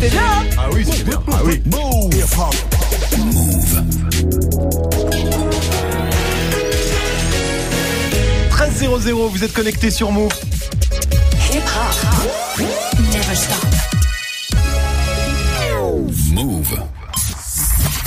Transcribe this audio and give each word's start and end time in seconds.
c'était 0.00 0.10
bien. 0.10 0.46
Ah 0.56 0.68
oui, 0.72 0.86
c'est 0.88 1.04
bien. 1.04 1.20
Ah 1.30 1.40
oui. 1.44 1.60
Move. 1.66 2.08
13 8.50 8.86
00, 9.02 9.28
vous 9.28 9.44
êtes 9.44 9.52
connecté 9.52 9.90
sur 9.90 10.12
Move. 10.12 10.32
Hip 11.52 11.58
hop. 11.58 12.60
Never 13.12 13.34
stop. 13.34 13.67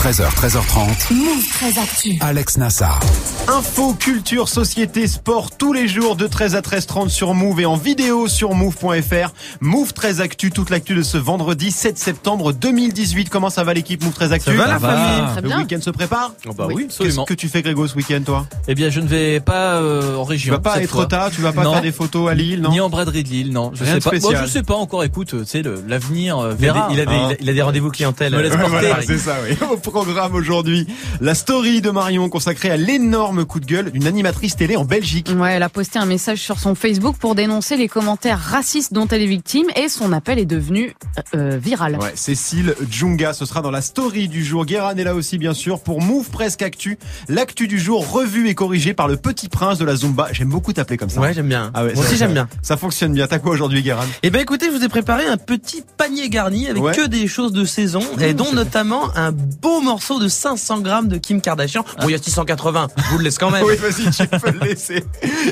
13h, 0.01 0.23
13h30. 0.33 1.13
Move 1.13 1.47
très 1.53 1.79
actu. 1.79 2.17
Alex 2.21 2.57
Nassar. 2.57 2.99
Info, 3.47 3.93
culture, 3.93 4.49
société, 4.49 5.05
sport, 5.07 5.51
tous 5.55 5.73
les 5.73 5.87
jours 5.87 6.15
de 6.15 6.25
13 6.25 6.55
à 6.55 6.61
13h30 6.61 7.09
sur 7.09 7.33
Move 7.35 7.59
et 7.61 7.65
en 7.65 7.75
vidéo 7.75 8.27
sur 8.27 8.53
Move.fr. 8.55 9.31
Move 9.59 9.93
13 9.93 10.21
Actu, 10.21 10.49
toute 10.49 10.69
l'actu 10.71 10.95
de 10.95 11.03
ce 11.03 11.17
vendredi 11.17 11.69
7 11.71 11.97
septembre 11.99 12.51
2018. 12.53 13.29
Comment 13.29 13.49
ça 13.51 13.63
va 13.63 13.73
l'équipe 13.75 14.03
Move 14.03 14.13
13 14.13 14.33
Actu 14.33 14.45
Ça 14.51 14.57
va, 14.57 14.67
la 14.67 14.77
va. 14.79 14.89
famille 14.89 15.31
Très 15.33 15.41
Le 15.41 15.55
week-end 15.63 15.81
se 15.81 15.89
prépare 15.91 16.31
Oh 16.49 16.53
bah 16.53 16.67
oui, 16.73 16.87
Qu'est-ce 16.87 17.21
que 17.25 17.33
tu 17.35 17.47
fais 17.47 17.61
Grégo 17.61 17.87
ce 17.87 17.95
week-end 17.95 18.21
toi 18.25 18.47
Eh 18.67 18.73
bien, 18.73 18.89
je 18.89 19.01
ne 19.01 19.07
vais 19.07 19.39
pas 19.39 19.75
euh, 19.75 20.15
en 20.17 20.23
Tu 20.25 20.29
région. 20.31 20.53
vas 20.55 20.59
pas 20.59 20.73
cette 20.75 20.83
être 20.85 20.91
fois. 20.91 21.05
tard, 21.05 21.29
tu 21.31 21.41
vas 21.41 21.51
pas 21.53 21.63
Non. 21.63 21.73
faire 21.73 21.81
des 21.83 21.91
photos 21.91 22.29
à 22.29 22.33
Lille, 22.33 22.61
non 22.61 22.71
Ni 22.71 22.79
en 22.79 22.89
braderie 22.89 23.23
de 23.23 23.29
Lille, 23.29 23.51
non. 23.53 23.71
Je 23.75 23.83
Rien 23.83 23.93
sais 23.93 23.99
de 23.99 24.03
pas. 24.03 24.09
spécial. 24.11 24.33
Moi, 24.33 24.41
je 24.45 24.49
sais 24.51 24.63
pas 24.63 24.75
encore. 24.75 25.03
Écoute, 25.03 25.29
tu 25.29 25.45
sais, 25.45 25.61
l'avenir 25.87 26.39
euh, 26.39 26.55
Il 26.59 26.67
a, 26.69 26.73
verra. 26.73 26.87
des, 26.89 26.95
il, 26.95 27.01
a 27.01 27.05
des, 27.05 27.13
hein. 27.15 27.29
il 27.39 27.49
a 27.49 27.53
des 27.53 27.61
rendez-vous 27.61 27.91
clientèle. 27.91 28.33
Me 28.33 28.41
laisse 28.41 28.53
Euh, 28.55 28.57
porter. 28.57 28.69
Voilà, 28.87 29.01
c'est 29.05 29.17
ça, 29.19 29.35
oui. 29.47 29.55
Programme 29.91 30.35
aujourd'hui, 30.35 30.87
la 31.19 31.35
story 31.35 31.81
de 31.81 31.89
Marion 31.91 32.29
consacrée 32.29 32.71
à 32.71 32.77
l'énorme 32.77 33.43
coup 33.43 33.59
de 33.59 33.65
gueule 33.65 33.91
d'une 33.91 34.07
animatrice 34.07 34.55
télé 34.55 34.77
en 34.77 34.85
Belgique. 34.85 35.29
Ouais, 35.35 35.51
elle 35.53 35.63
a 35.63 35.69
posté 35.69 35.99
un 35.99 36.05
message 36.05 36.39
sur 36.39 36.59
son 36.59 36.75
Facebook 36.75 37.17
pour 37.17 37.35
dénoncer 37.35 37.75
les 37.75 37.89
commentaires 37.89 38.39
racistes 38.39 38.93
dont 38.93 39.05
elle 39.09 39.21
est 39.21 39.27
victime 39.27 39.65
et 39.75 39.89
son 39.89 40.13
appel 40.13 40.39
est 40.39 40.45
devenu 40.45 40.95
euh, 41.35 41.59
viral. 41.61 41.97
Ouais, 42.01 42.13
Cécile 42.15 42.73
Djunga, 42.89 43.33
ce 43.33 43.45
sera 43.45 43.61
dans 43.61 43.69
la 43.71 43.81
story 43.81 44.29
du 44.29 44.45
jour. 44.45 44.65
Guérin 44.65 44.95
est 44.95 45.03
là 45.03 45.13
aussi, 45.13 45.37
bien 45.37 45.53
sûr, 45.53 45.81
pour 45.81 46.01
Move 46.01 46.29
Presque 46.29 46.61
Actu. 46.61 46.97
L'actu 47.27 47.67
du 47.67 47.77
jour 47.77 48.09
revue 48.09 48.47
et 48.47 48.55
corrigée 48.55 48.93
par 48.93 49.09
le 49.09 49.17
petit 49.17 49.49
prince 49.49 49.77
de 49.77 49.83
la 49.85 49.95
Zumba. 49.97 50.29
J'aime 50.31 50.49
beaucoup 50.49 50.71
t'appeler 50.71 50.97
comme 50.97 51.09
ça. 51.09 51.19
Ouais, 51.19 51.33
j'aime 51.33 51.49
bien. 51.49 51.69
Ah 51.73 51.83
ouais, 51.83 51.93
Moi 51.95 52.05
aussi, 52.05 52.15
j'aime 52.15 52.33
bien. 52.33 52.47
Ça 52.61 52.77
fonctionne 52.77 53.13
bien. 53.13 53.27
T'as 53.27 53.39
quoi 53.39 53.51
aujourd'hui, 53.51 53.81
Guérin? 53.83 54.05
Eh 54.23 54.29
ben 54.29 54.41
écoutez, 54.41 54.67
je 54.67 54.71
vous 54.77 54.83
ai 54.85 54.89
préparé 54.89 55.25
un 55.27 55.37
petit 55.37 55.83
panier 55.97 56.29
garni 56.29 56.67
avec 56.69 56.81
Ouais. 56.81 56.95
que 56.95 57.05
des 57.07 57.27
choses 57.27 57.51
de 57.51 57.65
saison 57.65 58.01
et 58.21 58.33
dont 58.33 58.53
notamment 58.53 59.15
un 59.15 59.31
beau 59.31 59.80
morceau 59.81 60.19
de 60.19 60.27
500 60.27 60.81
grammes 60.81 61.07
de 61.07 61.17
Kim 61.17 61.41
Kardashian. 61.41 61.83
Bon, 61.99 62.07
il 62.07 62.11
y 62.11 62.15
a 62.15 62.17
680, 62.17 62.87
je 62.97 63.03
vous 63.09 63.17
le 63.17 63.23
laisse 63.23 63.37
quand 63.37 63.49
même. 63.49 63.65
Oui, 63.71 63.75
vas-y, 63.77 64.09
tu 64.09 64.27
peux 64.27 64.51
le 64.51 64.59
laisser. 64.59 65.03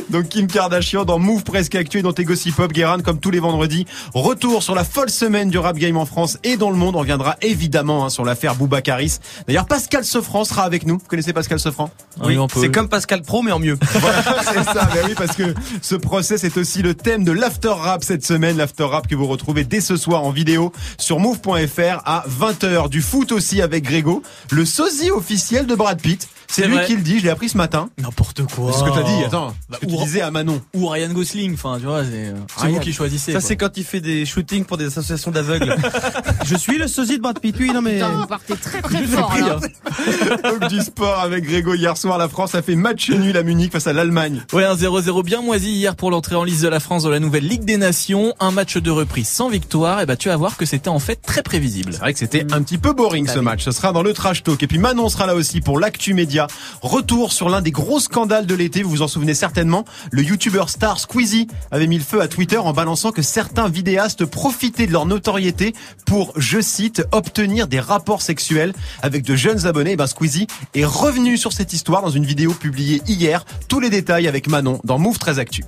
Donc 0.09 0.30
Kim 0.30 0.47
Kardashian 0.47 1.05
dans 1.05 1.19
Move 1.19 1.44
Presque 1.44 1.75
Actu 1.75 1.99
et 1.99 2.02
dans 2.02 2.11
tes 2.11 2.25
Gossip 2.25 2.55
Pop, 2.55 2.72
Guérin, 2.73 3.00
comme 3.00 3.19
tous 3.19 3.31
les 3.31 3.39
vendredis. 3.39 3.85
Retour 4.13 4.63
sur 4.63 4.75
la 4.75 4.83
folle 4.83 5.09
semaine 5.09 5.50
du 5.50 5.57
rap 5.57 5.77
game 5.77 5.95
en 5.95 6.05
France 6.05 6.38
et 6.44 6.57
dans 6.57 6.69
le 6.69 6.75
monde. 6.75 6.95
On 6.95 7.00
reviendra 7.00 7.38
évidemment 7.41 8.05
hein, 8.05 8.09
sur 8.09 8.25
l'affaire 8.25 8.55
Boubacaris. 8.55 9.19
D'ailleurs, 9.47 9.67
Pascal 9.67 10.03
Sefranc 10.03 10.44
sera 10.44 10.63
avec 10.63 10.85
nous. 10.85 10.95
Vous 10.95 11.07
connaissez 11.07 11.33
Pascal 11.33 11.59
Sefranc 11.59 11.91
Oui, 12.23 12.38
on 12.38 12.47
peut. 12.47 12.59
C'est 12.61 12.72
comme 12.72 12.89
Pascal 12.89 13.22
Pro 13.22 13.41
mais 13.41 13.52
en 13.52 13.59
mieux. 13.59 13.77
Voilà, 14.00 14.23
c'est 14.44 14.63
ça, 14.63 14.89
mais 14.94 15.02
oui, 15.05 15.13
parce 15.16 15.35
que 15.35 15.53
ce 15.81 15.95
procès, 15.95 16.38
c'est 16.38 16.57
aussi 16.57 16.81
le 16.81 16.94
thème 16.94 17.23
de 17.23 17.31
l'after 17.31 17.69
rap 17.69 18.03
cette 18.03 18.25
semaine. 18.25 18.57
L'after 18.57 18.83
rap 18.83 19.07
que 19.07 19.16
vous 19.16 19.27
retrouvez 19.27 19.63
dès 19.63 19.81
ce 19.81 19.97
soir 19.97 20.23
en 20.23 20.31
vidéo 20.31 20.72
sur 20.97 21.19
move.fr 21.19 22.02
à 22.05 22.25
20h. 22.30 22.89
Du 22.89 23.02
foot 23.02 23.31
aussi 23.31 23.61
avec 23.61 23.83
Grégo, 23.83 24.19
le 24.52 24.66
sosie 24.66 25.12
officiel 25.12 25.66
de 25.66 25.75
Brad 25.75 26.02
Pitt. 26.02 26.28
C'est 26.52 26.66
lui 26.67 26.75
vrai. 26.75 26.86
qui 26.88 26.95
le 26.95 27.02
dit, 27.02 27.19
je 27.19 27.23
l'ai 27.25 27.30
appris 27.30 27.47
ce 27.47 27.58
matin. 27.58 27.89
N'importe 28.02 28.42
quoi. 28.44 28.72
C'est 28.73 28.80
ce 28.80 28.83
que 28.83 28.89
t'as 28.89 29.03
dit, 29.03 29.23
attends. 29.23 29.53
Bah, 29.69 29.78
ce 29.80 29.86
que 29.86 29.92
tu 29.92 29.95
ou- 29.97 30.03
disais 30.03 30.22
à 30.22 30.31
Manon. 30.31 30.59
Ou 30.73 30.88
Ryan 30.88 31.09
Gosling. 31.14 31.53
Enfin, 31.53 31.78
tu 31.80 31.86
vois, 31.86 32.03
c'est 32.03 32.09
euh, 32.30 32.33
vous 32.69 32.80
qui 32.80 32.91
choisissez. 32.91 33.31
Ça 33.33 33.39
c'est 33.39 33.56
quand 33.56 33.78
il 33.78 33.83
fait 33.83 34.02
des 34.02 34.25
shootings 34.25 34.66
pour 34.66 34.78
des 34.78 34.86
associations 34.88 35.30
d'aveugles. 35.31 35.75
je 36.45 36.56
suis 36.56 36.78
le 36.80 36.88
sosie 36.88 37.17
de 37.17 37.22
Brad 37.22 37.39
Pitt. 37.39 37.56
Oui, 37.59 37.72
non 37.72 37.81
mais 37.81 37.94
Putain, 37.95 38.09
vous 38.09 38.25
partez 38.25 38.56
très 38.56 38.81
très 38.81 39.03
fort 39.06 39.33
là. 39.39 39.59
hein. 39.64 40.67
Du 40.67 40.80
sport 40.81 41.19
avec 41.19 41.44
Grégo 41.45 41.73
hier 41.75 41.95
soir. 41.97 42.17
La 42.17 42.28
France 42.28 42.56
a 42.56 42.61
fait 42.61 42.75
match 42.75 43.09
nul 43.11 43.38
à 43.38 43.44
Munich 43.44 43.72
face 43.72 43.88
à 43.88 43.94
l'Allemagne. 43.94 44.41
Ouais, 44.53 44.66
un 44.66 44.75
0-0 44.75 45.23
bien 45.23 45.41
moisi 45.41 45.72
hier 45.72 45.96
pour 45.96 46.09
l'entrée 46.12 46.35
en 46.35 46.44
liste 46.44 46.63
de 46.63 46.68
la 46.68 46.79
France 46.79 47.03
dans 47.03 47.09
la 47.09 47.19
nouvelle 47.19 47.47
Ligue 47.47 47.63
des 47.63 47.78
Nations. 47.78 48.34
Un 48.40 48.52
match 48.52 48.78
de 48.78 48.90
reprise 48.91 49.28
sans 49.28 49.50
victoire. 49.50 50.02
Et 50.02 50.06
bah, 50.06 50.16
tu 50.16 50.29
vas 50.29 50.35
voir 50.38 50.57
que 50.57 50.66
c'était 50.66 50.90
en 50.90 51.00
fait 51.00 51.18
très 51.22 51.44
prévisible. 51.44 51.94
C'est 51.94 52.00
vrai 52.00 52.13
que 52.13 52.19
c'était 52.19 52.46
un 52.52 52.62
petit 52.63 52.78
peu 52.78 52.94
boring 52.94 53.28
ce 53.28 53.40
match. 53.40 53.63
Ce 53.63 53.72
sera 53.72 53.91
dans 53.91 54.02
le 54.03 54.13
trash 54.13 54.41
talk. 54.44 54.62
Et 54.63 54.68
puis 54.68 54.79
Manon 54.79 55.09
sera 55.09 55.28
là 55.28 55.35
aussi 55.35 55.62
pour 55.62 55.79
l'actu 55.79 56.13
média. 56.13 56.38
Retour 56.81 57.33
sur 57.33 57.50
l'un 57.50 57.61
des 57.61 57.72
gros 57.72 58.00
scandales 58.00 58.45
de 58.45 58.55
l'été. 58.55 58.83
Vous 58.83 58.89
vous 58.89 59.01
en 59.01 59.07
souvenez 59.07 59.33
certainement. 59.33 59.85
Le 60.11 60.23
youtubeur 60.23 60.69
star 60.69 61.00
Squeezie 61.00 61.47
avait 61.72 61.88
mis 61.88 61.97
le 61.97 62.03
feu 62.03 62.22
à 62.22 62.27
Twitter 62.27 62.57
en 62.57 62.73
balançant 62.73 63.11
que 63.11 63.22
certains 63.22 63.69
vidéastes 63.69 64.25
profitaient 64.25 64.88
de 64.88 64.91
leur 64.91 65.05
notoriété 65.05 65.73
pour, 66.05 66.33
je 66.35 66.61
cite, 66.61 67.03
obtenir 67.11 67.67
des 67.67 67.79
rapports 67.79 68.22
sexuels 68.22 68.73
avec 69.01 69.23
de 69.23 69.35
jeunes 69.35 69.66
abonnés. 69.66 69.91
Et 69.91 69.95
ben 69.95 70.07
Squeezie 70.07 70.47
est 70.75 70.85
revenu 70.85 71.38
sur 71.38 71.53
cette 71.53 71.73
histoire 71.73 72.01
dans 72.01 72.09
une 72.09 72.25
vidéo 72.25 72.53
publiée 72.53 73.01
hier. 73.07 73.45
Tous 73.67 73.79
les 73.79 73.89
détails 73.89 74.28
avec 74.28 74.47
Manon 74.47 74.79
dans 74.83 74.99
Move 74.99 75.17
13 75.17 75.39
Actu. 75.39 75.63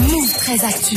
Move 0.00 0.32
très 0.36 0.64
actu. 0.64 0.96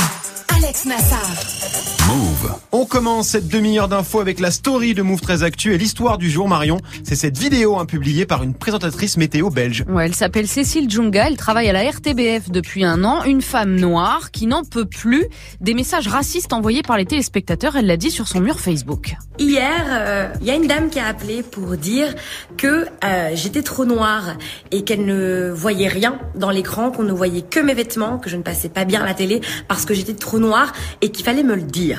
Alex 0.55 0.85
Nassar. 0.85 1.96
Move. 2.07 2.55
On 2.71 2.85
commence 2.85 3.27
cette 3.29 3.49
demi-heure 3.49 3.89
d'infos 3.89 4.21
avec 4.21 4.39
la 4.39 4.49
story 4.49 4.93
de 4.93 5.01
Move 5.01 5.19
13 5.19 5.43
Actu 5.43 5.73
et 5.73 5.77
l'histoire 5.77 6.17
du 6.17 6.29
jour 6.29 6.47
Marion. 6.47 6.77
C'est 7.03 7.15
cette 7.15 7.37
vidéo 7.37 7.77
hein, 7.77 7.85
publiée 7.85 8.25
par 8.25 8.43
une 8.43 8.53
présentatrice 8.53 9.17
météo 9.17 9.49
belge. 9.49 9.83
Ouais, 9.89 10.05
elle 10.05 10.15
s'appelle 10.15 10.47
Cécile 10.47 10.89
Djunga, 10.89 11.27
elle 11.27 11.35
travaille 11.35 11.67
à 11.67 11.73
la 11.73 11.89
RTBF 11.89 12.49
depuis 12.49 12.85
un 12.85 13.03
an, 13.03 13.25
une 13.25 13.41
femme 13.41 13.75
noire 13.75 14.31
qui 14.31 14.47
n'en 14.47 14.63
peut 14.63 14.85
plus 14.85 15.25
des 15.59 15.73
messages 15.73 16.07
racistes 16.07 16.53
envoyés 16.53 16.81
par 16.81 16.97
les 16.97 17.05
téléspectateurs, 17.05 17.75
elle 17.75 17.87
l'a 17.87 17.97
dit 17.97 18.11
sur 18.11 18.27
son 18.27 18.39
mur 18.39 18.59
Facebook. 18.59 19.15
Hier, 19.39 19.85
euh, 19.89 20.27
il 20.39 20.47
y 20.47 20.51
a 20.51 20.55
une 20.55 20.67
dame 20.67 20.89
qui 20.89 20.99
a 20.99 21.07
appelé 21.07 21.43
pour 21.43 21.75
dire 21.77 22.15
que 22.57 22.85
euh, 23.03 23.31
j'étais 23.33 23.63
trop 23.63 23.85
noire 23.85 24.37
et 24.71 24.83
qu'elle 24.83 25.05
ne 25.05 25.51
voyait 25.53 25.89
rien 25.89 26.19
dans 26.35 26.51
l'écran, 26.51 26.91
qu'on 26.91 27.03
ne 27.03 27.11
voyait 27.11 27.41
que 27.41 27.59
mes 27.59 27.73
vêtements, 27.73 28.17
que 28.17 28.29
je 28.29 28.37
ne 28.37 28.43
passais 28.43 28.69
pas 28.69 28.85
bien 28.85 29.01
à 29.01 29.05
la 29.05 29.13
télé 29.13 29.41
parce 29.67 29.85
que 29.85 29.93
j'étais 29.93 30.15
trop 30.15 30.39
noire 30.39 30.71
et 31.01 31.11
qu'il 31.11 31.25
fallait 31.25 31.43
me 31.43 31.55
le 31.55 31.63
dire. 31.63 31.96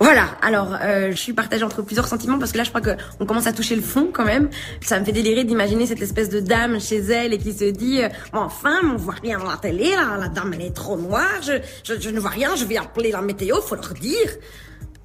Voilà, 0.00 0.26
alors 0.42 0.76
euh, 0.82 1.10
je 1.10 1.16
suis 1.16 1.32
partagée 1.32 1.64
entre 1.64 1.82
plusieurs 1.82 2.06
sentiments 2.06 2.38
parce 2.38 2.52
que 2.52 2.58
là 2.58 2.64
je 2.64 2.70
crois 2.70 2.80
que 2.80 2.90
on 3.20 3.26
commence 3.26 3.46
à 3.46 3.52
toucher 3.52 3.76
le 3.76 3.82
fond 3.82 4.10
quand 4.12 4.24
même. 4.24 4.50
Ça 4.80 4.98
me 5.00 5.04
fait 5.04 5.12
délirer 5.12 5.44
d'imaginer 5.44 5.86
cette 5.86 6.02
espèce 6.02 6.28
de 6.28 6.40
dame 6.40 6.80
chez 6.80 6.98
elle 6.98 7.32
et 7.32 7.38
qui 7.38 7.52
se 7.52 7.64
dit 7.64 8.02
euh, 8.02 8.08
enfin, 8.32 8.80
on 8.84 8.96
voit 8.96 9.14
rien 9.22 9.38
dans 9.38 9.50
la 9.50 9.56
télé, 9.56 9.94
la 9.96 10.28
dame 10.28 10.52
elle 10.54 10.62
est 10.62 10.74
trop 10.74 10.96
noire, 10.96 11.40
je 11.42 12.10
ne 12.10 12.20
vois 12.20 12.30
rien, 12.30 12.56
je 12.56 12.64
vais 12.64 12.76
appeler 12.76 13.10
la 13.10 13.22
météo, 13.22 13.60
faut 13.60 13.76
leur 13.76 13.94
dire. 13.94 14.28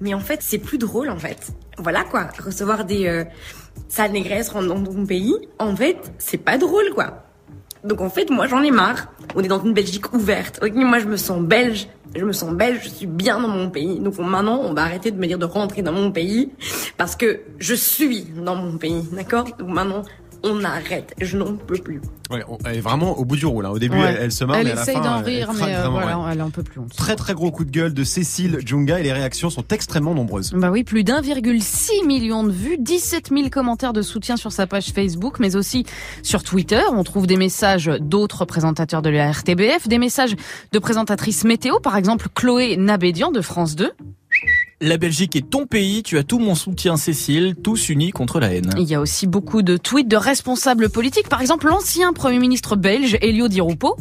Mais 0.00 0.14
en 0.14 0.20
fait, 0.20 0.40
c'est 0.42 0.58
plus 0.58 0.78
drôle 0.78 1.10
en 1.10 1.18
fait. 1.18 1.52
Voilà 1.78 2.04
quoi, 2.04 2.28
recevoir 2.44 2.84
des 2.84 3.06
euh, 3.06 3.24
sales 3.88 4.12
négresses 4.12 4.52
dans 4.52 4.82
ton 4.82 5.06
pays, 5.06 5.34
en 5.58 5.76
fait, 5.76 5.98
c'est 6.18 6.38
pas 6.38 6.58
drôle 6.58 6.90
quoi. 6.94 7.29
Donc 7.84 8.00
en 8.00 8.10
fait, 8.10 8.30
moi 8.30 8.46
j'en 8.46 8.62
ai 8.62 8.70
marre. 8.70 9.08
On 9.34 9.42
est 9.42 9.48
dans 9.48 9.62
une 9.62 9.74
Belgique 9.74 10.12
ouverte. 10.12 10.60
Moi 10.74 10.98
je 10.98 11.06
me 11.06 11.16
sens 11.16 11.40
belge. 11.40 11.88
Je 12.14 12.24
me 12.24 12.32
sens 12.32 12.52
belge, 12.52 12.80
je 12.82 12.88
suis 12.88 13.06
bien 13.06 13.40
dans 13.40 13.48
mon 13.48 13.70
pays. 13.70 14.00
Donc 14.00 14.18
maintenant, 14.18 14.60
on 14.64 14.74
va 14.74 14.82
arrêter 14.82 15.12
de 15.12 15.18
me 15.18 15.26
dire 15.26 15.38
de 15.38 15.44
rentrer 15.44 15.82
dans 15.82 15.92
mon 15.92 16.10
pays 16.10 16.50
parce 16.96 17.14
que 17.14 17.40
je 17.58 17.74
suis 17.74 18.24
dans 18.36 18.56
mon 18.56 18.78
pays, 18.78 19.04
d'accord? 19.12 19.44
Donc 19.58 19.68
maintenant, 19.68 20.02
on 20.42 20.64
arrête. 20.64 21.14
Je 21.20 21.36
n'en 21.36 21.54
peux 21.56 21.78
plus. 21.78 22.00
Ouais, 22.30 22.42
on- 22.48 22.58
elle 22.64 22.76
est 22.76 22.80
vraiment 22.80 23.18
au 23.18 23.24
bout 23.24 23.36
du 23.36 23.46
roule. 23.46 23.66
hein. 23.66 23.70
Au 23.70 23.78
début, 23.78 23.96
Ouais. 23.98 24.14
elle, 24.16 24.18
elle 24.22 24.32
se 24.32 24.44
marre, 24.44 24.56
elle 24.58 24.66
mais 24.66 24.70
à 24.72 24.74
la 24.76 24.82
essaye 24.82 24.94
fin, 24.96 25.00
d'en 25.02 25.18
elle 25.18 25.24
rire, 25.24 25.48
craque 25.48 25.68
mais 25.68 25.74
euh, 25.74 25.78
vraiment, 25.80 25.92
voilà, 26.00 26.18
ouais. 26.18 26.24
elle 26.32 26.42
en 26.42 26.50
peut 26.50 26.62
plus. 26.62 26.80
Très 26.96 27.16
très 27.16 27.34
gros 27.34 27.50
coup 27.50 27.64
de 27.64 27.70
gueule 27.70 27.92
de 27.92 28.04
Cécile 28.04 28.58
Djunga 28.64 29.00
et 29.00 29.02
les 29.02 29.12
réactions 29.12 29.50
sont 29.50 29.64
extrêmement 29.70 30.14
nombreuses. 30.14 30.52
Bah 30.54 30.70
oui, 30.70 30.84
plus 30.84 31.02
d'1,6 31.04 32.06
million 32.06 32.44
de 32.44 32.50
vues, 32.52 32.76
17 32.78 33.30
000 33.30 33.48
commentaires 33.50 33.92
de 33.92 34.02
soutien 34.02 34.36
sur 34.36 34.52
sa 34.52 34.66
page 34.66 34.90
Facebook, 34.92 35.38
mais 35.40 35.56
aussi 35.56 35.84
sur 36.22 36.42
Twitter. 36.42 36.80
On 36.92 37.02
trouve 37.04 37.26
des 37.26 37.36
messages 37.36 37.90
d'autres 38.00 38.44
présentateurs 38.44 39.02
de 39.02 39.10
la 39.10 39.30
RTBF, 39.32 39.88
des 39.88 39.98
messages 39.98 40.36
de 40.72 40.78
présentatrices 40.78 41.44
météo, 41.44 41.80
par 41.80 41.96
exemple 41.96 42.28
Chloé 42.34 42.76
Nabédian 42.76 43.30
de 43.32 43.40
France 43.40 43.74
2. 43.76 43.90
La 44.82 44.96
Belgique 44.96 45.36
est 45.36 45.50
ton 45.50 45.66
pays. 45.66 46.02
Tu 46.02 46.16
as 46.16 46.22
tout 46.22 46.38
mon 46.38 46.54
soutien, 46.54 46.96
Cécile. 46.96 47.54
Tous 47.62 47.90
unis 47.90 48.12
contre 48.12 48.40
la 48.40 48.54
haine. 48.54 48.70
Il 48.78 48.84
y 48.84 48.94
a 48.94 49.00
aussi 49.02 49.26
beaucoup 49.26 49.60
de 49.60 49.76
tweets 49.76 50.08
de 50.08 50.16
responsables 50.16 50.88
politiques, 50.88 51.28
par 51.28 51.42
exemple 51.42 51.66
l'ancien 51.66 52.14
Premier 52.14 52.38
ministre 52.38 52.76
belge 52.76 53.18
Elio 53.20 53.48
Di 53.48 53.60
Rupo. 53.60 53.98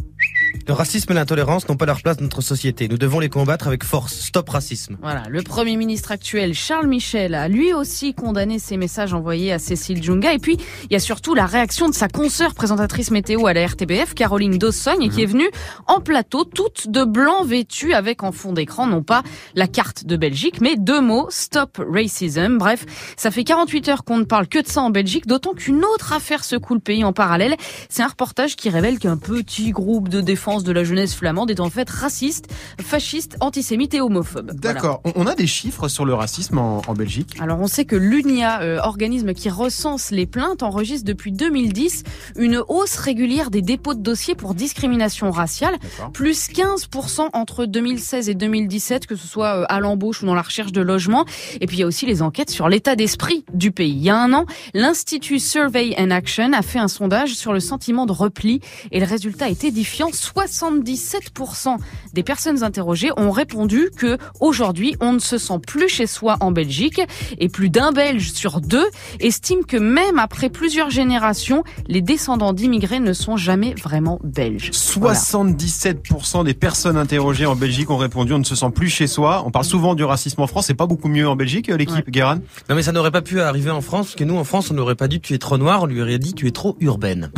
Le 0.68 0.74
racisme 0.74 1.12
et 1.12 1.16
l'intolérance 1.16 1.68
n'ont 1.68 1.78
pas 1.78 1.86
leur 1.86 2.02
place 2.02 2.18
dans 2.18 2.24
notre 2.24 2.42
société. 2.42 2.88
Nous 2.88 2.98
devons 2.98 3.20
les 3.20 3.30
combattre 3.30 3.68
avec 3.68 3.84
force. 3.84 4.14
Stop 4.20 4.50
racisme. 4.50 4.98
Voilà, 5.02 5.24
le 5.30 5.42
Premier 5.42 5.76
ministre 5.78 6.12
actuel 6.12 6.54
Charles 6.54 6.88
Michel 6.88 7.36
a 7.36 7.48
lui 7.48 7.74
aussi 7.74 8.14
condamné 8.14 8.60
ces 8.60 8.78
messages 8.78 9.14
envoyés 9.14 9.52
à 9.52 9.60
Cécile 9.60 10.02
Djunga. 10.02 10.34
Et 10.34 10.40
puis, 10.40 10.58
il 10.84 10.94
y 10.94 10.96
a 10.96 11.00
surtout 11.00 11.36
la 11.36 11.46
réaction 11.46 11.90
de 11.90 11.94
sa 11.94 12.08
consoeur 12.08 12.54
présentatrice 12.54 13.12
météo 13.12 13.46
à 13.48 13.54
la 13.54 13.66
RTBF, 13.66 14.14
Caroline 14.14 14.58
Dossogne, 14.58 15.10
qui 15.10 15.22
est 15.22 15.28
venue 15.28 15.50
en 15.88 16.02
plateau, 16.02 16.44
toute 16.46 16.90
de 16.90 17.04
blanc 17.04 17.44
vêtue, 17.44 17.94
avec 17.94 18.24
en 18.24 18.32
fond 18.32 18.54
d'écran 18.54 18.88
non 18.88 19.04
pas 19.04 19.24
la 19.56 19.68
carte 19.68 20.06
de 20.06 20.18
Belgique, 20.18 20.62
mais 20.62 20.76
deux 20.78 21.02
mots, 21.02 21.28
Stop 21.30 21.82
Racism. 21.88 22.58
Bref, 22.58 22.86
ça 23.18 23.32
fait 23.32 23.44
48 23.44 23.90
heures 23.90 24.04
qu'on 24.04 24.18
ne 24.18 24.24
parle 24.24 24.48
que 24.48 24.60
de 24.60 24.68
ça 24.68 24.82
en 24.82 24.90
Belgique, 24.90 25.28
d'autant 25.28 25.54
qu'une 25.54 25.84
autre 25.84 26.14
affaire 26.14 26.44
secoue 26.44 26.74
le 26.74 26.80
pays 26.80 27.04
en 27.04 27.14
parallèle. 27.14 27.56
C'est 27.90 28.04
un 28.04 28.08
reportage 28.08 28.56
qui 28.56 28.70
révèle 28.70 29.00
qu'un 29.00 29.18
petit 29.18 29.72
groupe 29.72 30.10
de 30.10 30.22
défenseurs 30.22 30.39
défense 30.40 30.64
de 30.64 30.72
la 30.72 30.86
jeunesse 30.86 31.14
flamande 31.16 31.52
est 31.52 31.60
en 31.60 31.70
fait 31.70 31.90
raciste, 31.90 32.46
fasciste, 32.82 33.36
antisémite 33.42 33.94
et 33.94 34.00
homophobe. 34.00 34.52
Voilà. 34.62 34.74
D'accord. 34.74 35.02
On- 35.04 35.12
On 35.16 35.28
a 35.28 35.36
des 35.36 35.48
chiffres 35.48 35.90
sur 35.90 36.06
le 36.06 36.14
racisme 36.14 36.58
en, 36.58 36.82
en 36.88 36.94
Belgique. 36.94 37.36
Alors 37.42 37.60
on 37.60 37.68
sait 37.68 37.84
que 37.84 37.98
l'UNIA, 37.98 38.62
euh, 38.62 38.80
organisme 38.82 39.34
qui 39.34 39.50
recense 39.50 40.12
les 40.12 40.26
plaintes, 40.26 40.64
enregistre 40.64 41.04
depuis 41.06 41.34
2010 41.34 42.04
une 42.38 42.62
hausse 42.70 42.96
régulière 42.96 43.50
des 43.52 43.62
dépôts 43.62 43.96
de 43.96 44.02
dossiers 44.02 44.34
pour 44.36 44.54
discrimination 44.56 45.30
raciale, 45.30 45.76
plus 46.14 46.48
15% 46.50 47.28
entre 47.34 47.66
2016 47.66 48.30
et 48.30 48.34
2017, 48.36 49.08
que 49.08 49.16
ce 49.18 49.28
soit 49.28 49.60
euh, 49.62 49.66
à 49.68 49.82
l'embauche 49.82 50.24
ou 50.24 50.26
dans 50.26 50.36
la 50.36 50.42
recherche 50.42 50.72
de 50.72 50.80
logement. 50.82 51.26
Et 51.60 51.66
puis 51.66 51.78
il 51.78 51.80
y 51.82 51.84
a 51.84 51.88
aussi 51.88 52.06
les 52.06 52.22
enquêtes 52.22 52.50
sur 52.50 52.70
l'état 52.70 52.96
d'esprit 52.96 53.44
du 53.54 53.72
pays. 53.72 53.92
Il 53.92 54.04
y 54.04 54.10
a 54.10 54.16
un 54.18 54.32
an, 54.32 54.46
l'Institut 54.74 55.40
Survey 55.40 55.96
and 56.00 56.12
Action 56.12 56.54
a 56.54 56.62
fait 56.62 56.80
un 56.80 56.88
sondage 56.88 57.34
sur 57.36 57.52
le 57.52 57.60
sentiment 57.60 58.06
de 58.06 58.14
repli 58.14 58.62
et 58.94 59.02
le 59.02 59.06
résultat 59.06 59.50
est 59.50 59.66
édifiant. 59.66 60.08
77% 60.36 61.78
des 62.14 62.24
personnes 62.24 62.64
interrogées 62.64 63.12
ont 63.18 63.32
répondu 63.32 63.90
que 63.96 64.18
aujourd'hui 64.40 64.96
on 65.02 65.14
ne 65.14 65.20
se 65.20 65.38
sent 65.38 65.60
plus 65.66 65.90
chez 65.90 66.08
soi 66.08 66.38
en 66.40 66.52
Belgique 66.52 67.02
et 67.38 67.50
plus 67.50 67.70
d'un 67.70 67.92
Belge 67.92 68.32
sur 68.32 68.62
deux 68.62 68.88
estime 69.20 69.66
que 69.66 69.78
même 69.78 70.20
après 70.20 70.50
plusieurs 70.50 70.90
générations, 70.90 71.64
les 71.88 72.02
descendants 72.02 72.54
d'immigrés 72.54 73.00
ne 73.00 73.14
sont 73.14 73.38
jamais 73.38 73.74
vraiment 73.74 74.20
belges. 74.24 74.72
Voilà. 74.96 75.18
77% 75.18 76.44
des 76.44 76.54
personnes 76.54 76.98
interrogées 76.98 77.46
en 77.46 77.56
Belgique 77.56 77.90
ont 77.90 77.98
répondu 77.98 78.34
on 78.34 78.40
ne 78.40 78.44
se 78.44 78.56
sent 78.56 78.72
plus 78.74 78.90
chez 78.90 79.08
soi. 79.08 79.44
On 79.46 79.52
parle 79.52 79.66
souvent 79.66 79.96
du 79.96 80.04
racisme 80.04 80.42
en 80.42 80.48
France, 80.48 80.68
c'est 80.68 80.74
pas 80.74 80.88
beaucoup 80.88 81.08
mieux 81.08 81.28
en 81.28 81.36
Belgique, 81.36 81.70
euh, 81.70 81.78
l'équipe 81.78 82.10
Guérin? 82.10 82.40
Non 82.70 82.76
mais 82.76 82.84
ça 82.84 82.92
n'aurait 82.92 83.12
pas 83.12 83.22
pu 83.22 83.42
arriver 83.42 83.72
en 83.72 83.82
France, 83.82 84.08
parce 84.08 84.16
que 84.16 84.24
nous 84.24 84.38
en 84.38 84.44
France 84.44 84.72
on 84.72 84.74
n'aurait 84.74 84.96
pas 84.96 85.08
dit 85.08 85.20
tu 85.20 85.34
es 85.34 85.38
trop 85.38 85.58
noir, 85.58 85.84
on 85.84 85.86
lui 85.86 86.02
aurait 86.02 86.20
dit 86.20 86.34
tu 86.34 86.48
es 86.48 86.52
trop 86.52 86.76
urbaine. 86.80 87.32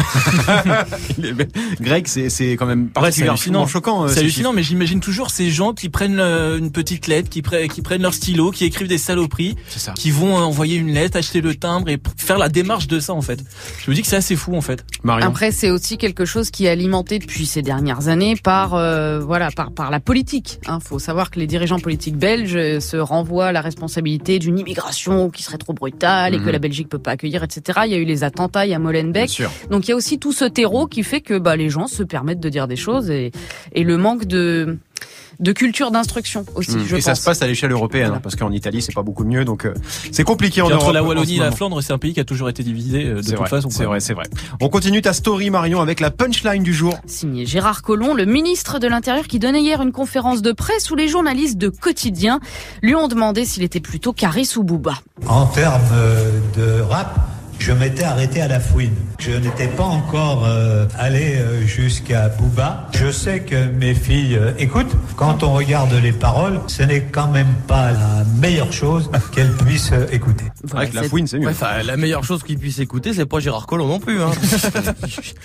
Greg, 1.82 2.08
c'est 2.08 2.30
c'est 2.30 2.52
quand 2.52 2.66
même 2.66 2.81
C'est 2.88 2.94
particulièrement 2.94 3.34
hallucinant. 3.34 3.68
choquant. 3.68 4.04
euh, 4.04 4.08
C'est 4.08 4.14
ces 4.16 4.20
hallucinant, 4.22 4.54
mais 4.54 4.64
j'imagine 4.64 5.00
toujours 5.00 5.30
ces 5.30 5.50
gens 5.50 5.74
qui 5.74 5.90
prennent 5.90 6.20
euh, 6.20 6.58
une 6.58 6.72
petite 6.72 7.08
lettre, 7.08 7.30
qui, 7.30 7.42
pre- 7.42 7.68
qui 7.68 7.82
prennent 7.82 8.02
leur 8.02 8.14
stylo, 8.14 8.52
qui 8.52 8.66
écrivent 8.66 8.88
des 8.88 8.98
saloperies, 8.98 9.56
ça. 9.70 9.94
qui 9.94 10.12
vont 10.12 10.36
envoyer 10.36 10.78
une 10.78 10.92
lettre, 10.94 11.18
acheter 11.18 11.42
le 11.42 11.56
timbre 11.56 11.90
et 11.90 12.00
faire 12.18 12.38
la 12.38 12.50
démarche 12.50 12.88
de 12.88 13.00
ça 13.00 13.14
en 13.14 13.22
fait. 13.22 13.40
Je 13.84 13.90
me 13.92 13.96
dis 13.96 14.02
que 14.02 14.08
c'est 14.08 14.16
assez 14.16 14.36
fou 14.36 14.56
en 14.56 14.62
fait. 14.62 14.84
Marion. 15.04 15.26
Après, 15.28 15.52
c'est 15.52 15.70
aussi 15.72 15.98
quelque 15.98 16.26
chose 16.26 16.52
qui 16.52 16.66
est 16.66 16.70
alimenté 16.70 17.20
depuis 17.20 17.46
ces 17.46 17.62
dernières 17.62 18.08
années 18.08 18.36
par 18.42 18.74
euh, 18.76 19.20
voilà 19.20 19.52
par 19.52 19.72
par 19.72 19.92
la 19.92 20.00
politique. 20.00 20.60
Hein. 20.68 20.80
Faut 20.84 21.00
savoir 21.00 21.32
que 21.32 21.40
les 21.40 21.48
dirigeants 21.48 21.80
politiques 21.80 22.18
belges 22.18 22.80
se 22.80 22.98
renvoient 22.98 23.52
la 23.52 23.62
responsabilité 23.62 24.40
d'une 24.40 24.58
immigration 24.60 25.30
qui 25.30 25.44
serait 25.44 25.58
trop 25.58 25.74
brutale 25.74 26.34
et 26.34 26.38
Mhm. 26.38 26.46
que 26.46 26.50
la 26.50 26.60
Belgique 26.60 26.90
peut 26.90 27.00
pas 27.00 27.12
accueillir, 27.12 27.44
etc. 27.44 27.82
Il 27.86 27.92
y 27.92 27.96
a 27.96 27.98
eu 27.98 28.06
les 28.06 28.24
attentats, 28.24 28.66
il 28.66 28.70
y 28.72 28.74
a 28.74 28.80
Molenbeek. 28.80 29.42
Donc 29.70 29.88
il 29.88 29.92
y 29.92 29.94
a 29.94 29.96
aussi 29.96 30.20
tout 30.20 30.32
ce 30.34 30.46
terreau 30.46 30.88
qui 30.88 31.04
fait 31.04 31.22
que 31.22 31.38
bah, 31.38 31.56
les 31.56 31.70
gens 31.70 31.88
se 31.88 32.04
permettent 32.04 32.40
de 32.40 32.50
dire 32.50 32.68
des 32.72 32.82
choses 32.88 33.10
et, 33.10 33.32
et 33.74 33.84
le 33.84 33.98
manque 33.98 34.26
de 34.26 34.78
de 35.40 35.54
culture 35.54 35.90
d'instruction 35.90 36.46
aussi. 36.54 36.76
Mm. 36.78 36.86
Je 36.86 36.96
et 36.98 37.02
ça 37.02 37.16
se 37.16 37.24
passe 37.24 37.42
à 37.42 37.48
l'échelle 37.48 37.72
européenne, 37.72 38.04
Voilà. 38.04 38.18
hein, 38.18 38.22
parce 38.22 38.36
qu'en 38.36 38.52
Italie 38.52 38.82
c'est 38.84 38.94
pas 38.94 39.02
beaucoup 39.02 39.24
mieux, 39.24 39.44
donc 39.44 39.66
euh, 39.66 39.74
c'est 40.12 40.24
compliqué 40.24 40.62
en 40.62 40.66
Puis 40.68 40.76
entre 40.76 40.84
Europe 40.86 40.94
la 40.94 41.04
Wallonie 41.04 41.38
et 41.38 41.40
la. 41.40 41.52
Flandre, 41.52 41.82
c'est 41.82 41.94
un 41.94 41.98
pays 41.98 42.14
qui 42.14 42.20
a 42.20 42.24
toujours 42.26 42.48
été 42.50 42.62
divisé 42.62 43.06
euh, 43.06 43.16
de 43.16 43.28
toute 43.28 43.36
vrai, 43.38 43.50
façon. 43.50 43.72
c'est 43.72 43.86
vrai, 43.86 44.00
c'est 44.02 44.14
vrai. 44.14 44.26
On 44.62 44.70
continue 44.70 45.02
ta 45.02 45.14
story 45.14 45.50
Marion 45.50 45.82
avec 45.82 46.00
la 46.00 46.12
punchline 46.12 46.62
du 46.62 46.74
jour. 46.76 46.94
Signé 47.08 47.48
Gérard 47.48 47.82
Collomb, 47.82 48.14
le 48.14 48.26
ministre 48.26 48.78
de 48.78 48.88
l'Intérieur 48.88 49.26
qui 49.26 49.40
donnait 49.40 49.62
hier 49.64 49.82
une 49.82 49.92
conférence 49.92 50.44
de 50.44 50.52
presse 50.52 50.92
où 50.92 50.96
les 50.96 51.08
journalistes 51.08 51.58
de 51.58 51.70
quotidien 51.70 52.40
lui 52.84 52.94
ont 52.94 53.08
demandé 53.08 53.44
s'il 53.46 53.64
était 53.64 53.80
plutôt 53.80 54.14
Caris 54.14 54.52
ou 54.58 54.64
Booba. 54.64 54.94
En 55.28 55.48
termes 55.48 55.82
de 56.56 56.82
rap, 56.82 57.20
je 57.62 57.72
m'étais 57.74 58.04
arrêté 58.04 58.42
à 58.42 58.48
la 58.48 58.60
fouine. 58.60 58.96
Je 59.20 59.34
n'étais 59.34 59.68
pas 59.68 59.84
encore 59.84 60.46
euh, 60.48 60.88
allé 60.98 61.36
euh, 61.36 61.62
jusqu'à 61.64 62.28
Booba. 62.30 62.90
Je 62.96 63.12
sais 63.12 63.42
que 63.42 63.68
mes 63.68 63.94
filles 63.94 64.36
euh, 64.36 64.52
écoutent. 64.58 64.96
Quand 65.16 65.44
on 65.44 65.54
regarde 65.54 65.94
les 65.94 66.12
paroles, 66.12 66.60
ce 66.66 66.82
n'est 66.82 67.04
quand 67.04 67.28
même 67.28 67.54
pas 67.68 67.92
la 67.92 68.24
meilleure 68.40 68.74
chose 68.74 69.12
qu'elles 69.32 69.52
puissent 69.52 69.92
euh, 69.94 70.08
écouter. 70.12 70.46
Voilà, 70.64 70.88
avec 70.88 70.94
la 70.96 71.04
fouine, 71.04 71.28
c'est 71.28 71.38
mieux. 71.38 71.46
Ouais, 71.46 71.52
enfin, 71.52 71.84
la 71.84 71.98
meilleure 71.98 72.24
chose 72.24 72.42
qu'il 72.42 72.58
puisse 72.58 72.80
écouter, 72.80 73.14
c'est 73.14 73.28
pas 73.28 73.40
Gérard 73.40 73.68
Collomb 73.68 73.88
non 73.88 74.00
plus. 74.00 74.20
Hein. 74.22 74.32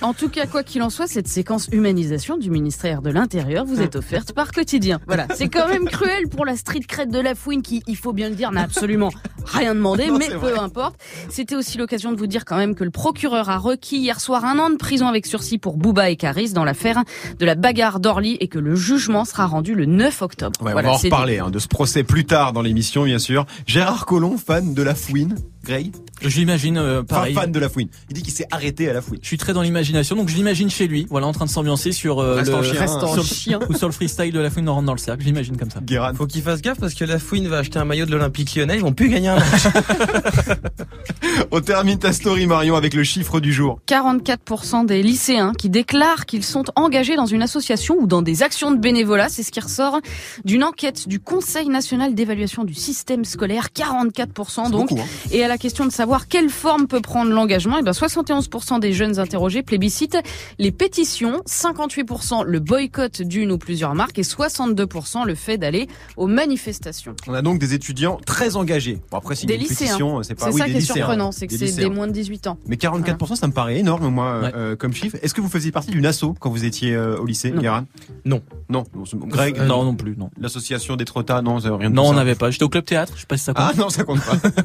En 0.01 0.15
tout 0.15 0.29
cas, 0.29 0.47
quoi 0.47 0.63
qu'il 0.63 0.83
en 0.83 0.91
soit, 0.91 1.07
cette 1.07 1.29
séquence 1.29 1.69
humanisation 1.73 2.39
du 2.39 2.51
ministère 2.51 3.03
de 3.03 3.11
l'Intérieur 3.11 3.65
vous 3.65 3.81
est 3.81 3.97
offerte 3.97 4.33
par 4.33 4.53
quotidien. 4.53 5.01
Voilà, 5.07 5.27
c'est 5.35 5.49
quand 5.49 5.69
même 5.69 5.87
cruel 5.87 6.29
pour 6.31 6.47
la 6.47 6.57
street 6.57 6.81
crête 6.87 7.11
de 7.11 7.19
la 7.19 7.35
fouine 7.35 7.63
qui, 7.63 7.83
il 7.87 7.97
faut 7.97 8.13
bien 8.13 8.29
le 8.29 8.37
dire, 8.37 8.53
n'a 8.53 8.63
absolument 8.63 9.11
rien 9.45 9.75
demandé, 9.75 10.07
Non, 10.09 10.19
mais 10.19 10.29
peu 10.29 10.59
importe. 10.59 10.97
C'était 11.29 11.55
aussi 11.57 11.79
l'occasion 11.79 12.06
de 12.13 12.19
vous 12.19 12.27
dire 12.27 12.45
quand 12.45 12.57
même 12.57 12.75
que 12.75 12.85
le 12.85 12.91
procureur 12.91 13.51
a 13.51 13.59
requis 13.59 13.99
hier 13.99 14.21
soir 14.21 14.45
un 14.45 14.59
an 14.59 14.71
de 14.71 14.77
prison 14.77 15.07
avec 15.09 15.27
sursis 15.27 15.59
pour 15.59 15.77
Booba 15.77 16.11
et 16.11 16.17
Caris 16.17 16.53
dans 16.53 16.65
l'affaire 16.65 17.03
de 17.39 17.45
la 17.47 17.55
bagarre 17.55 18.01
d'Orly 18.01 18.37
et 18.41 18.49
que 18.49 18.59
le 18.59 18.75
jugement 18.75 19.25
sera 19.25 19.47
rendu 19.47 19.75
le 19.75 19.87
9 19.87 20.23
octobre. 20.23 20.61
Ouais, 20.63 20.73
Voilà, 20.73 20.89
on 20.89 20.93
va 20.93 20.99
en 20.99 21.01
reparler 21.01 21.39
hein, 21.39 21.51
de 21.51 21.59
ce 21.59 21.69
procès 21.69 22.03
plus 22.05 22.25
tard 22.25 22.53
dans 22.53 22.63
l'émission, 22.63 23.05
bien 23.05 23.19
sûr. 23.19 23.47
Gérard 23.67 24.07
Collomb, 24.07 24.37
fan 24.39 24.75
de 24.75 24.83
la 24.83 24.95
fouine. 24.95 25.37
Greg, 25.65 25.93
Je 26.23 26.29
l'imagine 26.39 26.79
euh, 26.79 27.03
pareil. 27.03 27.35
fan 27.35 27.51
de 27.51 27.59
la 27.59 27.69
fouine. 27.69 27.89
Il 28.09 28.15
dit 28.15 28.23
qu'il 28.23 28.33
s'est 28.33 28.47
arrêté 28.53 28.89
à 28.89 28.93
la 28.93 29.03
fouine. 29.03 29.19
Je 29.21 29.27
suis 29.27 29.37
très 29.37 29.53
dans 29.53 29.63
l'imagination, 29.63 30.15
donc 30.15 30.29
je 30.29 30.37
l'imagine 30.37 30.71
chez 30.71 30.87
lui, 30.87 31.09
voilà, 31.11 31.27
en 31.27 31.33
train 31.33 31.45
de 31.45 31.51
s'ambiancer 31.51 31.91
sur 31.91 32.21
euh, 32.21 32.37
Reste 32.37 32.51
le 32.51 32.55
en 32.59 32.63
chien, 32.63 32.81
Reste 32.81 32.95
en 32.95 33.09
sur 33.09 33.17
le- 33.17 33.23
chien. 33.25 33.59
ou 33.69 33.75
sur 33.75 33.89
le 33.89 33.93
freestyle 33.93 34.33
de 34.33 34.39
la 34.39 34.49
fouine, 34.49 34.69
on 34.69 34.75
rentre 34.75 34.87
dans 34.87 34.93
le 34.93 34.99
cercle. 34.99 35.25
J'imagine 35.25 35.57
comme 35.57 35.71
ça. 35.73 35.81
Guérin. 35.83 36.15
Faut 36.15 36.29
qu'il 36.29 36.43
fasse 36.43 36.63
gaffe 36.63 36.79
parce 36.79 36.95
que 36.95 37.05
la 37.05 37.19
fouine 37.19 37.49
va 37.49 37.59
acheter 37.59 37.81
un 37.81 37.85
maillot 37.85 38.07
de 38.07 38.13
l'Olympique 38.13 38.55
lyonnais, 38.55 38.77
ils 38.77 38.81
vont 38.81 38.93
plus 38.93 39.09
gagner 39.09 39.27
un 39.31 39.41
match. 39.41 39.67
On 41.51 41.61
termine 41.61 41.96
ta 41.99 42.13
story 42.13 42.47
Marion 42.47 42.77
avec 42.77 42.95
le 42.95 43.05
chiffre 43.05 43.41
du 43.41 43.53
jour. 43.53 43.79
44% 43.89 44.87
des 44.87 45.03
lycéens 45.03 45.53
qui 45.57 45.69
déclarent 45.71 46.27
qu'ils 46.27 46.45
sont 46.45 46.65
engagés 46.77 47.17
dans 47.17 47.27
une 47.27 47.43
association 47.43 47.97
ou 47.99 48.07
dans 48.07 48.23
des 48.23 48.43
actions 48.43 48.71
de 48.71 48.79
bénévolat. 48.79 49.29
C'est 49.29 49.43
ce 49.43 49.51
qui 49.51 49.61
ressort 49.61 50.01
d'une 50.45 50.65
enquête 50.65 51.09
du 51.09 51.21
Conseil 51.21 51.69
national 51.69 52.15
d'évaluation 52.15 52.65
du 52.65 52.75
système 52.75 53.25
scolaire. 53.25 53.69
44% 53.75 54.71
donc. 54.71 54.89
Beaucoup, 54.89 55.01
hein. 55.01 55.07
Et 55.31 55.43
à 55.45 55.49
la 55.49 55.59
question 55.59 55.87
de 55.87 55.91
savoir 55.93 56.29
quelle 56.29 56.51
forme 56.51 56.87
peut 56.87 57.01
prendre 57.01 57.31
l'engagement, 57.31 57.77
eh 57.79 57.83
ben 57.83 57.93
71% 57.93 58.81
des 58.81 58.93
jeunes 58.93 59.19
interrogés 59.19 59.63
plébiscitent 59.63 60.19
les 60.59 60.73
pétitions, 60.73 61.41
58% 61.49 62.45
le 62.45 62.61
boycott 62.61 63.23
d'une 63.23 63.53
ou 63.53 63.59
plusieurs 63.59 63.95
marques 63.95 64.19
et 64.19 64.23
62% 64.23 65.25
le 65.27 65.35
fait 65.35 65.59
d'aller 65.59 65.89
aux 66.17 66.27
manifestations. 66.27 67.15
On 67.27 67.35
a 67.35 67.43
donc 67.43 67.59
des 67.59 67.75
étudiants 67.75 68.19
très 68.27 68.57
engagés. 68.57 68.99
Bon 69.11 69.19
après 69.19 69.35
c'est 69.35 69.47
Des 69.47 69.57
lycéens. 69.57 69.87
pétition, 69.87 70.23
c'est 70.23 70.35
pas 70.35 70.51
oui, 70.51 70.59
ça 70.59 70.65
des 70.67 70.71
qui 70.73 70.77
est 70.77 70.81
lycéens, 70.81 70.95
surprenant, 70.97 71.33
c'est 71.33 71.47
que 71.47 71.53
Des 71.53 71.59
c'est 71.59 71.65
lycéens. 71.67 71.86
Des 71.89 71.95
moins 71.95 72.07
de 72.07 72.13
18 72.13 72.47
ans. 72.47 72.59
Mais 72.67 72.77
44%, 72.77 73.35
ça 73.37 73.47
me 73.47 73.53
paraît 73.53 73.79
énorme, 73.79 74.09
moi, 74.09 74.41
Ouais. 74.41 74.53
euh, 74.55 74.77
comme 74.77 74.93
chiffre. 74.93 75.17
Est-ce 75.23 75.35
que 75.35 75.41
vous 75.41 75.49
faisiez 75.49 75.73
partie 75.73 75.91
d'une 75.91 76.07
asso 76.07 76.35
quand 76.41 76.51
vous 76.51 76.65
étiez 76.65 76.95
euh, 76.95 77.19
au 77.19 77.27
lycée, 77.27 77.51
Non. 77.51 77.85
Non. 78.25 78.43
Non. 78.69 78.85
Greg, 79.27 79.59
non, 79.63 79.85
non 79.85 79.95
plus, 79.95 80.17
non. 80.17 80.31
l'association 80.41 80.97
des 80.97 81.05
Trottas, 81.05 81.43
non, 81.43 81.61
ça- 81.61 81.75
rien 81.77 81.91
de 81.91 81.95
Non, 81.95 82.05
tout 82.05 82.09
on 82.11 82.15
n'avait 82.15 82.35
pas. 82.35 82.51
J'étais 82.51 82.65
au 82.65 82.69
club 82.69 82.85
théâtre. 82.85 83.13
Je 83.17 83.21
sais 83.21 83.27
pas 83.27 83.37
si 83.37 83.45
ça 83.45 83.55
compte. 83.55 83.65
Ah 83.69 83.73
non, 83.77 83.89
ça 83.91 84.05
compte 84.05 84.21
pas. 84.21 84.37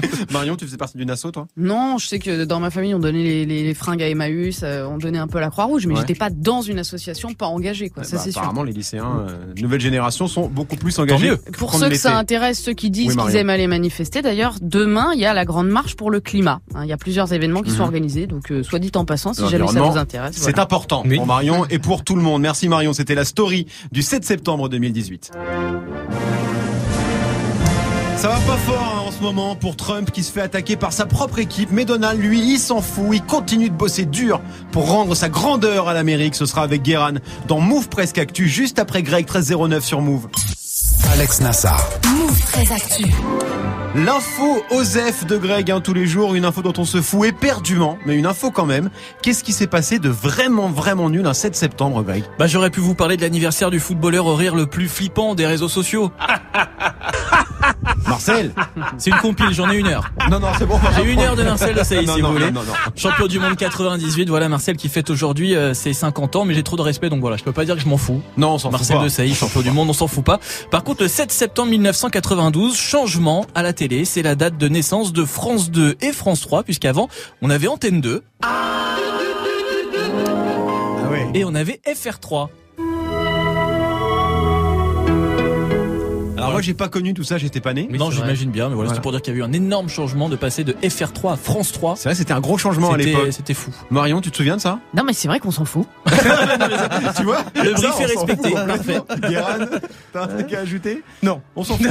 Marion, 0.32 0.56
tu 0.56 0.64
faisais 0.64 0.76
partie 0.76 0.96
d'une 0.96 1.10
asso, 1.10 1.26
toi? 1.32 1.46
Non, 1.56 1.98
je 1.98 2.06
sais 2.06 2.18
que 2.18 2.44
dans 2.44 2.60
ma 2.60 2.70
famille, 2.70 2.94
on 2.94 2.98
donnait 2.98 3.22
les, 3.22 3.46
les, 3.46 3.62
les 3.64 3.74
fringues 3.74 4.02
à 4.02 4.08
Emmaüs, 4.08 4.60
euh, 4.62 4.86
on 4.86 4.96
donnait 4.98 5.18
un 5.18 5.26
peu 5.28 5.40
la 5.40 5.50
Croix-Rouge, 5.50 5.86
mais 5.86 5.94
Ouais. 5.94 6.00
j'étais 6.00 6.14
pas 6.14 6.30
dans 6.30 6.62
une 6.62 6.78
association, 6.78 7.34
pas 7.34 7.46
engagée, 7.46 7.90
quoi. 7.90 8.04
ça, 8.04 8.16
Bah, 8.16 8.22
c'est 8.24 8.32
sûr. 8.32 8.40
Apparemment, 8.40 8.62
les 8.62 8.72
lycéens, 8.72 9.26
euh, 9.28 9.36
nouvelle 9.60 9.80
génération, 9.80 10.26
sont 10.28 10.48
beaucoup 10.48 10.76
plus 10.76 10.98
engagés. 10.98 11.32
Pour 11.58 11.74
ceux 11.74 11.88
que 11.88 11.96
ça 11.96 12.16
intéresse, 12.16 12.60
ceux 12.62 12.72
qui 12.72 12.90
disent 12.90 13.16
Oui, 13.16 13.22
qu'ils 13.24 13.36
aiment 13.36 13.50
aller 13.50 13.66
manifester, 13.66 14.22
d'ailleurs, 14.22 14.54
demain, 14.62 15.08
il 15.14 15.20
y 15.20 15.26
a 15.26 15.34
la 15.34 15.44
grande 15.44 15.68
marche 15.68 15.96
pour 15.96 16.10
le 16.10 16.20
climat. 16.20 16.59
Hein, 16.74 16.84
Il 16.84 16.88
y 16.88 16.92
a 16.92 16.96
plusieurs 16.96 17.32
événements 17.32 17.62
qui 17.62 17.70
Mhm. 17.70 17.76
sont 17.76 17.82
organisés, 17.82 18.26
donc 18.26 18.50
euh, 18.52 18.62
soit 18.62 18.78
dit 18.78 18.92
en 18.94 19.04
passant, 19.04 19.32
si 19.34 19.46
jamais 19.48 19.66
ça 19.66 19.80
vous 19.82 19.96
intéresse. 19.98 20.34
C'est 20.36 20.42
voilà. 20.52 20.62
important 20.62 21.02
Oui. 21.06 21.16
pour 21.16 21.26
Marion 21.26 21.66
et 21.70 21.78
pour 21.78 22.04
tout 22.04 22.14
le 22.16 22.22
monde. 22.22 22.42
Merci 22.42 22.68
Marion, 22.68 22.92
c'était 22.92 23.14
la 23.14 23.24
story 23.24 23.66
du 23.92 24.02
7 24.02 24.24
septembre 24.24 24.68
2018. 24.68 25.32
Ça 28.16 28.28
va 28.28 28.34
pas 28.40 28.56
fort 28.58 28.94
hein, 28.96 29.08
en 29.08 29.10
ce 29.12 29.22
moment 29.22 29.56
pour 29.56 29.76
Trump 29.76 30.10
qui 30.10 30.22
se 30.22 30.30
fait 30.30 30.42
attaquer 30.42 30.76
par 30.76 30.92
sa 30.92 31.06
propre 31.06 31.38
équipe, 31.38 31.70
mais 31.72 31.86
Donald, 31.86 32.20
lui, 32.20 32.38
il 32.52 32.58
s'en 32.58 32.82
fout, 32.82 33.08
il 33.12 33.22
continue 33.22 33.70
de 33.70 33.74
bosser 33.74 34.04
dur 34.04 34.42
pour 34.72 34.90
rendre 34.90 35.14
sa 35.14 35.30
grandeur 35.30 35.88
à 35.88 35.94
l'Amérique. 35.94 36.34
Ce 36.34 36.44
sera 36.44 36.62
avec 36.62 36.82
Guéran 36.82 37.14
dans 37.48 37.60
Move 37.60 37.88
Presque 37.88 38.18
Actu, 38.18 38.46
juste 38.46 38.78
après 38.78 39.02
Greg 39.02 39.24
1309 39.24 39.82
sur 39.86 40.02
Move. 40.02 40.28
Alex 41.12 41.40
Nassar. 41.40 41.88
Move 42.06 42.40
très 42.40 42.72
actu. 42.72 43.04
L'info 43.96 44.62
Osef 44.70 45.26
de 45.26 45.36
Greg 45.36 45.68
hein, 45.70 45.80
tous 45.80 45.92
les 45.92 46.06
jours, 46.06 46.36
une 46.36 46.44
info 46.44 46.62
dont 46.62 46.72
on 46.78 46.84
se 46.84 47.02
fout 47.02 47.26
éperdument, 47.26 47.98
mais 48.06 48.14
une 48.14 48.26
info 48.26 48.52
quand 48.52 48.66
même. 48.66 48.90
Qu'est-ce 49.20 49.42
qui 49.42 49.52
s'est 49.52 49.66
passé 49.66 49.98
de 49.98 50.08
vraiment 50.08 50.68
vraiment 50.68 51.10
nul 51.10 51.26
un 51.26 51.34
7 51.34 51.56
septembre, 51.56 52.04
Greg? 52.04 52.22
Bah, 52.38 52.46
j'aurais 52.46 52.70
pu 52.70 52.78
vous 52.78 52.94
parler 52.94 53.16
de 53.16 53.22
l'anniversaire 53.22 53.70
du 53.70 53.80
footballeur 53.80 54.26
au 54.26 54.36
rire 54.36 54.54
le 54.54 54.66
plus 54.66 54.88
flippant 54.88 55.34
des 55.34 55.46
réseaux 55.46 55.68
sociaux. 55.68 56.12
Marcel 58.10 58.52
C'est 58.98 59.10
une 59.10 59.16
compile, 59.16 59.52
j'en 59.52 59.70
ai 59.70 59.76
une 59.76 59.86
heure. 59.86 60.10
Non, 60.30 60.38
non, 60.40 60.48
c'est 60.58 60.66
bon. 60.66 60.78
J'ai 60.96 61.12
une 61.12 61.20
heure 61.20 61.36
de 61.36 61.42
Marcel 61.44 61.74
de 61.74 61.78
Non, 61.78 61.84
si 61.84 62.22
non, 62.22 62.28
vous 62.28 62.32
voulez. 62.34 62.50
non, 62.50 62.60
non, 62.60 62.66
non. 62.66 62.72
Champion 62.96 63.26
du 63.26 63.38
monde 63.38 63.56
98, 63.56 64.28
voilà 64.28 64.48
Marcel 64.48 64.76
qui 64.76 64.88
fête 64.88 65.10
aujourd'hui 65.10 65.54
euh, 65.54 65.74
ses 65.74 65.92
50 65.92 66.36
ans, 66.36 66.44
mais 66.44 66.54
j'ai 66.54 66.62
trop 66.62 66.76
de 66.76 66.82
respect, 66.82 67.08
donc 67.08 67.20
voilà, 67.20 67.36
je 67.36 67.44
peux 67.44 67.52
pas 67.52 67.64
dire 67.64 67.76
que 67.76 67.80
je 67.80 67.88
m'en 67.88 67.96
fous. 67.96 68.20
Non, 68.36 68.54
on 68.54 68.58
s'en 68.58 68.70
fout 68.70 68.80
Marcel 68.80 68.96
pas. 68.98 69.04
de 69.04 69.08
Sailly, 69.08 69.34
champion 69.34 69.62
du 69.62 69.70
monde, 69.70 69.88
on 69.88 69.92
s'en 69.94 70.08
fout 70.08 70.24
pas. 70.24 70.40
Par 70.70 70.82
contre, 70.84 71.02
le 71.02 71.08
7 71.08 71.30
septembre 71.30 71.70
1992, 71.70 72.76
changement 72.76 73.46
à 73.54 73.62
la 73.62 73.72
télé, 73.72 74.04
c'est 74.04 74.22
la 74.22 74.34
date 74.34 74.58
de 74.58 74.68
naissance 74.68 75.12
de 75.12 75.24
France 75.24 75.70
2 75.70 75.96
et 76.00 76.12
France 76.12 76.40
3, 76.40 76.64
puisqu'avant, 76.64 77.08
on 77.42 77.50
avait 77.50 77.68
Antenne 77.68 78.00
2. 78.00 78.22
Ah. 78.42 78.96
Et 81.34 81.44
on 81.44 81.54
avait 81.54 81.80
FR3. 81.86 82.48
Alors 86.50 86.56
moi 86.56 86.62
j'ai 86.62 86.74
pas 86.74 86.88
connu 86.88 87.14
tout 87.14 87.24
ça, 87.24 87.38
j'étais 87.38 87.60
pas 87.60 87.72
né. 87.74 87.82
non, 87.90 88.10
c'est 88.10 88.16
vrai. 88.16 88.24
j'imagine 88.26 88.50
bien, 88.50 88.68
mais 88.68 88.74
voilà, 88.74 88.88
Voilà. 88.88 88.94
c'est 88.94 89.02
pour 89.02 89.12
dire 89.12 89.22
qu'il 89.22 89.32
y 89.34 89.36
a 89.36 89.40
eu 89.40 89.42
un 89.42 89.52
énorme 89.52 89.88
changement 89.88 90.28
de 90.28 90.36
passer 90.36 90.64
de 90.64 90.72
FR3 90.72 91.32
à 91.32 91.36
France 91.36 91.72
3. 91.72 91.96
C'est 91.96 92.08
vrai, 92.08 92.14
c'était 92.14 92.32
un 92.32 92.40
gros 92.40 92.58
changement 92.58 92.92
à 92.92 92.96
l'époque. 92.96 93.28
C'était 93.32 93.54
fou. 93.54 93.70
Marion, 93.90 94.20
tu 94.20 94.30
te 94.30 94.36
souviens 94.36 94.56
de 94.56 94.60
ça? 94.60 94.78
Non, 94.94 95.02
mais 95.04 95.12
c'est 95.12 95.28
vrai 95.28 95.40
qu'on 95.40 95.50
s'en 95.50 95.64
fout. 95.64 95.86
Tu 97.16 97.24
vois 97.24 97.44
Le 97.54 97.72
brief 97.72 98.00
est 98.00 98.04
respecté. 98.06 98.50
Parfait. 98.52 99.00
Guérin, 99.28 99.58
t'as 100.12 100.24
un 100.24 100.26
truc 100.28 100.52
à 100.52 100.60
ajouter? 100.60 101.02
Non. 101.22 101.40
On 101.56 101.64
s'en 101.64 101.76
fout 101.78 101.86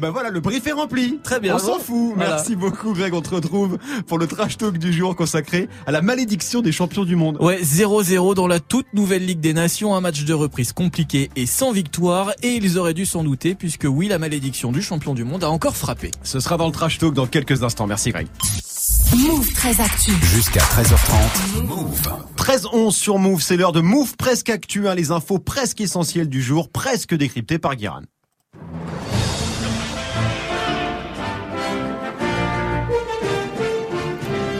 bah 0.00 0.10
voilà, 0.10 0.30
le 0.30 0.40
brief 0.40 0.66
est 0.66 0.72
rempli. 0.72 1.18
Très 1.22 1.40
bien. 1.40 1.56
On 1.56 1.58
s'en 1.58 1.78
fout. 1.78 2.12
Voilà. 2.16 2.30
Merci 2.36 2.56
beaucoup 2.56 2.92
Greg, 2.94 3.14
on 3.14 3.20
te 3.22 3.34
retrouve 3.34 3.78
pour 4.06 4.18
le 4.18 4.26
trash 4.26 4.56
talk 4.56 4.78
du 4.78 4.92
jour 4.92 5.14
consacré 5.16 5.68
à 5.86 5.92
la 5.92 6.02
malédiction 6.02 6.60
des 6.62 6.72
champions 6.72 7.04
du 7.04 7.16
monde. 7.16 7.36
Ouais, 7.40 7.60
0-0 7.62 8.34
dans 8.34 8.46
la 8.46 8.60
toute 8.60 8.86
nouvelle 8.94 9.24
Ligue 9.26 9.40
des 9.40 9.52
Nations, 9.52 9.94
un 9.94 10.00
match 10.00 10.24
de 10.24 10.34
reprise 10.34 10.72
compliqué 10.72 11.30
et 11.36 11.46
sans 11.46 11.72
victoire, 11.72 12.32
et 12.42 12.48
ils 12.54 12.78
auraient 12.78 12.94
dû 12.94 13.06
s'en 13.06 13.24
douter 13.32 13.54
puisque 13.54 13.86
oui, 13.88 14.08
la 14.08 14.18
malédiction 14.18 14.72
du 14.72 14.82
champion 14.82 15.14
du 15.14 15.24
monde 15.24 15.42
a 15.42 15.48
encore 15.48 15.74
frappé. 15.74 16.10
Ce 16.22 16.38
sera 16.38 16.58
dans 16.58 16.66
le 16.66 16.72
trash 16.72 16.98
talk 16.98 17.14
dans 17.14 17.26
quelques 17.26 17.62
instants. 17.62 17.86
Merci 17.86 18.10
Greg. 18.10 18.26
Move 19.16 19.50
très 19.54 19.80
actu. 19.80 20.12
Jusqu'à 20.22 20.60
13h30. 20.60 21.62
Move. 21.64 22.12
13-11 22.36 22.90
sur 22.90 23.18
Move, 23.18 23.40
c'est 23.40 23.56
l'heure 23.56 23.72
de 23.72 23.80
Move 23.80 24.16
presque 24.18 24.50
actu, 24.50 24.86
hein, 24.86 24.94
les 24.94 25.12
infos 25.12 25.38
presque 25.38 25.80
essentielles 25.80 26.28
du 26.28 26.42
jour, 26.42 26.68
presque 26.70 27.14
décryptées 27.14 27.58
par 27.58 27.74
Guérin. 27.74 28.02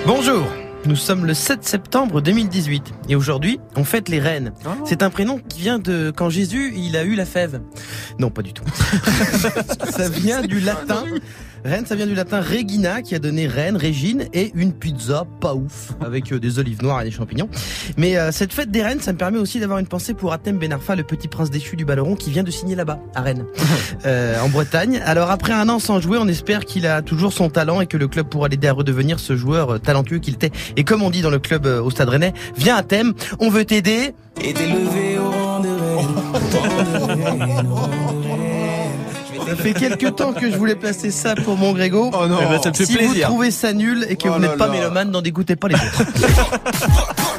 Bonjour, 0.06 0.46
nous 0.84 0.96
sommes 0.96 1.26
le 1.26 1.34
7 1.34 1.64
septembre 1.64 2.20
2018 2.20 2.92
et 3.08 3.16
aujourd'hui 3.16 3.60
on 3.76 3.84
fête 3.84 4.08
les 4.08 4.18
reines. 4.18 4.52
C'est 4.84 5.02
un 5.02 5.10
prénom 5.10 5.38
qui 5.38 5.60
vient 5.60 5.78
de 5.78 6.12
quand 6.14 6.28
Jésus 6.28 6.72
il 6.76 6.96
a 6.96 7.04
eu 7.04 7.14
la 7.14 7.24
fève. 7.24 7.60
Non, 8.18 8.30
pas 8.30 8.42
du 8.42 8.52
tout. 8.52 8.64
ça 9.90 10.08
vient 10.08 10.42
du 10.42 10.60
latin. 10.60 11.04
Reine, 11.64 11.86
ça 11.86 11.94
vient 11.94 12.06
du 12.06 12.14
latin 12.14 12.40
Regina 12.40 13.02
qui 13.02 13.14
a 13.14 13.18
donné 13.18 13.46
reine, 13.46 13.76
Régine 13.76 14.26
et 14.32 14.50
une 14.54 14.72
pizza 14.72 15.24
pas 15.40 15.54
ouf 15.54 15.92
avec 16.04 16.32
euh, 16.32 16.40
des 16.40 16.58
olives 16.58 16.82
noires 16.82 17.02
et 17.02 17.04
des 17.04 17.10
champignons. 17.10 17.48
Mais 17.96 18.16
euh, 18.16 18.32
cette 18.32 18.52
fête 18.52 18.70
des 18.70 18.82
reines, 18.82 19.00
ça 19.00 19.12
me 19.12 19.18
permet 19.18 19.38
aussi 19.38 19.60
d'avoir 19.60 19.78
une 19.78 19.86
pensée 19.86 20.14
pour 20.14 20.32
Atem 20.32 20.58
Benarfa, 20.58 20.96
le 20.96 21.04
petit 21.04 21.28
prince 21.28 21.50
déchu 21.50 21.76
du 21.76 21.84
ballon 21.84 22.16
qui 22.16 22.30
vient 22.30 22.42
de 22.42 22.50
signer 22.50 22.74
là-bas, 22.74 22.98
à 23.14 23.22
Rennes, 23.22 23.44
euh, 24.06 24.40
en 24.40 24.48
Bretagne. 24.48 25.00
Alors 25.04 25.30
après 25.30 25.52
un 25.52 25.68
an 25.68 25.78
sans 25.78 26.00
jouer, 26.00 26.18
on 26.20 26.28
espère 26.28 26.64
qu'il 26.64 26.86
a 26.86 27.02
toujours 27.02 27.32
son 27.32 27.48
talent 27.48 27.80
et 27.80 27.86
que 27.86 27.96
le 27.96 28.08
club 28.08 28.26
pourra 28.28 28.48
l'aider 28.48 28.68
à 28.68 28.72
redevenir 28.72 29.20
ce 29.20 29.36
joueur 29.36 29.74
euh, 29.74 29.78
talentueux 29.78 30.18
qu'il 30.18 30.34
était. 30.34 30.50
Et 30.76 30.84
comme 30.84 31.02
on 31.02 31.10
dit 31.10 31.22
dans 31.22 31.30
le 31.30 31.38
club 31.38 31.66
euh, 31.66 31.82
au 31.82 31.90
Stade 31.90 32.08
Rennais, 32.08 32.32
viens 32.56 32.76
à 32.76 32.82
Thème, 32.82 33.12
on 33.38 33.50
veut 33.50 33.64
t'aider. 33.64 34.14
Ça 39.56 39.62
fait 39.62 39.74
quelques 39.74 40.16
temps 40.16 40.32
que 40.32 40.50
je 40.50 40.56
voulais 40.56 40.76
placer 40.76 41.10
ça 41.10 41.34
pour 41.34 41.56
mon 41.56 41.72
Grégo. 41.72 42.10
Oh 42.14 42.26
non 42.26 42.38
Eh 42.40 42.48
ben, 42.48 42.62
ça 42.62 42.70
me 42.70 42.74
fait 42.74 42.86
si 42.86 42.96
plaisir. 42.96 43.26
vous 43.28 43.34
trouvez 43.34 43.50
ça 43.50 43.72
nul 43.72 44.06
et 44.08 44.16
que 44.16 44.28
Oh 44.28 44.32
vous 44.32 44.38
n'êtes 44.38 44.56
pas 44.56 44.68
mélomane, 44.68 45.10
n'en 45.10 45.20
dégoûtez 45.20 45.56
pas 45.56 45.68
les 45.68 45.74
autres. 45.74 46.02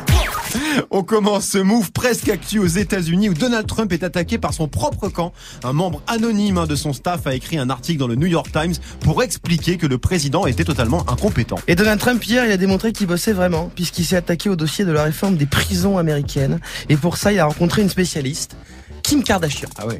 On 0.91 1.01
commence 1.03 1.45
ce 1.45 1.57
move 1.57 1.91
presque 1.91 2.29
actu 2.29 2.59
aux 2.59 2.67
États-Unis 2.67 3.29
où 3.29 3.33
Donald 3.33 3.65
Trump 3.65 3.91
est 3.91 4.03
attaqué 4.03 4.37
par 4.37 4.53
son 4.53 4.67
propre 4.67 5.09
camp. 5.09 5.33
Un 5.63 5.73
membre 5.73 6.01
anonyme 6.05 6.59
hein, 6.59 6.67
de 6.67 6.75
son 6.75 6.93
staff 6.93 7.25
a 7.25 7.33
écrit 7.33 7.57
un 7.57 7.69
article 7.71 7.99
dans 7.99 8.07
le 8.07 8.15
New 8.15 8.27
York 8.27 8.51
Times 8.51 8.75
pour 8.99 9.23
expliquer 9.23 9.77
que 9.77 9.87
le 9.87 9.97
président 9.97 10.45
était 10.45 10.63
totalement 10.63 11.09
incompétent. 11.09 11.57
Et 11.67 11.73
Donald 11.75 11.99
Trump 11.99 12.23
hier, 12.23 12.45
il 12.45 12.51
a 12.51 12.57
démontré 12.57 12.93
qu'il 12.93 13.07
bossait 13.07 13.33
vraiment, 13.33 13.71
puisqu'il 13.73 14.05
s'est 14.05 14.17
attaqué 14.17 14.49
au 14.49 14.55
dossier 14.55 14.85
de 14.85 14.91
la 14.91 15.03
réforme 15.03 15.35
des 15.37 15.47
prisons 15.47 15.97
américaines. 15.97 16.59
Et 16.89 16.97
pour 16.97 17.17
ça, 17.17 17.31
il 17.33 17.39
a 17.39 17.45
rencontré 17.45 17.81
une 17.81 17.89
spécialiste, 17.89 18.55
Kim 19.01 19.23
Kardashian. 19.23 19.69
Ah 19.77 19.87
ouais. 19.87 19.97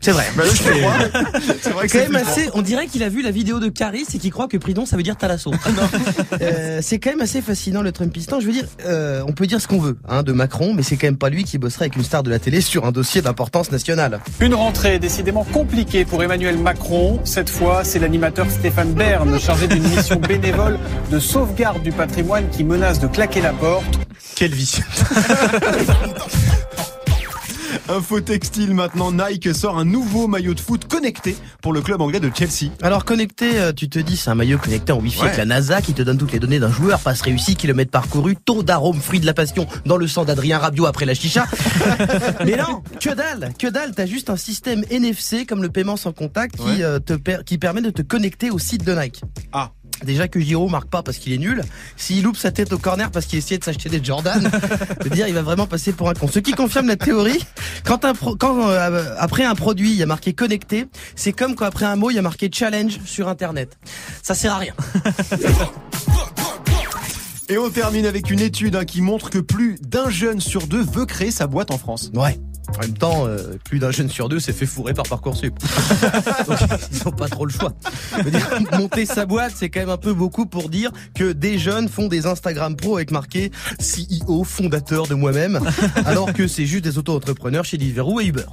C'est 0.00 0.12
vrai. 0.12 0.26
Bah, 0.36 0.44
je 0.46 0.62
te 0.62 0.78
crois. 0.78 1.32
C'est 1.60 1.70
vrai 1.70 1.86
que 1.86 1.90
C'est 1.90 1.98
quand 1.98 2.04
c'est 2.06 2.12
même 2.12 2.22
assez. 2.24 2.48
On 2.54 2.62
dirait 2.62 2.86
qu'il 2.86 3.02
a 3.02 3.08
vu 3.08 3.20
la 3.20 3.32
vidéo 3.32 3.58
de 3.58 3.68
Caris 3.68 4.06
et 4.14 4.18
qu'il 4.18 4.30
croit 4.30 4.46
que 4.46 4.56
prison 4.56 4.86
ça 4.86 4.96
veut 4.96 5.02
dire 5.02 5.16
talasso. 5.16 5.50
Euh, 6.40 6.78
c'est 6.82 6.98
quand 6.98 7.10
même 7.10 7.20
assez 7.20 7.42
fascinant 7.42 7.82
le 7.82 7.90
Trumpistan. 7.90 8.38
Je 8.40 8.46
veux 8.46 8.52
dire, 8.52 8.64
euh, 8.84 9.22
on 9.26 9.32
peut 9.32 9.46
dire 9.46 9.60
ce 9.60 9.66
qu'on 9.66 9.80
veut 9.80 9.96
hein, 10.08 10.22
de 10.22 10.32
Macron, 10.32 10.72
mais 10.72 10.82
c'est 10.82 10.96
quand 10.96 11.06
même 11.06 11.16
pas 11.16 11.30
lui 11.30 11.42
qui 11.42 11.58
bosserait 11.58 11.86
avec 11.86 11.96
une 11.96 12.04
star 12.04 12.22
de 12.22 12.30
la 12.30 12.38
télé 12.38 12.60
sur 12.60 12.86
un 12.86 12.92
dossier 12.92 13.22
d'importance 13.22 13.72
nationale. 13.72 14.20
Une 14.40 14.54
rentrée 14.54 14.98
décidément 14.98 15.44
compliquée 15.44 16.04
pour 16.04 16.22
Emmanuel 16.22 16.58
Macron. 16.58 17.18
Cette 17.24 17.50
fois, 17.50 17.82
c'est 17.82 17.98
l'animateur 17.98 18.48
Stéphane 18.50 18.92
Bern, 18.92 19.38
chargé 19.40 19.66
d'une 19.66 19.82
mission 19.82 20.16
bénévole 20.16 20.78
de 21.10 21.18
sauvegarde 21.18 21.82
du 21.82 21.92
patrimoine 21.92 22.48
qui 22.50 22.62
menace 22.62 23.00
de 23.00 23.08
claquer 23.08 23.40
la 23.40 23.52
porte. 23.52 23.98
Quelle 24.36 24.54
vie. 24.54 24.76
Info 27.90 28.20
textile 28.20 28.74
maintenant, 28.74 29.10
Nike 29.12 29.54
sort 29.54 29.78
un 29.78 29.84
nouveau 29.86 30.28
maillot 30.28 30.52
de 30.52 30.60
foot 30.60 30.86
connecté 30.86 31.34
pour 31.62 31.72
le 31.72 31.80
club 31.80 32.02
anglais 32.02 32.20
de 32.20 32.30
Chelsea. 32.34 32.70
Alors 32.82 33.06
connecté, 33.06 33.58
euh, 33.58 33.72
tu 33.72 33.88
te 33.88 33.98
dis 33.98 34.16
c'est 34.18 34.28
un 34.28 34.34
maillot 34.34 34.58
connecté 34.58 34.92
en 34.92 35.00
Wi-Fi 35.00 35.18
Ouais. 35.20 35.24
avec 35.26 35.38
la 35.38 35.46
NASA 35.46 35.80
qui 35.80 35.94
te 35.94 36.02
donne 36.02 36.18
toutes 36.18 36.32
les 36.32 36.38
données 36.38 36.58
d'un 36.58 36.70
joueur, 36.70 37.00
passe 37.00 37.22
réussi, 37.22 37.56
kilomètres 37.56 37.90
parcourus, 37.90 38.36
taux 38.44 38.62
d'arôme, 38.62 39.00
fruit 39.00 39.20
de 39.20 39.26
la 39.26 39.32
passion 39.32 39.66
dans 39.86 39.96
le 39.96 40.06
sang 40.06 40.26
d'Adrien 40.26 40.58
Rabiot 40.58 40.84
après 40.84 41.06
la 41.06 41.14
chicha. 41.14 41.46
Mais 42.44 42.56
non, 42.56 42.82
que 43.00 43.14
dalle, 43.14 43.52
que 43.58 43.68
dalle, 43.68 43.92
t'as 43.94 44.06
juste 44.06 44.28
un 44.28 44.36
système 44.36 44.84
NFC 44.90 45.46
comme 45.46 45.62
le 45.62 45.70
paiement 45.70 45.96
sans 45.96 46.12
contact 46.12 46.56
qui 46.56 46.62
Ouais. 46.64 46.82
euh, 46.82 46.98
te 46.98 47.14
per- 47.14 47.38
qui 47.46 47.56
permet 47.56 47.80
de 47.80 47.90
te 47.90 48.02
connecter 48.02 48.50
au 48.50 48.58
site 48.58 48.84
de 48.84 48.94
Nike. 48.94 49.22
Ah. 49.52 49.70
Déjà 50.04 50.28
que 50.28 50.38
Giro 50.40 50.68
marque 50.68 50.88
pas 50.88 51.02
parce 51.02 51.18
qu'il 51.18 51.32
est 51.32 51.38
nul, 51.38 51.62
s'il 51.96 52.22
loupe 52.22 52.36
sa 52.36 52.50
tête 52.52 52.72
au 52.72 52.78
corner 52.78 53.10
parce 53.10 53.26
qu'il 53.26 53.38
essayait 53.38 53.58
de 53.58 53.64
s'acheter 53.64 53.88
des 53.88 54.02
Jordan, 54.02 54.50
je 55.00 55.04
veux 55.04 55.10
dire 55.10 55.26
il 55.28 55.34
va 55.34 55.42
vraiment 55.42 55.66
passer 55.66 55.92
pour 55.92 56.08
un 56.08 56.14
con. 56.14 56.28
Ce 56.28 56.38
qui 56.38 56.52
confirme 56.52 56.86
la 56.86 56.96
théorie, 56.96 57.44
quand, 57.84 58.04
un 58.04 58.14
pro- 58.14 58.36
quand 58.36 58.68
euh, 58.70 59.14
après 59.18 59.44
un 59.44 59.54
produit 59.54 59.90
il 59.90 59.96
y 59.96 60.02
a 60.02 60.06
marqué 60.06 60.32
connecté, 60.34 60.86
c'est 61.16 61.32
comme 61.32 61.54
quand 61.54 61.66
après 61.66 61.86
un 61.86 61.96
mot 61.96 62.10
il 62.10 62.14
y 62.14 62.18
a 62.18 62.22
marqué 62.22 62.48
challenge 62.52 63.00
sur 63.04 63.28
internet. 63.28 63.76
Ça 64.22 64.34
sert 64.34 64.52
à 64.54 64.58
rien. 64.58 64.74
Et 67.50 67.56
on 67.56 67.70
termine 67.70 68.04
avec 68.04 68.30
une 68.30 68.40
étude 68.40 68.76
hein, 68.76 68.84
qui 68.84 69.00
montre 69.00 69.30
que 69.30 69.38
plus 69.38 69.76
d'un 69.80 70.10
jeune 70.10 70.38
sur 70.38 70.66
deux 70.66 70.82
veut 70.82 71.06
créer 71.06 71.30
sa 71.30 71.46
boîte 71.46 71.70
en 71.70 71.78
France. 71.78 72.10
Ouais. 72.14 72.38
En 72.76 72.80
même 72.80 72.94
temps, 72.94 73.26
euh, 73.26 73.56
plus 73.64 73.78
d'un 73.78 73.90
jeune 73.90 74.08
sur 74.08 74.28
deux 74.28 74.40
s'est 74.40 74.52
fait 74.52 74.66
fourrer 74.66 74.94
par 74.94 75.04
Parcoursup. 75.04 75.54
Donc, 76.46 76.58
ils 76.92 77.08
ont 77.08 77.12
pas 77.12 77.28
trop 77.28 77.46
le 77.46 77.52
choix. 77.52 77.72
Monter 78.72 79.06
sa 79.06 79.26
boîte, 79.26 79.52
c'est 79.56 79.68
quand 79.70 79.80
même 79.80 79.88
un 79.88 79.96
peu 79.96 80.12
beaucoup 80.12 80.46
pour 80.46 80.68
dire 80.68 80.90
que 81.14 81.32
des 81.32 81.58
jeunes 81.58 81.88
font 81.88 82.08
des 82.08 82.26
Instagram 82.26 82.76
pro 82.76 82.96
avec 82.96 83.10
marqué 83.10 83.50
CEO, 83.80 84.44
fondateur 84.44 85.06
de 85.06 85.14
moi-même, 85.14 85.60
alors 86.04 86.32
que 86.32 86.46
c'est 86.46 86.66
juste 86.66 86.84
des 86.84 86.98
auto-entrepreneurs 86.98 87.64
chez 87.64 87.78
Deliveroo 87.78 88.20
et 88.20 88.26
Uber. 88.26 88.44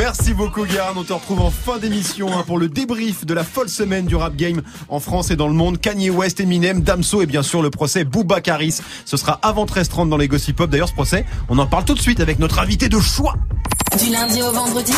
Merci 0.00 0.32
beaucoup 0.32 0.64
Guérin, 0.64 0.94
on 0.96 1.04
te 1.04 1.12
retrouve 1.12 1.42
en 1.42 1.50
fin 1.50 1.76
d'émission 1.76 2.32
hein, 2.32 2.42
pour 2.46 2.56
le 2.56 2.68
débrief 2.68 3.26
de 3.26 3.34
la 3.34 3.44
folle 3.44 3.68
semaine 3.68 4.06
du 4.06 4.16
rap 4.16 4.34
game 4.34 4.62
en 4.88 4.98
France 4.98 5.30
et 5.30 5.36
dans 5.36 5.46
le 5.46 5.52
monde. 5.52 5.78
Kanye 5.78 6.08
West, 6.08 6.40
Eminem, 6.40 6.80
Damso 6.80 7.20
et 7.20 7.26
bien 7.26 7.42
sûr 7.42 7.60
le 7.60 7.68
procès 7.68 8.04
Booba 8.04 8.40
Karis. 8.40 8.78
Ce 9.04 9.18
sera 9.18 9.38
avant 9.42 9.66
13h30 9.66 10.08
dans 10.08 10.16
les 10.16 10.26
Gossip 10.26 10.56
Pop. 10.56 10.70
D'ailleurs 10.70 10.88
ce 10.88 10.94
procès, 10.94 11.26
on 11.50 11.58
en 11.58 11.66
parle 11.66 11.84
tout 11.84 11.92
de 11.92 12.00
suite 12.00 12.20
avec 12.20 12.38
notre 12.38 12.60
invité 12.60 12.88
de 12.88 12.98
choix. 12.98 13.34
Du 13.98 14.10
lundi 14.10 14.40
au 14.40 14.52
vendredi, 14.52 14.94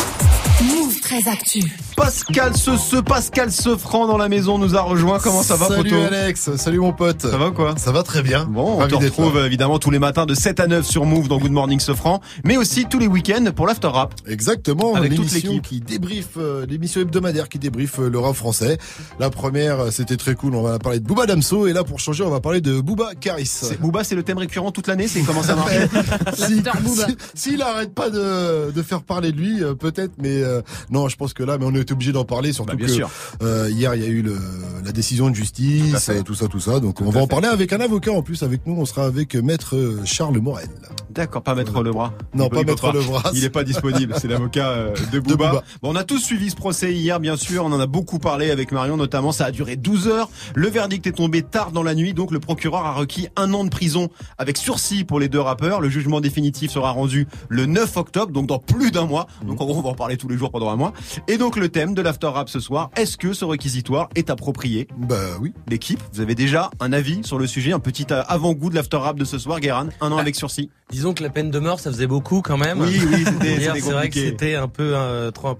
Move 0.61 0.99
très 1.01 1.27
actu. 1.27 1.61
Pascal 1.97 2.55
ce, 2.55 2.77
ce 2.77 2.97
Pascal 2.97 3.51
Sefranc 3.51 4.05
dans 4.05 4.17
la 4.17 4.29
maison 4.29 4.59
nous 4.59 4.75
a 4.75 4.81
rejoint. 4.81 5.17
Comment 5.19 5.41
ça 5.41 5.55
va 5.55 5.67
Salut 5.67 5.89
poto 5.89 6.01
Alex, 6.03 6.55
salut 6.57 6.79
mon 6.79 6.93
pote. 6.93 7.23
Ça 7.23 7.37
va 7.37 7.47
ou 7.47 7.53
quoi 7.53 7.73
Ça 7.77 7.91
va 7.91 8.03
très 8.03 8.21
bien. 8.21 8.45
Bon, 8.45 8.79
on 8.79 8.87
te 8.87 8.95
retrouve 8.95 9.39
là. 9.39 9.47
évidemment 9.47 9.79
tous 9.79 9.89
les 9.89 9.97
matins 9.97 10.27
de 10.27 10.35
7 10.35 10.59
à 10.59 10.67
9 10.67 10.85
sur 10.85 11.05
Move 11.05 11.27
dans 11.27 11.39
Good 11.39 11.51
Morning 11.51 11.79
Sefranc, 11.79 12.21
mais 12.43 12.55
aussi 12.55 12.85
tous 12.85 12.99
les 12.99 13.07
week-ends 13.07 13.51
pour 13.55 13.65
l'After 13.65 13.87
Rap. 13.87 14.13
Exactement, 14.27 14.92
Avec 14.95 15.15
toute 15.15 15.31
l'équipe. 15.31 15.61
qui 15.61 15.79
débriefe, 15.81 16.37
euh, 16.37 16.65
l'émission 16.67 17.01
hebdomadaire 17.01 17.49
qui 17.49 17.59
débriefe 17.59 17.99
euh, 17.99 18.09
le 18.09 18.19
rap 18.19 18.35
français. 18.35 18.77
La 19.19 19.29
première, 19.29 19.79
euh, 19.79 19.91
c'était 19.91 20.17
très 20.17 20.35
cool, 20.35 20.55
on 20.55 20.61
va 20.63 20.79
parler 20.79 20.99
de 20.99 21.05
Booba 21.05 21.25
Damso, 21.25 21.67
et 21.67 21.73
là 21.73 21.83
pour 21.83 21.99
changer, 21.99 22.23
on 22.23 22.29
va 22.29 22.39
parler 22.39 22.61
de 22.61 22.79
Booba 22.81 23.11
Karis. 23.19 23.45
C'est- 23.45 23.79
Booba, 23.79 24.03
c'est 24.03 24.15
le 24.15 24.23
thème 24.23 24.37
récurrent 24.37 24.71
toute 24.71 24.87
l'année, 24.87 25.07
c'est 25.07 25.21
comment 25.21 25.43
ça 25.43 25.55
marche 25.55 25.71
Si- 26.35 26.61
L'after 26.63 26.83
Booba. 26.83 27.07
si- 27.07 27.17
S'il 27.51 27.61
arrête 27.61 27.93
pas 27.93 28.09
de, 28.09 28.71
de 28.71 28.81
faire 28.81 29.01
parler 29.03 29.31
de 29.31 29.37
lui, 29.37 29.63
euh, 29.63 29.73
peut-être, 29.75 30.13
mais 30.21 30.41
euh, 30.41 30.61
non, 30.89 31.07
je 31.09 31.15
pense 31.15 31.33
que 31.33 31.43
là, 31.43 31.57
mais 31.57 31.65
on 31.65 31.73
est 31.75 31.91
obligé 31.91 32.11
d'en 32.11 32.25
parler, 32.25 32.53
surtout 32.53 32.71
Bah, 32.71 32.75
bien 32.77 32.87
que 32.87 32.93
sûr. 32.93 33.09
euh, 33.41 33.69
hier, 33.71 33.95
il 33.95 34.01
y 34.01 34.05
a 34.05 34.09
eu 34.09 34.21
le, 34.21 34.37
la 34.85 34.91
décision 34.91 35.29
de 35.29 35.35
justice, 35.35 36.09
tout 36.25 36.35
ça, 36.35 36.47
tout 36.47 36.59
ça. 36.59 36.79
Donc 36.79 36.95
Tout 36.97 37.03
on 37.05 37.09
va 37.09 37.19
en 37.19 37.23
fait. 37.23 37.29
parler 37.29 37.47
avec 37.47 37.73
un 37.73 37.79
avocat 37.79 38.11
en 38.11 38.21
plus. 38.21 38.43
Avec 38.43 38.65
nous, 38.65 38.75
on 38.77 38.85
sera 38.85 39.05
avec 39.05 39.35
maître 39.35 39.75
Charles 40.05 40.37
Morel. 40.39 40.67
D'accord, 41.09 41.41
pas 41.43 41.53
mettre 41.55 41.81
le 41.83 41.91
bras. 41.91 42.13
Non, 42.33 42.45
Il 42.45 42.49
pas 42.49 42.59
il 42.59 42.65
peut 42.65 42.71
mettre 42.71 42.91
le 42.93 43.01
bras. 43.01 43.31
Il 43.33 43.43
est 43.43 43.49
pas 43.49 43.63
disponible, 43.63 44.15
c'est 44.19 44.27
l'avocat 44.27 44.69
euh, 44.73 44.93
de 45.11 45.19
Booba. 45.19 45.47
Booba. 45.49 45.63
Bon, 45.81 45.91
on 45.93 45.95
a 45.95 46.03
tous 46.03 46.19
suivi 46.19 46.49
ce 46.49 46.55
procès 46.55 46.93
hier, 46.93 47.19
bien 47.19 47.35
sûr. 47.37 47.65
On 47.65 47.71
en 47.71 47.79
a 47.79 47.87
beaucoup 47.87 48.19
parlé 48.19 48.51
avec 48.51 48.71
Marion, 48.71 48.97
notamment. 48.97 49.31
Ça 49.31 49.45
a 49.45 49.51
duré 49.51 49.75
12 49.75 50.07
heures. 50.07 50.29
Le 50.55 50.67
verdict 50.67 51.07
est 51.07 51.11
tombé 51.13 51.41
tard 51.41 51.71
dans 51.71 51.83
la 51.83 51.95
nuit, 51.95 52.13
donc 52.13 52.31
le 52.31 52.39
procureur 52.39 52.85
a 52.85 52.93
requis 52.93 53.27
un 53.35 53.53
an 53.53 53.63
de 53.63 53.69
prison 53.69 54.09
avec 54.37 54.57
sursis 54.57 55.03
pour 55.03 55.19
les 55.19 55.29
deux 55.29 55.39
rappeurs. 55.39 55.81
Le 55.81 55.89
jugement 55.89 56.21
définitif 56.21 56.71
sera 56.71 56.91
rendu 56.91 57.27
le 57.49 57.65
9 57.65 57.97
octobre, 57.97 58.31
donc 58.31 58.47
dans 58.47 58.59
plus 58.59 58.91
d'un 58.91 59.05
mois. 59.05 59.27
Donc 59.45 59.61
en 59.61 59.65
gros, 59.65 59.77
on 59.77 59.81
va 59.81 59.89
en 59.89 59.95
parler 59.95 60.17
tout 60.17 60.27
les 60.27 60.37
jours 60.37 60.51
pendant 60.51 60.69
un 60.69 60.75
mois. 60.75 60.93
Et 61.27 61.37
donc 61.37 61.55
le 61.55 61.69
thème 61.69 61.93
de 61.93 62.01
l'after 62.01 62.27
rap 62.27 62.49
ce 62.49 62.59
soir, 62.59 62.89
est-ce 62.95 63.17
que 63.17 63.33
ce 63.33 63.45
réquisitoire 63.45 64.09
est 64.15 64.29
approprié? 64.29 64.87
Bah 64.97 65.15
oui. 65.39 65.53
L'équipe, 65.67 65.99
vous 66.13 66.21
avez 66.21 66.35
déjà 66.35 66.69
un 66.79 66.93
avis 66.93 67.21
sur 67.23 67.37
le 67.37 67.47
sujet, 67.47 67.73
un 67.73 67.79
petit 67.79 68.07
euh, 68.11 68.23
avant-goût 68.27 68.69
de 68.69 68.75
l'after 68.75 68.97
rap 68.97 69.17
de 69.17 69.25
ce 69.25 69.37
soir, 69.37 69.59
Guérin, 69.59 69.89
un 70.01 70.11
an 70.11 70.17
avec 70.17 70.35
sursis. 70.35 70.69
Disons 70.91 71.13
que 71.13 71.23
la 71.23 71.29
peine 71.29 71.51
de 71.51 71.59
mort, 71.59 71.79
ça 71.79 71.91
faisait 71.91 72.07
beaucoup 72.07 72.41
quand 72.41 72.57
même. 72.57 72.81
Oui, 72.81 72.99
oui, 73.11 73.23
c'était- 73.25 73.79
vrai 73.93 74.09
que 74.09 74.15
c'était 74.15 74.55
un 74.63 74.67
peu 74.67 74.93
euh, 74.95 75.31
trop. 75.31 75.57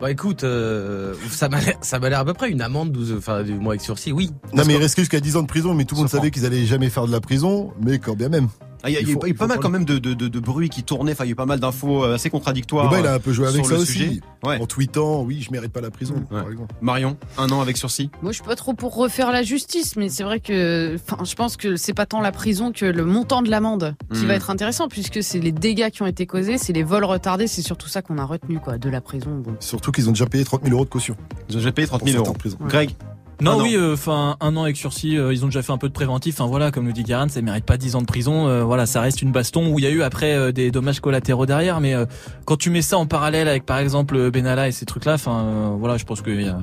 Bah 0.00 0.10
écoute, 0.10 0.42
euh, 0.42 1.14
ça 1.30 1.48
m'a 1.48 1.60
l'air, 1.60 1.76
ça 1.80 1.98
m'a 1.98 2.08
l'air 2.08 2.18
à 2.20 2.24
peu 2.24 2.34
près 2.34 2.50
une 2.50 2.60
amende, 2.60 2.90
12, 2.90 3.14
enfin 3.18 3.42
du 3.42 3.54
mois 3.54 3.74
avec 3.74 3.82
sursis, 3.82 4.12
oui. 4.12 4.30
Non 4.52 4.64
mais 4.66 4.74
il 4.74 4.80
restait 4.80 5.02
jusqu'à 5.02 5.20
10 5.20 5.36
ans 5.36 5.42
de 5.42 5.46
prison, 5.46 5.74
mais 5.74 5.84
tout 5.84 5.94
le 5.94 6.00
monde 6.00 6.10
savait 6.10 6.30
qu'ils 6.30 6.44
allaient 6.44 6.66
jamais 6.66 6.90
faire 6.90 7.06
de 7.06 7.12
la 7.12 7.20
prison, 7.20 7.72
mais 7.80 7.98
quand 7.98 8.16
bien 8.16 8.28
même. 8.28 8.48
Ah, 8.82 8.90
Il 8.90 8.94
y 8.94 8.96
a, 8.96 9.00
il 9.00 9.08
y 9.08 9.12
a 9.12 9.16
Il 9.26 9.30
eu 9.30 9.34
pas 9.34 9.46
mal 9.46 9.58
quand 9.60 9.68
même 9.70 9.84
de, 9.84 9.98
de, 9.98 10.14
de, 10.14 10.28
de 10.28 10.40
bruit 10.40 10.68
qui 10.68 10.82
tournait, 10.82 11.12
enfin 11.12 11.24
il 11.24 11.28
y 11.28 11.30
a 11.30 11.32
eu 11.32 11.36
pas 11.36 11.46
mal 11.46 11.60
d'infos 11.60 12.04
euh, 12.04 12.14
assez 12.14 12.30
contradictoires. 12.30 12.88
Booba, 12.88 13.00
il 13.00 13.06
a 13.06 13.14
un 13.14 13.18
peu 13.18 13.32
joué 13.32 13.46
euh, 13.46 13.50
avec 13.50 13.64
ça 13.64 13.74
aussi. 13.76 14.20
Ouais. 14.44 14.60
En 14.60 14.66
tweetant, 14.66 15.22
oui, 15.22 15.40
je 15.40 15.52
mérite 15.52 15.72
pas 15.72 15.80
la 15.80 15.90
prison, 15.90 16.14
Ouais. 16.30 16.40
par 16.42 16.50
exemple. 16.50 16.74
Marion, 16.80 17.16
un 17.38 17.48
an 17.50 17.60
avec 17.60 17.76
sursis. 17.76 18.10
Moi, 18.22 18.32
je 18.32 18.36
suis 18.36 18.44
pas 18.44 18.56
trop 18.56 18.74
pour 18.74 18.94
refaire 18.96 19.30
la 19.30 19.42
justice, 19.42 19.96
mais 19.96 20.08
c'est 20.08 20.24
vrai 20.24 20.40
que, 20.40 20.96
enfin, 20.96 21.22
je 21.24 21.34
pense 21.34 21.56
que 21.56 21.76
c'est 21.76 21.94
pas 21.94 22.06
tant 22.06 22.20
la 22.20 22.32
prison 22.32 22.72
que 22.72 22.84
le 22.86 23.04
montant 23.04 23.42
de 23.42 23.50
l'amende 23.50 23.94
qui 24.12 24.26
va 24.26 24.34
être 24.34 24.50
intéressant, 24.50 24.88
puisque 24.88 25.22
c'est 25.22 25.38
les 25.38 25.52
dégâts 25.52 25.90
qui 25.90 26.02
ont 26.02 26.06
été 26.06 26.26
causés, 26.26 26.58
c'est 26.58 26.72
les 26.72 26.82
vols 26.82 27.04
retardés, 27.04 27.46
c'est 27.46 27.62
surtout 27.62 27.88
ça 27.88 28.02
qu'on 28.02 28.18
a 28.18 28.24
retenu, 28.24 28.58
quoi, 28.58 28.78
de 28.78 28.90
la 28.90 29.00
prison. 29.00 29.30
Bon. 29.44 29.54
Surtout 29.60 29.92
qu'ils 29.92 30.08
ont 30.08 30.12
déjà 30.12 30.26
payé 30.26 30.44
30 30.44 30.62
000 30.64 30.74
euros 30.74 30.84
de 30.84 30.90
caution. 30.90 31.16
Ils 31.48 31.54
ont 31.54 31.58
déjà 31.58 31.72
payé 31.72 31.86
30 31.86 32.00
pour 32.00 32.08
000 32.08 32.24
certains 32.24 32.48
euros. 32.50 32.58
Greg, 32.68 32.90
Non, 33.42 33.52
Un 33.52 33.54
an. 33.54 33.62
oui, 33.62 33.76
enfin 33.92 34.36
un 34.40 34.56
an 34.56 34.62
avec 34.62 34.76
sursis, 34.76 35.16
euh, 35.18 35.32
ils 35.32 35.42
ont 35.44 35.48
déjà 35.48 35.62
fait 35.62 35.72
un 35.72 35.78
peu 35.78 35.88
de 35.88 35.92
préventif. 35.92 36.40
Enfin 36.40 36.48
voilà, 36.48 36.70
comme 36.70 36.84
nous 36.86 36.92
dit 36.92 37.02
Garan, 37.02 37.28
ça 37.28 37.42
mérite 37.42 37.64
pas 37.64 37.76
10 37.76 37.96
ans 37.96 38.00
de 38.00 38.06
prison. 38.06 38.46
Euh, 38.48 38.62
voilà, 38.64 38.86
ça 38.86 39.00
reste 39.00 39.20
une 39.22 39.32
baston 39.32 39.72
où 39.72 39.78
il 39.78 39.84
y 39.84 39.88
a 39.88 39.90
eu 39.90 40.02
après 40.02 40.34
euh, 40.34 40.52
des 40.52 40.70
dommages 40.70 41.00
collatéraux 41.00 41.44
derrière. 41.46 41.80
Mais 41.80 41.94
euh, 41.94 42.06
quand 42.44 42.56
tu 42.56 42.70
mets 42.70 42.82
ça 42.82 42.96
en 42.98 43.06
parallèle 43.06 43.48
avec 43.48 43.66
par 43.66 43.78
exemple 43.78 44.16
euh, 44.16 44.30
Benalla 44.30 44.68
et 44.68 44.72
ces 44.72 44.86
trucs-là, 44.86 45.14
enfin 45.14 45.42
euh, 45.44 45.70
voilà, 45.78 45.96
je 45.96 46.04
pense 46.04 46.22
qu'il 46.22 46.40
y 46.40 46.48
a, 46.48 46.58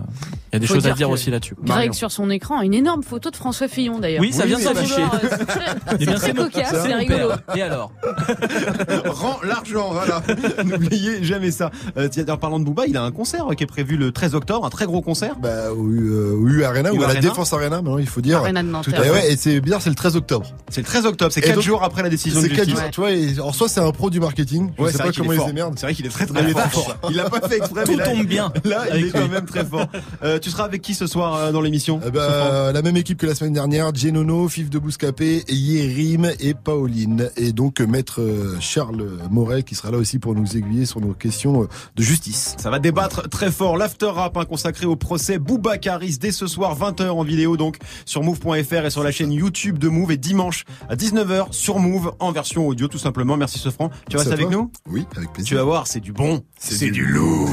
il 0.51 0.53
y 0.53 0.55
a 0.55 0.59
des 0.59 0.67
Faut 0.67 0.75
choses 0.75 0.88
à 0.88 0.91
dire 0.91 1.09
aussi 1.09 1.29
là-dessus. 1.29 1.55
Greg 1.63 1.93
sur 1.93 2.12
son 2.12 2.29
écran, 2.29 2.62
une 2.62 2.74
énorme 2.74 3.03
photo 3.03 3.29
de 3.29 3.36
François 3.36 3.67
Fillon 3.67 4.00
d'ailleurs. 4.00 4.21
Oui, 4.21 4.31
ça 4.31 4.45
vient 4.45 4.57
de 4.57 4.63
s'afficher. 4.63 5.01
euh, 5.01 5.27
c'est 5.29 5.45
très- 5.45 5.75
Eh 6.00 6.05
très 6.05 6.33
cocasse, 6.33 6.75
c'est 6.81 6.89
mon 6.89 6.98
rigolo. 6.98 7.29
Et 7.55 7.62
alors 7.62 7.91
rends 9.05 9.39
l'argent, 9.43 9.89
voilà. 9.91 10.21
N'oubliez 10.65 11.24
jamais 11.24 11.51
ça. 11.51 11.71
Euh, 11.98 12.07
tiens, 12.09 12.25
en 12.29 12.38
parlant 12.38 12.59
de 12.59 12.63
Booba, 12.65 12.86
il 12.88 12.95
a 12.98 13.03
un 13.03 13.12
concert 13.12 13.51
euh, 13.51 13.53
qui 13.55 13.63
est 13.63 13.67
prévu 13.67 13.98
le 13.98 14.12
13 14.12 14.36
octobre, 14.36 14.65
un 14.65 14.69
très 14.69 14.86
gros 14.86 15.01
concert. 15.01 15.36
Bah, 15.41 15.50
euh, 15.50 16.33
au 16.33 16.48
U 16.48 16.63
Arena 16.69 16.93
ou 16.93 17.03
à 17.03 17.13
la. 17.13 17.19
Défense 17.19 17.51
Arena, 17.53 17.77
maintenant 17.81 17.97
il 17.97 18.07
faut 18.07 18.21
dire. 18.21 18.38
Arena 18.38 18.63
de 18.63 18.69
Nantes. 18.69 18.85
Tout 18.85 18.91
à 18.91 19.01
fait. 19.01 19.09
Ouais, 19.09 19.33
et 19.33 19.35
c'est 19.35 19.59
bizarre, 19.59 19.81
c'est 19.81 19.89
le 19.89 19.95
13 19.95 20.15
octobre. 20.15 20.47
C'est 20.69 20.81
le 20.81 20.85
13 20.85 21.05
octobre, 21.05 21.31
c'est 21.31 21.41
Et 21.41 21.43
4 21.43 21.55
donc, 21.55 21.63
jours 21.63 21.83
après 21.83 22.01
la 22.01 22.09
décision 22.09 22.41
de 22.41 22.47
C'est 22.47 22.53
4 22.55 22.65
justice. 22.65 22.81
jours, 22.81 22.91
tu 22.91 23.01
vois. 23.01 23.11
Et, 23.11 23.33
alors, 23.33 23.53
soit 23.53 23.67
c'est 23.67 23.81
un 23.81 23.91
pro 23.91 24.09
du 24.09 24.19
marketing, 24.19 24.71
je 24.79 24.85
sais 24.85 24.91
c'est 24.93 24.97
pas 25.03 25.11
comment 25.11 25.33
est 25.33 25.38
il 25.38 25.45
démerde. 25.45 25.73
C'est 25.77 25.85
vrai 25.85 25.93
qu'il 25.93 26.05
est 26.05 26.09
très 26.09 26.25
très 26.25 26.53
fort. 26.69 26.95
Il 27.09 27.15
l'a 27.17 27.29
pas 27.29 27.47
fait 27.47 27.57
exprès, 27.57 27.83
Tout 27.83 27.97
tombe 27.97 28.25
bien. 28.25 28.51
Là, 28.63 28.85
il 28.95 29.07
est 29.07 29.09
quand 29.11 29.27
même 29.27 29.45
très 29.45 29.65
fort. 29.65 29.88
Euh, 30.23 30.39
tu 30.39 30.49
seras 30.49 30.63
avec 30.65 30.81
qui 30.81 30.93
ce 30.93 31.07
soir 31.07 31.35
euh, 31.35 31.51
dans 31.51 31.61
l'émission 31.61 31.99
Eh 32.05 32.11
ben, 32.11 32.71
la 32.71 32.81
même 32.81 32.97
équipe 32.97 33.17
que 33.17 33.25
la 33.27 33.35
semaine 33.35 33.53
dernière, 33.53 33.93
Genono, 33.93 34.47
Fif 34.47 34.69
de 34.69 34.79
Bouscapé, 34.79 35.43
Yérim 35.49 36.31
et 36.39 36.53
Pauline. 36.53 37.29
Et 37.38 37.51
donc, 37.51 37.81
euh, 37.81 37.88
maître 37.88 38.21
Charles 38.59 39.05
Moret 39.29 39.63
qui 39.63 39.75
sera 39.75 39.91
là 39.91 39.97
aussi 39.97 40.19
pour 40.19 40.35
nous 40.35 40.55
aiguiller 40.57 40.85
sur 40.85 41.01
nos 41.01 41.13
questions 41.13 41.67
de 41.95 42.03
justice. 42.03 42.55
Ça 42.57 42.69
va 42.69 42.79
débattre 42.79 43.27
très 43.29 43.51
fort. 43.51 43.77
L'after 43.77 44.07
rap 44.07 44.38
hein, 44.38 44.45
consacré 44.45 44.85
au 44.85 44.95
procès 44.95 45.39
Boubacaris 45.39 46.17
dès 46.19 46.31
ce 46.31 46.47
soir 46.47 46.58
20h 46.59 47.09
en 47.09 47.23
vidéo 47.23 47.57
donc 47.57 47.77
sur 48.05 48.23
move.fr 48.23 48.85
et 48.85 48.89
sur 48.89 49.03
la 49.03 49.11
chaîne 49.11 49.31
YouTube 49.31 49.77
de 49.77 49.87
Move 49.87 50.11
et 50.11 50.17
dimanche 50.17 50.65
à 50.89 50.95
19h 50.95 51.47
sur 51.51 51.79
Move 51.79 52.13
en 52.19 52.31
version 52.31 52.67
audio 52.67 52.87
tout 52.87 52.97
simplement. 52.97 53.37
Merci 53.37 53.59
Sofran. 53.59 53.89
Tu 54.09 54.17
restes 54.17 54.31
avec 54.31 54.49
toi 54.49 54.55
nous? 54.55 54.71
Oui, 54.89 55.05
avec 55.15 55.31
plaisir. 55.33 55.49
Tu 55.49 55.55
vas 55.55 55.63
voir, 55.63 55.87
c'est 55.87 55.99
du 55.99 56.11
bon, 56.11 56.43
c'est 56.57 56.91
du 56.91 57.05
lourd. 57.05 57.49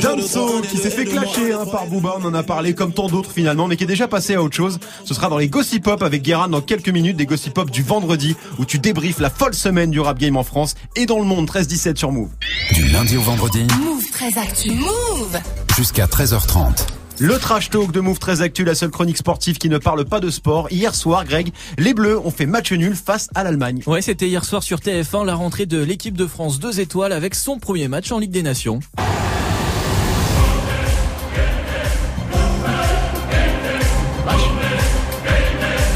Damso 0.00 0.60
qui 0.62 0.76
s'est 0.76 0.90
fait 0.90 1.04
clasher 1.04 1.52
hein, 1.52 1.66
par 1.70 1.86
Booba, 1.86 2.16
on 2.20 2.24
en 2.24 2.34
a 2.34 2.42
parlé 2.42 2.74
comme 2.74 2.92
tant 2.92 3.08
d'autres 3.08 3.30
finalement, 3.32 3.66
mais 3.66 3.76
qui 3.76 3.84
est 3.84 3.88
déjà 3.88 4.08
passé 4.08 4.34
à 4.34 4.42
autre 4.42 4.56
chose. 4.56 4.78
Ce 5.04 5.14
sera 5.14 5.28
dans 5.28 5.38
les 5.38 5.48
Gossip 5.48 5.84
Pop 5.84 6.02
avec 6.02 6.22
Guérin 6.22 6.48
dans 6.48 6.60
quelques 6.60 6.88
minutes, 6.88 7.16
des 7.16 7.26
Gossip 7.26 7.54
Pop 7.54 7.70
du 7.70 7.82
vendredi 7.82 8.36
où 8.58 8.64
tu 8.64 8.78
débriefes 8.78 9.20
la 9.20 9.30
folle 9.30 9.54
semaine 9.54 9.90
du 9.90 10.00
rap 10.00 10.18
game 10.18 10.36
en 10.36 10.44
France 10.44 10.74
et 10.96 11.06
dans 11.06 11.18
le 11.18 11.24
monde 11.24 11.48
13-17 11.48 11.96
sur 11.96 12.12
Move. 12.12 12.30
Du 12.74 12.88
lundi 12.88 13.16
au 13.16 13.22
vendredi 13.22 13.66
Move 13.80 14.10
très 14.12 14.38
actu. 14.38 14.70
Move 14.82 15.38
jusqu'à 15.76 16.06
13h30. 16.06 16.86
Le 17.18 17.38
trash 17.38 17.70
talk 17.70 17.92
de 17.92 18.00
Move 18.00 18.18
très 18.18 18.40
actu, 18.42 18.64
la 18.64 18.74
seule 18.74 18.90
chronique 18.90 19.16
sportive 19.18 19.58
qui 19.58 19.68
ne 19.68 19.78
parle 19.78 20.04
pas 20.04 20.18
de 20.18 20.30
sport. 20.30 20.66
Hier 20.72 20.94
soir, 20.94 21.24
Greg, 21.24 21.52
les 21.78 21.94
Bleus 21.94 22.18
ont 22.18 22.30
fait 22.30 22.46
match 22.46 22.72
nul 22.72 22.96
face 22.96 23.28
à 23.34 23.44
l'Allemagne. 23.44 23.82
Ouais, 23.86 24.02
c'était 24.02 24.26
hier 24.28 24.44
soir 24.44 24.62
sur 24.62 24.78
TF1 24.80 25.24
la 25.24 25.34
rentrée 25.34 25.66
de 25.66 25.80
l'équipe 25.82 26.16
de 26.16 26.26
France 26.26 26.58
2 26.58 26.80
étoiles 26.80 27.12
avec 27.12 27.34
son 27.34 27.58
premier 27.58 27.86
match 27.88 28.10
en 28.12 28.18
Ligue 28.18 28.30
des 28.32 28.42
Nations. 28.42 28.80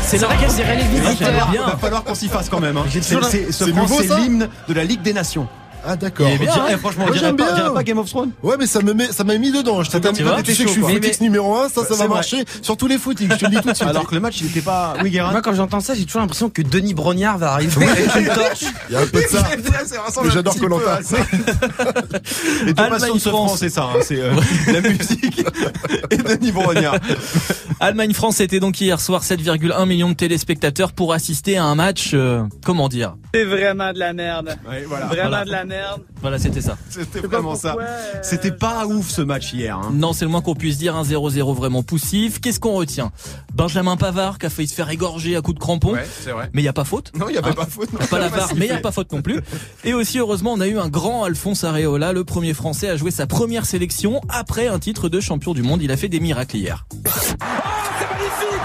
C'est 0.02 0.18
C'est 0.18 0.24
vrai 0.24 0.36
qu'on 0.36 0.52
dirait 0.54 0.76
les 0.76 0.82
Il 0.84 1.00
va 1.02 1.10
visiteurs. 1.10 1.28
falloir, 1.28 1.50
bien. 1.50 1.66
va 1.66 1.76
falloir 1.76 2.04
qu'on 2.04 2.14
s'y 2.14 2.28
fasse 2.28 2.48
quand 2.48 2.60
même. 2.60 2.76
Hein. 2.76 2.84
C'est 3.00 3.14
la- 3.20 3.52
ce 3.52 3.64
nouveau, 3.64 4.00
c'est 4.02 4.16
l'hymne 4.18 4.48
de 4.68 4.74
la 4.74 4.84
Ligue 4.84 5.02
des 5.02 5.12
Nations. 5.12 5.48
Ah, 5.86 5.96
d'accord. 5.96 6.26
On 6.32 6.36
dirait- 6.36 6.50
hein. 6.74 6.78
franchement, 6.78 7.04
on 7.08 7.12
dirait 7.12 7.26
j'aime 7.26 7.36
pas, 7.36 7.52
dirait 7.52 7.84
Game 7.84 7.98
of 7.98 8.08
Thrones. 8.10 8.30
Ouais, 8.42 8.56
mais 8.58 8.66
ça 8.66 8.80
me 8.82 8.92
met, 8.92 9.06
ça 9.12 9.24
m'a 9.24 9.36
mis 9.38 9.52
dedans. 9.52 9.82
Je 9.82 9.90
t'attends, 9.90 10.12
Tu 10.12 10.22
vois, 10.22 10.42
tu 10.42 10.54
sais 10.54 10.62
que 10.64 10.68
je 10.68 10.74
suis 10.74 10.82
footix 10.82 11.20
numéro 11.20 11.56
1, 11.56 11.68
ça, 11.68 11.84
ça 11.84 11.94
va 11.94 12.08
marcher 12.08 12.44
sur 12.62 12.76
tous 12.76 12.86
les 12.86 12.98
footings. 12.98 13.28
Je 13.30 13.36
te 13.36 13.44
le 13.44 13.50
dis 13.52 13.56
tout 13.60 13.70
de 13.70 13.74
suite. 13.74 13.88
Alors 13.88 14.06
que 14.06 14.14
le 14.14 14.20
match, 14.20 14.38
il 14.40 14.46
était 14.48 14.60
pas. 14.60 14.94
Oui, 15.02 15.10
Guérin. 15.10 15.30
Moi, 15.32 15.42
quand 15.42 15.54
j'entends 15.54 15.80
ça, 15.80 15.94
j'ai 15.94 16.04
toujours 16.04 16.20
l'impression 16.22 16.50
que 16.50 16.62
Denis 16.62 16.94
Brognard 16.94 17.38
va 17.38 17.52
arriver 17.52 17.86
avec 17.86 18.14
une 18.16 18.26
torche. 18.26 18.64
Il 18.88 18.94
y 18.94 18.96
a 18.96 19.00
un 19.00 19.06
peu 19.06 19.20
de 19.22 19.26
ça. 19.28 19.42
Mais 20.24 20.30
j'adore 20.30 20.54
petit 20.54 20.60
Koh-Lanta. 20.62 20.84
peu 20.84 20.90
à 20.90 21.02
ça. 21.02 21.16
Et 22.66 22.74
ton 22.74 22.82
Allemagne, 22.82 23.00
passion 23.00 23.14
de 23.14 23.20
ce 23.20 23.28
France. 23.28 23.46
France, 23.50 23.58
c'est 23.60 23.68
ça, 23.68 23.84
hein, 23.84 23.98
c'est 24.02 24.20
euh, 24.20 24.32
la 24.72 24.80
musique 24.80 25.44
et 26.10 26.16
Denis 26.16 26.52
Brognard. 26.52 26.96
Allemagne-France 27.78 28.40
était 28.40 28.58
donc 28.60 28.80
hier 28.80 28.98
soir 29.00 29.22
7,1 29.22 29.86
millions 29.86 30.08
de 30.08 30.14
téléspectateurs 30.14 30.92
pour 30.92 31.12
assister 31.12 31.58
à 31.58 31.64
un 31.64 31.74
match, 31.74 32.12
euh, 32.14 32.42
comment 32.64 32.88
dire? 32.88 33.16
C'est 33.34 33.44
vraiment 33.44 33.92
de 33.92 33.98
la 33.98 34.12
merde. 34.14 34.56
Ouais, 34.68 34.84
voilà. 34.88 35.06
Vraiment 35.06 35.28
Voilà. 35.28 35.44
de 35.44 35.50
la 35.50 35.64
merde. 35.66 36.02
Voilà, 36.22 36.38
c'était 36.38 36.60
ça. 36.60 36.76
C'était 36.90 37.20
vraiment 37.20 37.54
ça. 37.54 37.76
euh, 37.78 38.02
C'était 38.22 38.50
pas 38.50 38.86
ouf 38.86 39.08
ce 39.10 39.22
match 39.22 39.52
hier. 39.52 39.76
Hein. 39.76 39.90
Non, 39.92 40.12
c'est 40.12 40.24
le 40.24 40.30
moins 40.30 40.40
qu'on 40.40 40.54
puisse 40.54 40.78
dire, 40.78 40.96
un 40.96 41.02
0-0 41.02 41.54
vraiment 41.54 41.82
poussif. 41.82 42.40
Qu'est-ce 42.40 42.58
qu'on 42.58 42.72
retient? 42.74 43.12
Benjamin 43.54 43.96
Pavard 43.96 44.38
qui 44.38 44.46
a 44.46 44.50
failli 44.50 44.66
se 44.66 44.74
faire 44.74 44.88
égorger 44.90 45.36
à 45.36 45.40
coups 45.42 45.56
de 45.56 45.60
crampon. 45.60 45.92
Ouais, 45.92 46.06
c'est 46.24 46.32
vrai. 46.32 46.50
Mais 46.52 46.62
il 46.62 46.64
y 46.64 46.68
a 46.68 46.72
pas 46.72 46.84
faute. 46.84 47.12
Non, 47.16 47.28
il 47.28 47.34
y 47.34 47.38
avait 47.38 47.50
Hein? 47.50 47.54
pas 47.54 47.66
faute. 47.66 47.92
non. 47.92 47.98
Pas 48.06 48.18
la 48.18 48.28
barre, 48.28 48.50
mais 48.56 48.66
il 48.66 48.70
n'y 48.70 48.76
a 48.76 48.80
pas 48.80 48.92
faute 48.92 49.12
non 49.12 49.22
plus. 49.22 49.40
Et 49.84 49.94
aussi, 49.94 50.18
heureusement, 50.18 50.54
on 50.54 50.60
a 50.60 50.66
eu 50.66 50.78
un 50.78 50.88
grand 50.88 51.24
Alphonse 51.24 51.62
Areola, 51.64 52.12
le 52.12 52.24
premier 52.24 52.54
français 52.54 52.88
à 52.88 52.96
jouer 52.96 53.10
sa 53.10 53.26
première 53.26 53.66
sélection 53.66 54.20
après 54.28 54.66
un 54.68 54.78
titre 54.78 55.08
de 55.08 55.20
champion 55.20 55.54
du 55.54 55.62
monde. 55.62 55.82
Il 55.82 55.92
a 55.92 55.96
fait 55.96 56.08
des 56.08 56.20
miracles 56.20 56.56
hier. 56.56 56.86
C'est 57.20 57.36
magnifique 57.40 58.62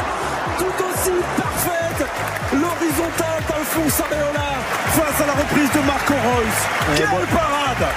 Tout 0.58 0.64
aussi 0.84 1.12
parfaite 1.38 2.08
L'horizontale 2.54 3.44
d'Alphonse 3.48 4.00
Areola 4.02 4.42
face 4.92 5.22
à 5.22 5.26
la 5.28 5.34
reprise 5.34 5.70
de 5.72 5.80
Marco 5.86 6.14
Reus. 6.14 6.96
Quelle 6.96 7.28
parade 7.28 7.88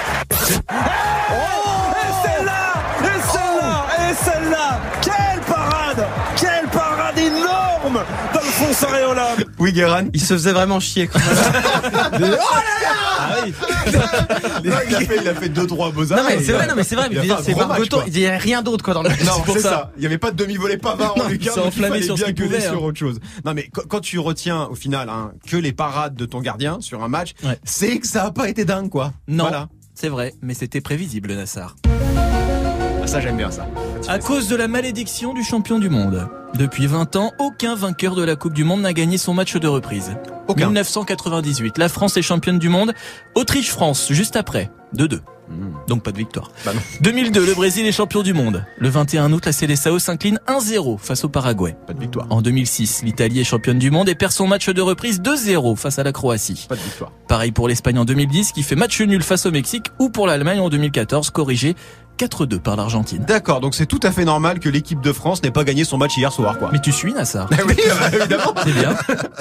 Oh 1.31 1.91
Et 1.91 2.27
celle-là 2.27 2.73
Et 3.03 3.19
celle-là 3.31 3.85
Et 4.09 4.13
celle-là 4.25 4.79
Quelle 5.01 5.41
parade 5.41 6.07
Quelle 6.35 6.67
parade 6.71 7.17
énorme 7.17 7.99
d'Alphonse 8.33 8.83
Areola 8.83 9.27
Oui, 9.59 9.73
Guérin. 9.73 10.05
Il 10.13 10.21
se 10.21 10.33
faisait 10.33 10.53
vraiment 10.53 10.79
chier. 10.79 11.07
Quoi. 11.07 11.21
Ah 12.17 13.14
oui 13.45 13.53
Il 14.63 14.95
a 14.95 14.99
fait, 15.01 15.17
il 15.21 15.27
a 15.27 15.35
fait 15.35 15.49
deux 15.49 15.67
trois 15.67 15.91
beaux 15.91 16.05
Non 16.05 16.23
mais 16.27 16.39
c'est 16.41 16.53
vrai, 16.53 16.67
non 16.67 16.73
mais 16.75 16.83
c'est 16.83 16.95
vrai. 16.95 17.09
Mais 17.11 17.21
c'est 17.43 17.53
Bargoton, 17.53 18.01
il 18.07 18.19
y 18.19 18.27
a 18.27 18.37
rien 18.37 18.61
d'autre 18.61 18.83
quoi 18.83 18.93
dans 18.93 19.03
le. 19.03 19.09
Non, 19.09 19.43
c'est 19.45 19.59
ça. 19.59 19.91
Il 19.97 20.03
y 20.03 20.05
avait 20.05 20.17
pas 20.17 20.31
de 20.31 20.37
demi-volée 20.37 20.77
pavard 20.77 21.17
en 21.17 21.27
Lucas. 21.27 21.51
il 21.65 21.71
fallait 21.71 22.01
sur 22.01 22.15
bien 22.15 22.25
qu'il 22.27 22.35
gueuler 22.35 22.61
sur 22.61 22.73
hein. 22.73 22.77
autre 22.77 22.97
chose. 22.97 23.19
Non, 23.43 23.53
mais 23.53 23.69
quand, 23.69 23.99
tu 23.99 24.19
retiens 24.19 24.65
au 24.65 24.75
final 24.75 25.09
hein, 25.09 25.31
que 25.47 25.57
les 25.57 25.73
parades 25.73 26.15
de 26.15 26.25
ton 26.25 26.41
gardien 26.41 26.77
sur 26.81 27.03
un 27.03 27.07
match, 27.07 27.33
c'est 27.63 27.99
que 27.99 28.07
ça 28.07 28.25
a 28.25 28.31
pas 28.31 28.49
été 28.49 28.65
dingue, 28.65 28.89
quoi. 28.89 29.13
Non, 29.27 29.45
Voilà. 29.45 29.69
c'est 29.93 30.09
vrai, 30.09 30.33
mais 30.41 30.53
c'était 30.53 30.81
prévisible, 30.81 31.33
Nassar. 31.33 31.75
Ah, 33.03 33.07
ça 33.07 33.19
j'aime 33.21 33.37
bien 33.37 33.51
ça. 33.51 33.67
À 34.07 34.19
cause 34.19 34.47
de 34.47 34.55
la 34.55 34.67
malédiction 34.67 35.33
du 35.33 35.43
champion 35.43 35.79
du 35.79 35.89
monde. 35.89 36.27
Depuis 36.53 36.85
20 36.85 37.15
ans, 37.15 37.31
aucun 37.39 37.73
vainqueur 37.73 38.13
de 38.13 38.23
la 38.23 38.35
Coupe 38.35 38.53
du 38.53 38.63
Monde 38.63 38.81
n'a 38.81 38.93
gagné 38.93 39.17
son 39.17 39.33
match 39.33 39.55
de 39.55 39.67
reprise. 39.67 40.15
Aucun. 40.47 40.67
1998, 40.67 41.79
la 41.79 41.89
France 41.89 42.15
est 42.15 42.21
championne 42.21 42.59
du 42.59 42.69
monde. 42.69 42.93
Autriche-France, 43.33 44.11
juste 44.11 44.35
après, 44.35 44.69
2-2. 44.95 45.21
Donc 45.87 46.03
pas 46.03 46.11
de 46.11 46.17
victoire. 46.17 46.51
Bah 46.65 46.73
non. 46.73 46.81
2002, 47.01 47.45
le 47.45 47.53
Brésil 47.53 47.85
est 47.85 47.91
champion 47.91 48.23
du 48.23 48.33
monde. 48.33 48.65
Le 48.77 48.89
21 48.89 49.31
août, 49.31 49.45
la 49.45 49.51
Seleção 49.51 49.99
s'incline 49.99 50.39
1-0 50.47 50.97
face 50.97 51.23
au 51.23 51.29
Paraguay. 51.29 51.75
Pas 51.85 51.93
de 51.93 51.99
victoire. 51.99 52.25
En 52.31 52.41
2006, 52.41 53.03
l'Italie 53.03 53.41
est 53.41 53.43
championne 53.43 53.77
du 53.77 53.91
monde 53.91 54.09
et 54.09 54.15
perd 54.15 54.31
son 54.31 54.47
match 54.47 54.69
de 54.69 54.81
reprise 54.81 55.21
2-0 55.21 55.75
face 55.75 55.99
à 55.99 56.03
la 56.03 56.11
Croatie. 56.11 56.65
Pas 56.67 56.75
de 56.75 56.81
victoire. 56.81 57.11
Pareil 57.27 57.51
pour 57.51 57.67
l'Espagne 57.67 57.99
en 57.99 58.05
2010 58.05 58.53
qui 58.53 58.63
fait 58.63 58.75
match 58.75 58.99
nul 59.01 59.21
face 59.21 59.45
au 59.45 59.51
Mexique 59.51 59.87
ou 59.99 60.09
pour 60.09 60.25
l'Allemagne 60.25 60.59
en 60.59 60.69
2014 60.69 61.29
corrigé 61.29 61.75
4-2 62.17 62.59
par 62.59 62.75
l'Argentine. 62.75 63.23
D'accord, 63.27 63.59
donc 63.59 63.75
c'est 63.75 63.85
tout 63.85 63.99
à 64.03 64.11
fait 64.11 64.25
normal 64.25 64.59
que 64.59 64.69
l'équipe 64.69 65.01
de 65.01 65.11
France 65.11 65.43
n'ait 65.43 65.51
pas 65.51 65.63
gagné 65.63 65.83
son 65.83 65.97
match 65.97 66.17
hier 66.17 66.31
soir, 66.31 66.57
quoi. 66.57 66.69
Mais 66.71 66.79
tu 66.79 66.91
suis 66.91 67.13
Nassar 67.13 67.47
oui, 67.67 67.75
bah, 67.87 68.09
évidemment. 68.13 68.53
C'est 68.63 68.71
bien, 68.71 68.95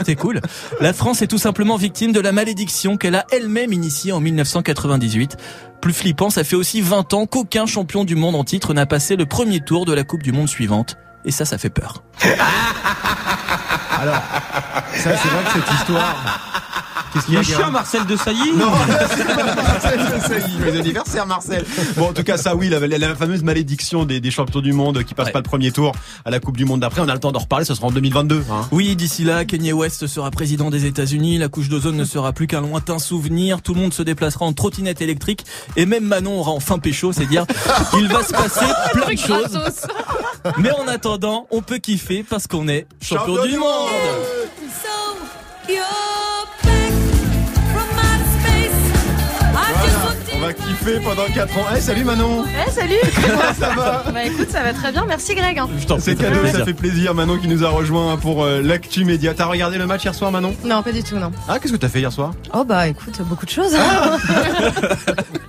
c'est 0.04 0.16
cool. 0.16 0.40
La 0.80 0.92
France 0.92 1.22
est 1.22 1.26
tout 1.26 1.38
simplement 1.38 1.76
victime 1.76 2.12
de 2.12 2.20
la 2.20 2.32
malédiction 2.32 2.96
qu'elle 2.96 3.14
a 3.14 3.24
elle-même 3.30 3.72
initiée 3.72 4.12
en 4.12 4.20
1998. 4.20 5.36
Plus 5.80 5.92
flippant, 5.92 6.30
ça 6.30 6.44
fait 6.44 6.56
aussi 6.56 6.80
20 6.80 7.14
ans 7.14 7.26
qu'aucun 7.26 7.66
champion 7.66 8.04
du 8.04 8.16
monde 8.16 8.34
en 8.34 8.44
titre 8.44 8.74
n'a 8.74 8.86
passé 8.86 9.16
le 9.16 9.26
premier 9.26 9.60
tour 9.60 9.84
de 9.84 9.92
la 9.92 10.04
Coupe 10.04 10.22
du 10.22 10.32
Monde 10.32 10.48
suivante. 10.48 10.96
Et 11.24 11.30
ça, 11.30 11.44
ça 11.44 11.58
fait 11.58 11.70
peur. 11.70 12.02
Alors, 14.08 14.22
ça 14.96 15.16
c'est 15.16 15.28
vrai 15.28 15.44
que 15.44 15.52
cette 15.52 15.74
histoire... 15.80 16.14
Qu'est-ce 17.12 17.26
qu'il 17.26 17.34
y 17.34 17.36
a, 17.36 17.40
Le 17.42 17.46
chien 17.46 17.70
Marcel 17.70 18.04
de 18.06 18.16
Sailly 18.16 18.52
Non, 18.56 18.72
c'est 19.16 19.24
pas 19.24 19.44
Marcel 19.54 19.98
de 20.00 20.20
Sailly. 20.20 20.58
Joyeux 20.58 20.80
anniversaire, 20.80 21.26
Marcel. 21.28 21.64
Bon, 21.96 22.08
en 22.08 22.12
tout 22.12 22.24
cas, 22.24 22.36
ça, 22.36 22.56
oui, 22.56 22.68
la, 22.68 22.80
la- 22.80 22.98
la 22.98 23.14
fameuse 23.14 23.44
malédiction 23.44 24.04
des, 24.04 24.18
des 24.18 24.32
champions 24.32 24.60
du 24.60 24.72
monde 24.72 25.04
qui 25.04 25.14
passent 25.14 25.26
Ouais. 25.26 25.32
pas 25.32 25.38
le 25.38 25.44
premier 25.44 25.70
tour 25.70 25.92
à 26.24 26.30
la 26.32 26.40
Coupe 26.40 26.56
du 26.56 26.64
Monde 26.64 26.80
d'après. 26.80 27.00
On 27.02 27.08
a 27.08 27.14
le 27.14 27.20
temps 27.20 27.30
d'en 27.30 27.38
reparler, 27.38 27.64
ce 27.64 27.72
sera 27.76 27.86
en 27.86 27.92
2022. 27.92 28.44
Hein. 28.50 28.66
Oui, 28.72 28.96
d'ici 28.96 29.22
là, 29.22 29.44
Kanye 29.44 29.72
West 29.72 30.08
sera 30.08 30.32
président 30.32 30.70
des 30.70 30.86
États-Unis, 30.86 31.38
la 31.38 31.46
couche 31.48 31.68
d'ozone 31.68 31.94
ne 31.96 32.04
sera 32.04 32.32
plus 32.32 32.48
qu'un 32.48 32.62
lointain 32.62 32.98
souvenir, 32.98 33.62
tout 33.62 33.74
le 33.74 33.80
monde 33.80 33.94
se 33.94 34.02
déplacera 34.02 34.44
en 34.44 34.52
trottinette 34.52 35.00
électrique 35.00 35.44
et 35.76 35.86
même 35.86 36.04
Manon 36.04 36.40
aura 36.40 36.50
enfin 36.50 36.80
pécho, 36.80 37.12
c'est 37.12 37.26
dire 37.26 37.46
il 37.96 38.08
va 38.08 38.24
se 38.24 38.32
passer 38.32 38.66
plein 38.92 39.14
de 39.14 39.18
choses. 39.18 39.58
Mais 40.58 40.72
en 40.72 40.88
attendant, 40.88 41.46
on 41.52 41.62
peut 41.62 41.78
kiffer 41.78 42.24
parce 42.28 42.48
qu'on 42.48 42.66
est 42.66 42.86
champion, 43.00 43.36
Champion 43.36 43.44
du 43.44 43.52
du 43.52 43.58
monde. 43.94 44.24
On 50.36 50.40
va 50.46 50.52
kiffer 50.52 51.00
pendant 51.02 51.24
4 51.32 51.56
ans. 51.58 51.62
Eh, 51.76 51.80
salut 51.80 52.04
Manon 52.04 52.44
Eh 52.66 52.70
salut 52.70 52.94
Ça 53.58 53.70
va 53.74 54.04
Bah 54.12 54.24
écoute, 54.24 54.50
ça 54.50 54.62
va 54.62 54.72
très 54.74 54.92
bien, 54.92 55.06
merci 55.06 55.34
Greg. 55.34 55.58
hein. 55.58 55.68
Je 55.78 55.86
t'en 55.86 55.98
C'est 55.98 56.14
prie, 56.16 56.24
ça 56.24 56.30
fait 56.30 56.34
cadeau, 56.34 56.34
ça 56.46 56.50
plaisir. 56.50 56.64
fait 56.66 56.74
plaisir. 56.74 57.14
Manon 57.14 57.38
qui 57.38 57.48
nous 57.48 57.64
a 57.64 57.68
rejoint 57.70 58.16
pour 58.18 58.44
euh, 58.44 58.60
l'actu 58.60 59.04
média. 59.04 59.32
T'as 59.34 59.46
regardé 59.46 59.78
le 59.78 59.86
match 59.86 60.04
hier 60.04 60.14
soir, 60.14 60.30
Manon? 60.30 60.54
Non, 60.64 60.82
pas 60.82 60.92
du 60.92 61.02
tout, 61.02 61.16
non. 61.16 61.30
Ah, 61.48 61.58
qu'est-ce 61.58 61.72
que 61.72 61.78
t'as 61.78 61.88
fait 61.88 62.00
hier 62.00 62.12
soir? 62.12 62.32
Oh 62.52 62.64
bah 62.64 62.88
écoute, 62.88 63.18
beaucoup 63.22 63.46
de 63.46 63.50
choses. 63.50 63.74
Ah, 63.78 64.16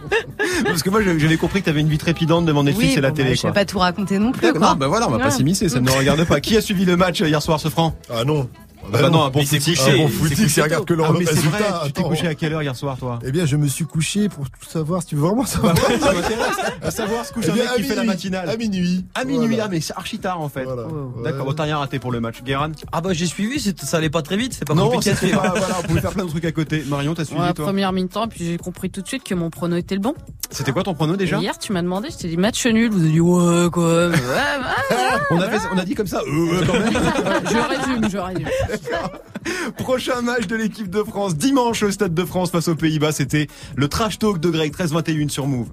Parce 0.76 0.84
que 0.84 0.90
moi, 0.90 1.00
j'avais 1.02 1.38
compris 1.38 1.62
que 1.62 1.68
t'avais 1.68 1.80
une 1.80 1.88
vie 1.88 1.98
trépidante 1.98 2.46
devant 2.46 2.62
Netflix 2.62 2.92
oui, 2.92 2.98
et 2.98 3.02
la 3.02 3.12
bon, 3.12 3.16
télé. 3.16 3.30
bah, 3.30 3.36
je 3.36 3.42
quoi. 3.42 3.50
vais 3.52 3.54
pas 3.54 3.64
tout 3.64 3.80
raconter 3.80 4.20
non 4.20 4.34
plus. 4.34 4.46
Non, 4.52 4.76
bah 4.76 4.90
voilà, 4.90 5.08
on 5.08 5.12
va 5.12 5.20
pas 5.20 5.32
s'immiscer, 5.32 5.70
ça 5.70 5.80
ne 5.80 5.88
nous 5.88 5.94
regarde 5.94 6.22
pas. 6.26 6.42
Qui 6.42 6.58
a 6.58 6.62
suivi 6.62 6.84
le 6.84 6.98
match 6.98 7.22
euh, 7.22 7.30
hier 7.30 7.42
soir, 7.42 7.62
ce 7.62 7.70
franc? 7.70 7.96
Ah 8.14 8.26
non. 8.26 8.50
Ah 8.94 9.02
bah 9.02 9.10
non, 9.10 9.24
un 9.26 9.30
bon 9.30 9.44
footy. 9.46 9.76
Ah, 9.80 9.90
bon, 9.98 10.08
footy, 10.08 10.50
c'est 10.50 10.62
regarde 10.62 10.86
que 10.86 10.94
le 10.94 11.04
Ah, 11.04 11.08
c'est 11.20 11.26
résultat. 11.30 11.50
vrai, 11.50 11.86
tu 11.88 11.92
t'es 11.94 12.04
couché 12.04 12.28
à 12.28 12.36
quelle 12.36 12.54
heure 12.54 12.62
hier 12.64 12.76
soir, 12.76 12.98
toi? 12.98 13.20
Eh 13.26 13.32
bien, 13.32 13.46
je 13.46 13.56
me 13.58 13.68
suis 13.68 13.86
couché 13.86 14.30
pour 14.30 14.50
tout 14.50 14.70
savoir. 14.70 15.02
Si 15.02 15.08
tu 15.10 15.16
veux 15.16 15.22
vraiment 15.22 15.46
savoir. 15.46 15.76
Ça 15.78 16.14
m'intéresse 16.14 16.58
à 16.82 16.92
savoir 16.92 17.26
ce 17.26 17.34
couche 17.34 17.46
Eh 17.48 17.52
un 17.52 17.56
mec 17.56 17.68
qui 17.76 17.84
fait 17.84 17.96
la 17.96 18.04
matinale. 18.04 18.50
À 18.50 18.56
minuit. 18.58 19.06
À 19.16 19.24
minuit, 19.26 19.48
Voilà. 19.48 19.64
ah, 19.66 19.68
mais 19.72 19.82
c'est 19.82 19.94
archi 19.98 20.20
tard 20.20 20.40
en 20.42 20.50
fait. 20.50 20.64
Voilà. 20.64 20.84
D'accord, 21.24 21.42
Ouais. 21.42 21.46
bon, 21.48 21.54
t'as 21.54 21.64
rien 21.64 21.78
raté 21.78 22.00
pour 22.00 22.12
le 22.12 22.20
match. 22.20 22.44
Guérin? 22.44 22.72
Ah 22.92 23.02
bah 23.02 23.10
j'ai 23.14 23.26
suivi, 23.26 23.60
c'est- 23.60 23.80
ça 23.84 23.98
allait 23.98 24.10
pas 24.10 24.22
très 24.22 24.38
vite, 24.38 24.54
c'est 24.58 24.66
pas 24.66 24.74
Non, 24.76 24.90
compliqué 24.90 25.14
voilà, 25.34 25.54
on 25.80 25.88
pouvait 25.88 26.02
faire 26.02 26.12
plein 26.12 26.26
de 26.26 26.30
trucs 26.30 26.46
à 26.46 26.52
côté. 26.52 26.84
Marion, 26.88 27.14
t'as 27.16 27.26
suivi 27.26 27.42
Ouais, 27.42 27.54
toi? 27.54 27.66
première 27.66 27.92
mi-temps, 27.92 28.28
puis 28.28 28.46
j'ai 28.46 28.58
compris 28.58 28.90
tout 28.90 29.02
de 29.02 29.08
suite 29.08 29.24
que 29.24 29.34
mon 29.36 29.50
prono 29.50 29.76
était 29.78 29.96
le 29.96 30.02
bon. 30.02 30.14
C'était 30.52 30.72
quoi 30.72 30.84
ton 30.84 30.94
prono 30.94 31.16
déjà? 31.16 31.38
Hier, 31.40 31.58
tu 31.58 31.74
m'as 31.74 31.82
demandé, 31.82 32.10
je 32.12 32.18
t'ai 32.18 32.28
dit 32.28 32.38
match 32.38 32.66
nul. 32.68 32.92
Vous 32.92 33.02
avez 33.02 33.10
dit 33.12 33.20
ouais, 33.20 33.70
quoi. 33.72 34.08
Ouais, 34.10 34.12
ouais. 34.12 34.96
on, 35.32 35.40
a 35.40 35.50
fait, 35.50 35.68
on 35.74 35.78
a 35.78 35.86
dit 35.86 35.96
comme 35.96 36.08
ça, 36.08 36.20
euh, 36.22 36.52
ouais, 36.60 36.66
quand 36.68 36.74
même. 36.74 36.94
Je 37.46 37.58
résume, 37.58 38.10
je 38.10 38.18
résume. 38.18 38.48
Prochain 39.78 40.22
match 40.22 40.48
de 40.48 40.56
l'équipe 40.56 40.90
de 40.90 41.04
France, 41.04 41.36
dimanche 41.36 41.84
au 41.84 41.92
Stade 41.92 42.14
de 42.14 42.26
France 42.26 42.52
face 42.52 42.68
aux 42.68 42.76
Pays-Bas, 42.76 43.12
c'était 43.12 43.48
le 43.76 43.88
trash 43.88 44.20
talk 44.20 44.40
de 44.40 44.50
Greg 44.50 44.74
13-21 44.74 45.30
sur 45.30 45.48
Move. 45.48 45.70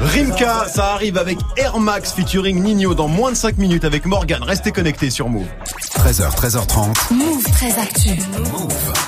Rimka, 0.00 0.66
ça 0.68 0.92
arrive 0.92 1.18
avec 1.18 1.38
Air 1.56 1.78
Max 1.78 2.12
featuring 2.12 2.62
Nino 2.62 2.94
dans 2.94 3.08
moins 3.08 3.32
de 3.32 3.36
5 3.36 3.58
minutes 3.58 3.84
avec 3.84 4.04
Morgan. 4.04 4.42
Restez 4.42 4.72
connectés 4.72 5.10
sur 5.10 5.28
Move. 5.28 5.46
13h, 6.12 6.36
13h30. 6.36 7.14
Move 7.14 7.42
très 7.52 7.72
actu. 7.80 8.10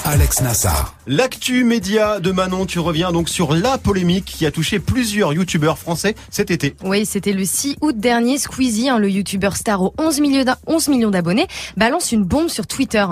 Alex 0.07 0.41
Nassar. 0.41 0.95
L'actu 1.07 1.63
média 1.63 2.19
de 2.19 2.33
Manon, 2.33 2.65
tu 2.65 2.79
reviens 2.79 3.13
donc 3.13 3.29
sur 3.29 3.53
la 3.55 3.77
polémique 3.77 4.25
qui 4.25 4.47
a 4.47 4.51
touché 4.51 4.79
plusieurs 4.79 5.35
youtubeurs 5.35 5.77
français 5.77 6.15
cet 6.31 6.51
été. 6.51 6.75
Oui, 6.83 7.05
c'était 7.05 7.35
le 7.35 7.45
6 7.45 7.77
août 7.83 7.99
dernier. 7.99 8.39
Squeezie, 8.39 8.89
hein, 8.89 8.99
le 8.99 9.11
youtubeur 9.11 9.55
star 9.59 9.83
aux 9.83 9.93
11 9.99 10.21
millions 10.21 10.45
d'a- 10.45 10.59
11 10.67 10.89
millions 10.89 11.11
d'abonnés, 11.11 11.47
balance 11.77 12.11
une 12.11 12.25
bombe 12.25 12.49
sur 12.49 12.67
Twitter. 12.67 13.05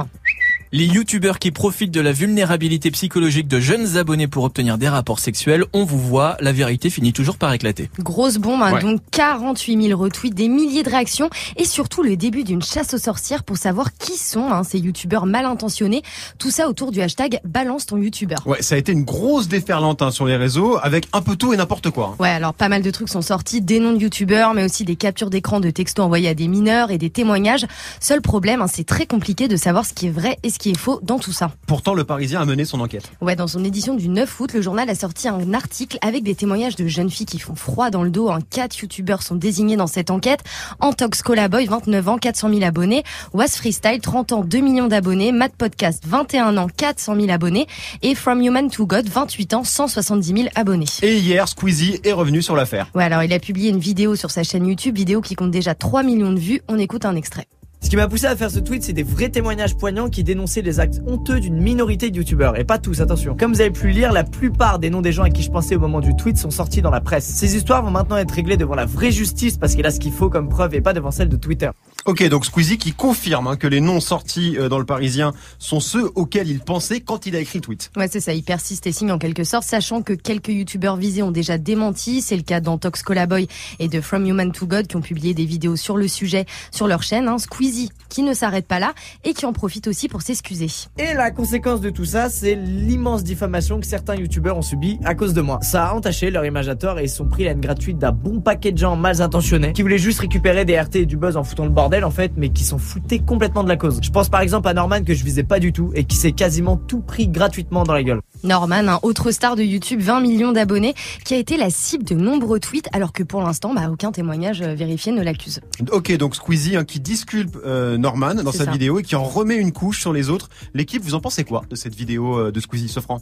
Les 0.75 0.87
youtubeurs 0.87 1.39
qui 1.39 1.51
profitent 1.51 1.91
de 1.91 2.01
la 2.01 2.13
vulnérabilité 2.13 2.91
psychologique 2.93 3.47
de 3.47 3.61
jeunes 3.61 3.99
abonnés 3.99 4.27
pour 4.27 4.45
obtenir 4.45 4.79
des 4.79 4.89
rapports 4.89 5.19
sexuels, 5.19 5.67
on 5.75 5.85
vous 5.85 5.99
voit, 5.99 6.39
la 6.41 6.51
vérité 6.51 6.89
finit 6.89 7.13
toujours 7.13 7.37
par 7.37 7.53
éclater. 7.53 7.91
Grosse 7.99 8.39
bombe, 8.39 8.63
hein, 8.63 8.73
Ouais. 8.73 8.81
donc 8.81 9.03
48 9.11 9.89
000 9.89 10.01
retweets, 10.01 10.33
des 10.35 10.49
milliers 10.49 10.83
de 10.83 10.89
réactions 10.89 11.29
et 11.59 11.67
surtout 11.67 12.03
le 12.03 12.17
début 12.17 12.43
d'une 12.43 12.63
chasse 12.63 12.95
aux 12.95 12.99
sorcières 12.99 13.45
pour 13.45 13.59
savoir 13.59 13.93
qui 13.93 14.17
sont 14.17 14.49
hein, 14.51 14.63
ces 14.65 14.79
youtubeurs 14.79 15.27
mal 15.27 15.45
intentionnés. 15.45 16.01
Tout 16.39 16.51
ça 16.51 16.71
autour 16.71 16.91
du 16.91 17.03
hashtag 17.03 17.41
balance 17.45 17.85
ton 17.85 17.99
youtubeur. 17.99 18.43
Ouais, 18.47 18.63
ça 18.63 18.75
a 18.77 18.79
été 18.79 18.93
une 18.93 19.05
grosse 19.05 19.49
déferlante 19.49 20.01
hein, 20.01 20.11
sur 20.11 20.25
les 20.25 20.37
réseaux 20.37 20.79
avec 20.83 21.07
un 21.13 21.21
peu 21.21 21.37
tout 21.37 21.53
et 21.53 21.59
n'importe 21.59 21.91
quoi. 21.91 22.15
hein. 22.15 22.17
Ouais, 22.19 22.31
alors 22.31 22.55
pas 22.55 22.71
mal 22.71 22.81
de 22.81 22.91
trucs 22.91 23.11
sont 23.11 23.21
sortis, 23.21 23.61
des 23.61 23.79
noms 23.79 23.93
de 23.93 23.99
youtubeurs, 24.01 24.55
mais 24.55 24.65
aussi 24.65 24.87
des 24.87 24.97
captures 24.97 25.29
d'écran 25.29 25.61
de 25.61 25.69
textos 25.69 26.03
envoyés 26.03 26.31
à 26.31 26.35
des 26.35 26.49
mineurs 26.49 26.91
et 26.91 26.97
des 26.97 27.11
témoignages. 27.11 27.67
Seul 28.01 28.23
problème, 28.23 28.63
hein, 28.63 28.69
c'est 28.73 28.85
très 28.87 29.05
compliqué 29.05 29.49
de 29.49 29.57
savoir 29.57 29.85
ce 29.85 29.93
qui 29.93 30.07
est 30.07 30.11
vrai 30.11 30.39
et 30.43 30.49
ce 30.49 30.59
qui 30.62 30.62
est 30.71 30.79
faux 30.79 31.01
dans 31.03 31.19
tout 31.19 31.33
ça. 31.33 31.53
Pourtant, 31.67 31.95
le 31.95 32.05
Parisien 32.05 32.41
a 32.41 32.45
mené 32.45 32.65
son 32.65 32.81
enquête. 32.81 33.11
Ouais, 33.21 33.37
dans 33.37 33.47
son 33.47 33.65
édition 33.65 33.95
du 33.95 34.09
9 34.09 34.41
août, 34.41 34.53
le 34.53 34.63
journal 34.63 34.89
a 34.89 34.95
sorti 34.95 35.29
un 35.29 35.55
article 35.55 35.99
avec 36.03 36.23
des 36.23 36.35
témoignages 36.35 36.77
de 36.77 36.87
jeunes 36.87 37.11
filles 37.11 37.27
qui 37.27 37.39
font 37.39 37.55
froid 37.55 37.91
dans 37.91 38.03
le 38.03 38.11
dos. 38.11 38.31
Un 38.31 38.41
quatre 38.41 38.79
youtubeurs 38.79 39.23
sont 39.23 39.35
désignés 39.35 39.77
dans 39.77 39.87
cette 39.87 40.11
enquête. 40.11 40.41
Antox 40.81 41.23
Colaboy, 41.23 41.67
29 41.67 42.09
ans, 42.09 42.19
400 42.19 42.49
000 42.51 42.63
abonnés. 42.63 43.03
Was 43.33 43.49
Freestyle, 43.49 44.01
30 44.01 44.33
ans, 44.33 44.45
2 44.45 44.59
millions 44.61 44.89
d'abonnés. 44.89 45.33
Mad 45.33 45.53
Podcast, 45.53 46.05
21 46.07 46.57
ans, 46.57 46.69
400 46.75 47.17
000 47.17 47.31
abonnés. 47.31 47.67
Et 48.03 48.15
From 48.15 48.41
Human 48.41 48.71
to 48.71 48.87
God, 48.87 49.09
28 49.09 49.55
ans, 49.55 49.65
170 49.65 50.27
000 50.27 50.49
abonnés. 50.55 50.87
Et 51.03 51.17
hier, 51.17 51.49
Squeezie 51.49 52.01
est 52.05 52.13
revenu 52.13 52.43
sur 52.43 52.57
l'affaire. 52.57 52.89
Ouais, 52.95 53.05
alors 53.05 53.23
il 53.23 53.33
a 53.33 53.39
publié 53.39 53.71
une 53.71 53.79
vidéo 53.79 54.17
sur 54.17 54.31
sa 54.31 54.43
chaîne 54.43 54.67
YouTube, 54.67 54.97
vidéo 54.97 55.21
qui 55.21 55.35
compte 55.35 55.51
déjà 55.51 55.75
3 55.75 56.03
millions 56.03 56.33
de 56.33 56.39
vues. 56.39 56.63
On 56.69 56.79
écoute 56.79 57.05
un 57.05 57.17
extrait. 57.17 57.47
Ce 57.83 57.91
qui 57.91 57.97
m'a 57.97 58.07
poussé 58.07 58.27
à 58.27 58.37
faire 58.37 58.51
ce 58.51 58.61
tweet, 58.61 58.85
c'est 58.85 58.93
des 58.93 59.03
vrais 59.03 59.29
témoignages 59.29 59.77
poignants 59.77 60.09
qui 60.09 60.23
dénonçaient 60.23 60.63
les 60.63 60.79
actes 60.79 61.01
honteux 61.05 61.41
d'une 61.41 61.61
minorité 61.61 62.11
de 62.11 62.17
youtubeurs. 62.17 62.59
Et 62.59 62.65
pas 62.65 62.79
tous, 62.79 63.01
attention. 63.01 63.37
Comme 63.37 63.53
vous 63.53 63.61
avez 63.61 63.73
pu 63.73 63.91
lire, 63.91 64.13
la 64.13 64.23
plupart 64.23 64.79
des 64.79 64.89
noms 64.89 65.03
des 65.03 65.11
gens 65.11 65.25
à 65.25 65.31
qui 65.31 65.43
je 65.43 65.51
pensais 65.51 65.75
au 65.75 65.81
moment 65.81 66.01
du 66.01 66.15
tweet 66.15 66.39
sont 66.39 66.51
sortis 66.51 66.81
dans 66.81 66.91
la 66.91 67.01
presse. 67.01 67.27
Ces 67.27 67.57
histoires 67.57 67.83
vont 67.83 67.91
maintenant 67.91 68.17
être 68.17 68.31
réglées 68.31 68.57
devant 68.57 68.77
la 68.77 68.87
vraie 68.87 69.11
justice 69.11 69.59
parce 69.59 69.75
qu'il 69.75 69.85
a 69.85 69.91
ce 69.91 69.99
qu'il 69.99 70.13
faut 70.13 70.31
comme 70.31 70.49
preuve 70.49 70.75
et 70.75 70.81
pas 70.81 70.93
devant 70.93 71.11
celle 71.11 71.29
de 71.29 71.37
Twitter. 71.37 71.71
Ok, 72.05 72.27
donc 72.29 72.45
Squeezie 72.45 72.79
qui 72.79 72.93
confirme 72.93 73.47
hein, 73.47 73.55
que 73.55 73.69
les 73.69 73.81
noms 73.81 74.01
sortis 74.01 74.57
euh, 74.59 74.69
dans 74.69 74.81
le 74.81 74.85
Parisien 74.85 75.33
sont 75.61 75.79
ceux 75.79 76.11
auxquels 76.17 76.49
il 76.49 76.59
pensait 76.59 76.99
quand 76.99 77.27
il 77.27 77.37
a 77.37 77.39
écrit 77.39 77.59
le 77.61 77.63
tweet. 77.63 77.93
Ouais, 77.97 78.09
c'est 78.11 78.19
ça, 78.19 78.35
il 78.35 78.43
persiste 78.43 78.89
et 78.89 78.93
signe 78.93 79.13
en 79.13 79.19
quelque 79.19 79.45
sorte, 79.45 79.63
sachant 79.63 80.03
que 80.03 80.13
quelques 80.13 80.49
youtubeurs 80.49 80.97
visés 80.97 81.23
ont 81.23 81.31
déjà 81.31 81.59
démenti. 81.59 82.21
C'est 82.21 82.35
le 82.35 82.43
cas 82.43 82.59
d'Antox 82.59 83.05
Colaboy 83.05 83.47
et 83.79 83.87
de 83.87 84.01
From 84.01 84.27
Human 84.27 84.51
to 84.51 84.67
God 84.67 84.89
qui 84.89 84.97
ont 84.97 85.01
publié 85.01 85.33
des 85.33 85.45
vidéos 85.45 85.77
sur 85.77 85.97
le 85.97 86.09
sujet 86.09 86.45
sur 86.73 86.89
leur 86.89 87.05
chaîne. 87.05 87.29
Hein. 87.29 87.39
Squeezie 87.39 87.91
qui 88.09 88.25
ne 88.25 88.35
s'arrête 88.35 88.67
pas 88.67 88.81
là 88.81 88.95
et 89.23 89.33
qui 89.33 89.47
en 89.47 89.53
profite 89.53 89.87
aussi 89.87 90.09
pour 90.09 90.23
s'excuser. 90.23 90.67
Et 90.99 91.15
la 91.15 91.31
conséquence 91.31 91.81
de 91.81 91.91
tout 91.91 92.05
ça, 92.05 92.29
c'est 92.31 92.57
l'immense 92.57 93.23
diffamation 93.23 93.79
que 93.79 93.87
certains 93.87 94.17
youtubeurs 94.17 94.59
ont 94.59 94.63
subi 94.63 94.99
à 95.05 95.15
cause 95.15 95.35
de 95.35 95.41
moi. 95.41 95.61
Ça 95.63 95.87
a 95.87 95.95
entaché 95.95 96.33
leur 96.33 96.45
image 96.45 96.69
à 96.69 96.75
tort 96.75 96.99
et 96.99 97.05
ils 97.05 97.09
se 97.09 97.19
sont 97.19 97.29
pris 97.29 97.45
la 97.45 97.53
haine 97.53 97.61
gratuite 97.61 97.99
d'un 97.99 98.11
bon 98.11 98.41
paquet 98.41 98.73
de 98.73 98.79
gens 98.79 98.97
mal 98.97 99.23
intentionnés 99.23 99.73
qui 99.73 99.83
voulaient 99.83 99.99
juste 99.99 100.19
récupérer 100.19 100.65
des 100.65 100.81
RT 100.81 100.97
et 100.97 101.07
du 101.07 101.17
buzz 101.17 101.37
en 101.37 101.45
foutant 101.45 101.65
le 101.65 101.71
bordel 101.71 101.92
en 102.01 102.11
fait, 102.11 102.33
mais 102.37 102.49
qui 102.49 102.65
s'en 102.65 102.79
foutaient 102.79 103.19
complètement 103.19 103.63
de 103.63 103.69
la 103.69 103.77
cause. 103.77 104.01
Je 104.03 104.11
pense 104.11 104.29
par 104.29 104.41
exemple 104.41 104.69
à 104.69 104.75
Norman 104.75 105.03
que 105.05 105.15
je 105.15 105.25
visais 105.25 105.43
pas 105.43 105.61
du 105.61 105.73
tout 105.73 105.91
et 105.95 106.05
qui 106.05 106.17
s'est 106.17 106.33
quasiment 106.33 106.77
tout 106.77 107.01
pris 107.01 107.29
gratuitement 107.29 107.85
dans 107.85 107.93
la 107.93 108.03
gueule. 108.03 108.21
Norman, 108.45 108.89
un 108.89 108.99
autre 109.03 109.31
star 109.31 109.55
de 109.55 109.63
YouTube, 109.63 110.01
20 110.01 110.21
millions 110.21 110.53
d'abonnés, 110.53 110.95
qui 111.25 111.35
a 111.35 111.37
été 111.37 111.57
la 111.57 111.71
cible 111.71 112.05
de 112.05 112.15
nombreux 112.15 112.59
tweets, 112.59 112.89
alors 112.93 113.13
que 113.13 113.23
pour 113.23 113.43
l'instant, 113.43 113.75
bah, 113.75 113.89
aucun 113.91 114.11
témoignage 114.11 114.63
euh, 114.63 114.75
vérifié 114.75 115.13
ne 115.13 115.23
l'accuse. 115.23 115.61
Ok, 115.91 116.17
donc 116.17 116.35
Squeezie 116.35 116.77
hein, 116.77 116.85
qui 116.85 116.99
disculpe 116.99 117.57
euh, 117.65 117.99
Norman 117.99 118.35
dans 118.35 118.53
sa 118.53 118.65
ça. 118.65 118.71
vidéo 118.71 118.99
et 118.99 119.03
qui 119.03 119.15
en 119.15 119.25
remet 119.25 119.57
une 119.57 119.73
couche 119.73 120.01
sur 120.01 120.13
les 120.13 120.31
autres. 120.31 120.49
L'équipe, 120.75 121.03
vous 121.03 121.15
en 121.15 121.21
pensez 121.21 121.45
quoi 121.45 121.63
de 121.69 121.77
cette 121.77 121.95
vidéo 121.95 122.39
euh, 122.39 122.53
de 122.53 122.61
Squeezie, 122.61 122.89
Sofran 122.89 123.21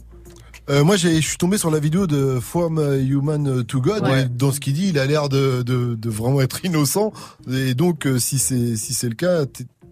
Euh, 0.69 0.83
moi, 0.83 0.95
je 0.95 1.19
suis 1.19 1.37
tombé 1.37 1.57
sur 1.57 1.71
la 1.71 1.79
vidéo 1.79 2.07
de 2.07 2.39
From 2.39 2.77
Human 2.79 3.63
to 3.65 3.81
God. 3.81 4.03
Ouais. 4.03 4.23
Et 4.23 4.25
dans 4.25 4.51
ce 4.51 4.59
qu'il 4.59 4.73
dit, 4.73 4.89
il 4.89 4.99
a 4.99 5.05
l'air 5.05 5.27
de, 5.27 5.63
de, 5.63 5.95
de 5.95 6.09
vraiment 6.09 6.41
être 6.41 6.63
innocent. 6.63 7.11
Et 7.51 7.73
donc, 7.73 8.05
euh, 8.05 8.19
si 8.19 8.37
c'est 8.37 8.75
si 8.75 8.93
c'est 8.93 9.09
le 9.09 9.15
cas, 9.15 9.45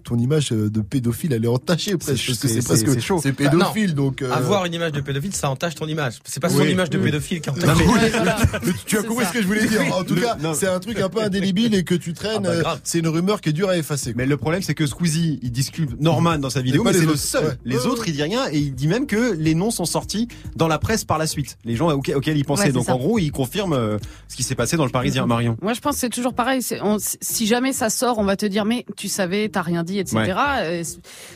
ton 0.04 0.18
image 0.18 0.52
euh, 0.52 0.70
de 0.70 0.82
pédophile, 0.82 1.34
elle 1.34 1.46
est 1.46 1.48
entachée 1.48 1.98
presque. 1.98 2.26
Parce 2.28 2.40
que 2.40 2.48
c'est- 2.48 2.68
parce 2.68 2.84
que 2.84 2.94
c'est 2.94 3.00
chaud. 3.02 3.20
c'est 3.22 3.34
pédophile, 3.34 3.90
Non. 3.90 4.06
donc. 4.06 4.22
euh, 4.22 4.32
Avoir 4.32 4.66
une 4.66 4.74
image 4.74 4.92
de 4.92 5.02
pédophile, 5.02 5.34
ça 5.36 5.50
entache 5.50 5.76
ton 5.76 5.88
image. 5.88 6.16
C'est 6.26 6.40
pas 6.40 6.50
son 6.50 6.60
Oui. 6.60 6.72
image 6.72 6.90
de 6.90 6.98
pédophile 6.98 7.42
qui 7.42 7.50
entache. 7.50 7.64
mais- 7.78 7.86
mais 8.66 8.72
tu 8.86 8.98
as 8.98 9.04
compris 9.04 9.26
ce 9.26 9.34
que 9.34 9.42
je 9.42 9.48
voulais 9.48 9.66
dire. 9.68 9.82
En 9.96 10.04
tout 10.04 10.16
cas, 10.16 10.38
c'est 10.54 10.68
un 10.68 10.80
truc 10.80 11.00
un 11.00 11.10
peu 11.10 11.22
indélébile 11.22 11.74
et 11.76 11.84
que 11.84 11.96
tu 11.96 12.14
traînes. 12.14 12.46
Ah 12.46 12.50
bah, 12.50 12.58
grave. 12.60 12.78
euh, 12.78 12.82
c'est 12.84 13.00
une 13.00 13.08
rumeur 13.08 13.42
qui 13.42 13.50
est 13.50 13.54
dure 13.54 13.70
à 13.70 13.78
effacer. 13.78 14.14
Mais 14.16 14.26
le 14.26 14.38
problème, 14.38 14.62
c'est 14.62 14.74
que 14.76 14.86
Squeezie, 14.86 15.40
il 15.42 15.52
discute 15.52 16.00
Norman 16.02 16.38
dans 16.40 16.50
sa 16.50 16.62
vidéo, 16.62 16.84
mais 16.84 16.94
c'est 16.94 17.02
le 17.02 17.10
autres. 17.10 17.18
seul. 17.18 17.46
Ouais. 17.46 17.54
Les 17.66 17.86
autres, 17.86 18.08
il 18.08 18.14
dit 18.14 18.24
rien 18.24 18.48
et 18.52 18.58
il 18.60 18.74
dit 18.76 18.88
même 18.88 19.08
que 19.08 19.34
les 19.34 19.56
noms 19.56 19.72
sont 19.72 19.86
sortis 19.86 20.28
dans 20.56 20.68
la 20.68 20.80
presse 20.80 21.04
par 21.04 21.18
la 21.18 21.28
suite. 21.28 21.58
Les 21.66 21.76
gens 21.76 21.90
auxquels, 21.92 22.16
auxquels 22.16 22.38
il 22.38 22.46
pensait. 22.46 22.66
Ouais, 22.66 22.72
Donc 22.72 22.86
ça. 22.86 22.96
en 22.96 22.98
gros, 22.98 23.20
il 23.20 23.32
confirme 23.32 24.00
ce 24.28 24.36
qui 24.36 24.44
s'est 24.44 24.56
passé 24.56 24.78
dans 24.78 24.86
le 24.86 24.92
Parisien, 24.92 25.26
Marion. 25.26 25.58
Moi, 25.62 25.74
je 25.74 25.80
pense 25.82 25.96
que 25.96 26.00
c'est 26.02 26.10
toujours 26.10 26.34
pareil. 26.34 26.62
On- 26.82 26.98
si 27.00 27.48
jamais 27.48 27.74
ça 27.74 27.90
sort, 27.90 28.18
on 28.20 28.24
va 28.24 28.36
te 28.36 28.46
dire, 28.46 28.66
mais 28.66 28.86
tu 28.98 29.08
savais, 29.08 29.50
t'as 29.50 29.62
rien 29.62 29.84
dit, 29.84 29.89
etc. 29.98 30.18
Ouais. 30.62 30.82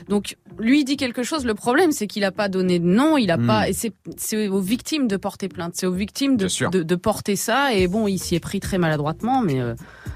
Donc, 0.10 0.36
lui 0.60 0.84
dit 0.84 0.98
quelque 0.98 1.24
chose. 1.24 1.46
Le 1.46 1.56
problème, 1.56 1.92
c'est 1.92 2.06
qu'il 2.06 2.24
a 2.24 2.32
pas 2.32 2.50
donné 2.50 2.78
de 2.78 2.86
nom. 2.86 3.18
Il 3.18 3.32
a 3.32 3.38
Hmm. 3.38 3.48
pas. 3.48 3.70
Et 3.70 3.74
c'est 3.74 4.48
aux 4.48 4.60
victimes 4.62 5.08
de 5.08 5.18
porter 5.18 5.48
plainte. 5.50 5.74
C'est 5.76 5.88
aux 5.88 5.92
victimes 5.94 6.38
de, 6.38 6.48
de 6.84 6.96
porter 6.96 7.36
ça. 7.36 7.74
Et 7.74 7.88
bon, 7.88 8.08
il 8.08 8.20
s'y 8.20 8.36
est 8.36 8.39
pris 8.39 8.60
très 8.60 8.78
maladroitement. 8.78 9.42
Mais 9.42 9.60
euh, 9.60 9.74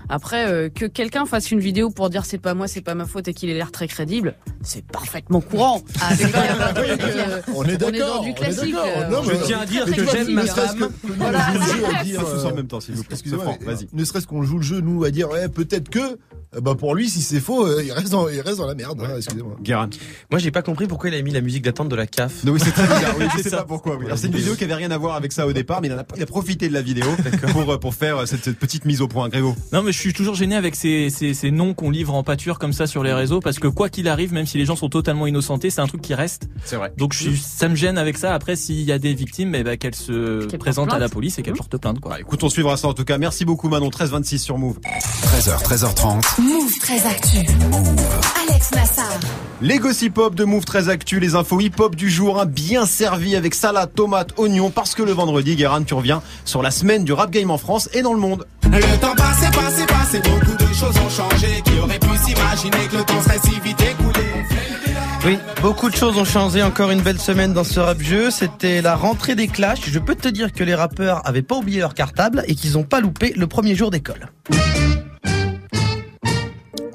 après, 0.09 0.47
euh, 0.47 0.69
que 0.69 0.85
quelqu'un 0.85 1.25
fasse 1.25 1.51
une 1.51 1.59
vidéo 1.59 1.89
pour 1.89 2.09
dire 2.09 2.25
c'est 2.25 2.37
pas 2.37 2.53
moi, 2.53 2.67
c'est 2.67 2.81
pas 2.81 2.95
ma 2.95 3.05
faute 3.05 3.27
et 3.27 3.33
qu'il 3.33 3.49
ait 3.49 3.53
l'air 3.53 3.71
très 3.71 3.87
crédible, 3.87 4.35
c'est 4.61 4.85
parfaitement 4.85 5.41
courant. 5.41 5.81
Ah, 6.01 6.09
euh, 6.21 7.41
On 7.55 7.63
est 7.65 7.77
dans 7.77 7.89
d'accord. 7.91 8.21
du 8.23 8.29
on 8.29 8.31
est 8.31 8.33
classique. 8.35 8.73
d'accord. 8.73 8.87
euh, 8.97 9.09
Non, 9.09 9.23
Je 9.23 9.45
tiens 9.45 9.59
à 9.59 9.65
dire 9.65 9.85
que 9.85 10.05
j'aime 10.09 10.27
ne 10.29 10.33
ma 10.33 10.45
serait-ce 10.45 10.75
femme. 10.77 10.89
que- 11.03 11.07
que 11.07 11.13
nous, 11.13 11.23
on 11.25 11.31
joue 11.31 11.59
le 11.59 11.65
jeu 11.65 11.85
à 11.99 12.03
dire, 12.03 12.19
Tous 12.25 12.45
en 12.45 12.55
même 12.55 12.67
temps, 12.67 12.79
s'il 12.79 12.95
vous 12.95 13.03
plaît. 13.03 13.13
Excusez-moi, 13.13 13.45
Franck, 13.45 13.59
mais 13.61 13.73
vas-y. 13.73 13.87
ne 13.93 14.03
serait-ce 14.05 14.27
qu'on 14.27 14.43
joue 14.43 14.57
le 14.57 14.63
jeu, 14.63 14.81
nous, 14.81 15.03
à 15.03 15.11
dire, 15.11 15.29
ouais, 15.29 15.49
peut-être 15.49 15.89
que, 15.89 15.99
euh, 15.99 16.61
bah, 16.61 16.75
pour 16.75 16.95
lui, 16.95 17.09
si 17.09 17.21
c'est 17.21 17.39
faux, 17.39 17.65
euh, 17.65 17.83
il 17.83 17.91
reste 17.91 18.09
dans, 18.11 18.29
il 18.29 18.39
reste 18.41 18.57
dans 18.57 18.67
la 18.67 18.75
merde, 18.75 19.01
hein, 19.03 19.13
excusez-moi. 19.17 19.55
Guérin. 19.61 19.89
Moi, 20.31 20.39
j'ai 20.39 20.51
pas 20.51 20.61
compris 20.61 20.87
pourquoi 20.87 21.09
il 21.09 21.15
a 21.15 21.21
mis 21.21 21.31
la 21.31 21.41
musique 21.41 21.63
d'attente 21.63 21.89
de 21.89 21.95
la 21.95 22.07
CAF. 22.07 22.43
Non, 22.43 22.53
oui, 22.53 22.59
c'est 22.63 22.71
très 22.71 22.83
bizarre. 22.83 23.15
Oui, 23.19 23.25
je 23.37 23.41
sais 23.43 23.49
ça. 23.49 23.57
pas 23.57 23.65
pourquoi. 23.65 23.97
oui. 23.97 24.05
Alors, 24.05 24.17
c'est 24.17 24.27
une 24.27 24.35
vidéo 24.35 24.55
qui 24.55 24.63
avait 24.63 24.75
rien 24.75 24.91
à 24.91 24.97
voir 24.97 25.15
avec 25.15 25.31
ça 25.31 25.45
au 25.47 25.53
départ, 25.53 25.81
mais 25.81 25.87
il, 25.89 25.93
en 25.93 25.97
a, 25.99 26.05
il 26.15 26.23
a 26.23 26.25
profité 26.25 26.69
de 26.69 26.73
la 26.73 26.81
vidéo 26.81 27.07
pour, 27.51 27.79
pour 27.79 27.93
faire 27.93 28.27
cette, 28.27 28.43
cette 28.43 28.57
petite 28.59 28.85
mise 28.85 29.01
au 29.01 29.07
point. 29.07 29.29
Grégo. 29.29 29.55
Non, 29.73 29.83
mais 29.83 29.91
je 29.97 30.01
suis 30.03 30.13
toujours 30.13 30.35
gêné 30.35 30.55
avec 30.55 30.75
ces, 30.75 31.09
ces, 31.09 31.33
ces 31.33 31.49
noms 31.49 31.73
qu'on 31.73 31.89
livre 31.89 32.13
en 32.13 32.21
pâture 32.21 32.59
comme 32.59 32.71
ça 32.71 32.85
sur 32.85 33.01
les 33.01 33.13
réseaux 33.13 33.39
parce 33.39 33.57
que 33.57 33.67
quoi 33.67 33.89
qu'il 33.89 34.07
arrive, 34.07 34.31
même 34.31 34.45
si 34.45 34.59
les 34.59 34.65
gens 34.65 34.75
sont 34.75 34.89
totalement 34.89 35.25
innocentés, 35.25 35.71
c'est 35.71 35.81
un 35.81 35.87
truc 35.87 36.01
qui 36.01 36.13
reste. 36.13 36.49
C'est 36.65 36.75
vrai. 36.75 36.93
Donc 36.97 37.13
je 37.13 37.31
ça 37.35 37.67
me 37.67 37.75
gêne 37.75 37.97
avec 37.97 38.17
ça. 38.17 38.35
Après, 38.35 38.55
s'il 38.55 38.81
y 38.81 38.91
a 38.91 38.99
des 38.99 39.15
victimes, 39.15 39.55
eh 39.55 39.63
ben, 39.63 39.75
qu'elles 39.75 39.95
se 39.95 40.45
présentent 40.57 40.93
à 40.93 40.99
la 40.99 41.09
police 41.09 41.39
et 41.39 41.41
qu'elles 41.41 41.55
portent 41.55 41.77
plainte. 41.77 41.99
Quoi. 41.99 42.11
Bah, 42.11 42.19
écoute, 42.19 42.43
on 42.43 42.49
suivra 42.49 42.77
ça 42.77 42.87
en 42.89 42.93
tout 42.93 43.05
cas. 43.05 43.17
Merci 43.17 43.43
beaucoup, 43.43 43.69
Manon. 43.69 43.89
13-26 43.89 44.37
sur 44.37 44.59
Move. 44.59 44.77
13h, 44.81 45.63
13h30. 45.63 46.41
Move 46.41 46.77
très 46.79 47.03
actu. 47.03 47.37
Alex 48.47 48.71
Nassar. 48.75 49.19
Les 49.61 49.79
gossip 49.79 50.15
hop 50.19 50.35
de 50.35 50.43
Move 50.43 50.65
très 50.65 50.89
actu, 50.89 51.19
les 51.19 51.33
infos 51.33 51.59
hip 51.59 51.71
hop 51.79 51.95
du 51.95 52.11
jour, 52.11 52.39
hein, 52.39 52.45
bien 52.45 52.85
servi 52.85 53.35
avec 53.35 53.55
salade, 53.55 53.89
tomate, 53.95 54.33
oignon, 54.37 54.69
parce 54.69 54.93
que 54.93 55.01
le 55.01 55.11
vendredi, 55.11 55.55
Guérin, 55.55 55.81
tu 55.81 55.95
reviens 55.95 56.21
sur 56.45 56.61
la 56.61 56.69
semaine 56.69 57.03
du 57.03 57.13
rap 57.13 57.31
game 57.31 57.49
en 57.49 57.57
France 57.57 57.89
et 57.93 58.03
dans 58.03 58.13
le 58.13 58.19
monde. 58.19 58.45
Le 58.65 58.99
temps 58.99 59.15
passé, 59.15 59.47
passé, 59.51 59.85
beaucoup 60.23 60.57
de 60.57 60.73
choses 60.73 60.97
ont 60.97 61.09
changé. 61.09 61.61
Qui 61.65 61.79
aurait 61.79 61.99
pu 61.99 62.17
s'imaginer 62.17 62.87
que 62.89 62.97
le 62.97 63.03
temps 63.03 63.21
serait 63.21 63.39
si 63.39 63.59
vite 63.59 63.81
écoulé 63.81 64.27
Oui, 65.25 65.37
beaucoup 65.61 65.89
de 65.89 65.95
choses 65.95 66.17
ont 66.17 66.25
changé. 66.25 66.63
Encore 66.63 66.91
une 66.91 67.01
belle 67.01 67.19
semaine 67.19 67.53
dans 67.53 67.63
ce 67.63 67.79
rap 67.79 68.01
jeu. 68.01 68.31
C'était 68.31 68.81
la 68.81 68.95
rentrée 68.95 69.35
des 69.35 69.47
clashs. 69.47 69.89
Je 69.89 69.99
peux 69.99 70.15
te 70.15 70.27
dire 70.27 70.51
que 70.51 70.63
les 70.63 70.75
rappeurs 70.75 71.21
avaient 71.27 71.41
pas 71.41 71.55
oublié 71.55 71.79
leur 71.79 71.93
cartable 71.93 72.43
et 72.47 72.55
qu'ils 72.55 72.77
ont 72.77 72.83
pas 72.83 72.99
loupé 72.99 73.33
le 73.35 73.47
premier 73.47 73.75
jour 73.75 73.91
d'école. 73.91 74.29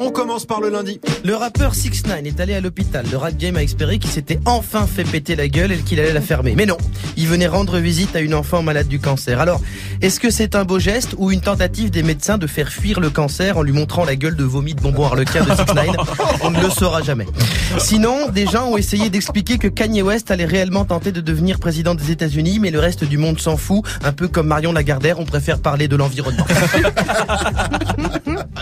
On 0.04 0.10
commence 0.10 0.46
par 0.46 0.60
le 0.60 0.68
lundi. 0.68 1.00
Le 1.24 1.36
rappeur 1.36 1.76
6 1.76 2.08
9 2.08 2.26
est 2.26 2.40
allé 2.40 2.54
à 2.54 2.60
l'hôpital. 2.60 3.06
Le 3.12 3.16
rap 3.16 3.36
game 3.36 3.54
a 3.54 3.62
espéré 3.62 4.00
qu'il 4.00 4.10
s'était 4.10 4.40
enfin 4.46 4.88
fait 4.88 5.04
péter 5.04 5.36
la 5.36 5.46
gueule 5.46 5.70
et 5.70 5.78
qu'il 5.78 6.00
allait 6.00 6.12
la 6.12 6.20
fermer. 6.20 6.54
Mais 6.56 6.66
non, 6.66 6.76
il 7.16 7.28
venait 7.28 7.46
rendre 7.46 7.78
visite 7.78 8.16
à 8.16 8.20
une 8.20 8.34
enfant 8.34 8.62
malade 8.62 8.88
du 8.88 8.98
cancer. 8.98 9.38
Alors, 9.38 9.60
est-ce 10.00 10.18
que 10.18 10.30
c'est 10.30 10.56
un 10.56 10.64
beau 10.64 10.80
geste 10.80 11.14
ou 11.18 11.30
une 11.30 11.40
tentative 11.40 11.92
des 11.92 12.02
médecins 12.02 12.36
de 12.36 12.48
faire 12.48 12.70
fuir 12.70 12.98
le 12.98 13.10
cancer 13.10 13.58
en 13.58 13.62
lui 13.62 13.72
montrant 13.72 14.04
la 14.04 14.16
gueule 14.16 14.34
de 14.34 14.42
vomi 14.42 14.74
de 14.74 14.80
bonbon 14.80 15.04
harlequin 15.04 15.44
de 15.44 15.54
6 15.54 15.72
9 15.72 15.86
On 16.42 16.50
ne 16.50 16.60
le 16.60 16.70
saura 16.70 17.02
jamais. 17.02 17.28
Sinon, 17.78 18.28
des 18.28 18.48
gens 18.48 18.70
ont 18.70 18.76
essayé 18.76 19.08
d'expliquer 19.08 19.58
que 19.58 19.68
Kanye 19.68 20.02
West 20.02 20.32
allait 20.32 20.46
réellement 20.46 20.84
tenter 20.84 21.12
de 21.12 21.20
devenir 21.20 21.60
président 21.60 21.94
des 21.94 22.10
États-Unis, 22.10 22.58
mais 22.58 22.72
le 22.72 22.80
reste 22.80 23.04
du 23.04 23.18
monde 23.18 23.38
s'en 23.38 23.56
fout. 23.56 23.84
Un 24.02 24.12
peu 24.12 24.26
comme 24.26 24.48
Marion 24.48 24.72
Lagardère, 24.72 25.20
on 25.20 25.26
préfère 25.26 25.60
parler 25.60 25.86
de 25.86 25.94
l'environnement. 25.94 26.46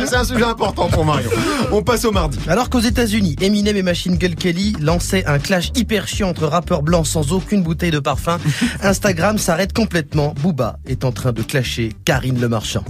C'est 0.04 0.16
un 0.16 0.24
sujet 0.24 0.44
important 0.44 0.88
pour 0.88 1.06
Marion. 1.06 1.29
On 1.72 1.82
passe 1.82 2.04
au 2.04 2.12
mardi. 2.12 2.38
Alors 2.48 2.70
qu'aux 2.70 2.80
États-Unis, 2.80 3.36
Eminem 3.40 3.76
et 3.76 3.82
Machine 3.82 4.16
Gun 4.16 4.34
Kelly 4.34 4.74
lançaient 4.80 5.24
un 5.26 5.38
clash 5.38 5.70
hyper 5.76 6.08
chiant 6.08 6.28
entre 6.28 6.46
rappeurs 6.46 6.82
blancs 6.82 7.06
sans 7.06 7.32
aucune 7.32 7.62
bouteille 7.62 7.90
de 7.90 7.98
parfum, 7.98 8.38
Instagram 8.82 9.38
s'arrête 9.38 9.72
complètement. 9.72 10.34
Booba 10.40 10.78
est 10.86 11.04
en 11.04 11.12
train 11.12 11.32
de 11.32 11.42
clasher 11.42 11.90
Karine 12.04 12.40
Le 12.40 12.48
Marchand. 12.48 12.84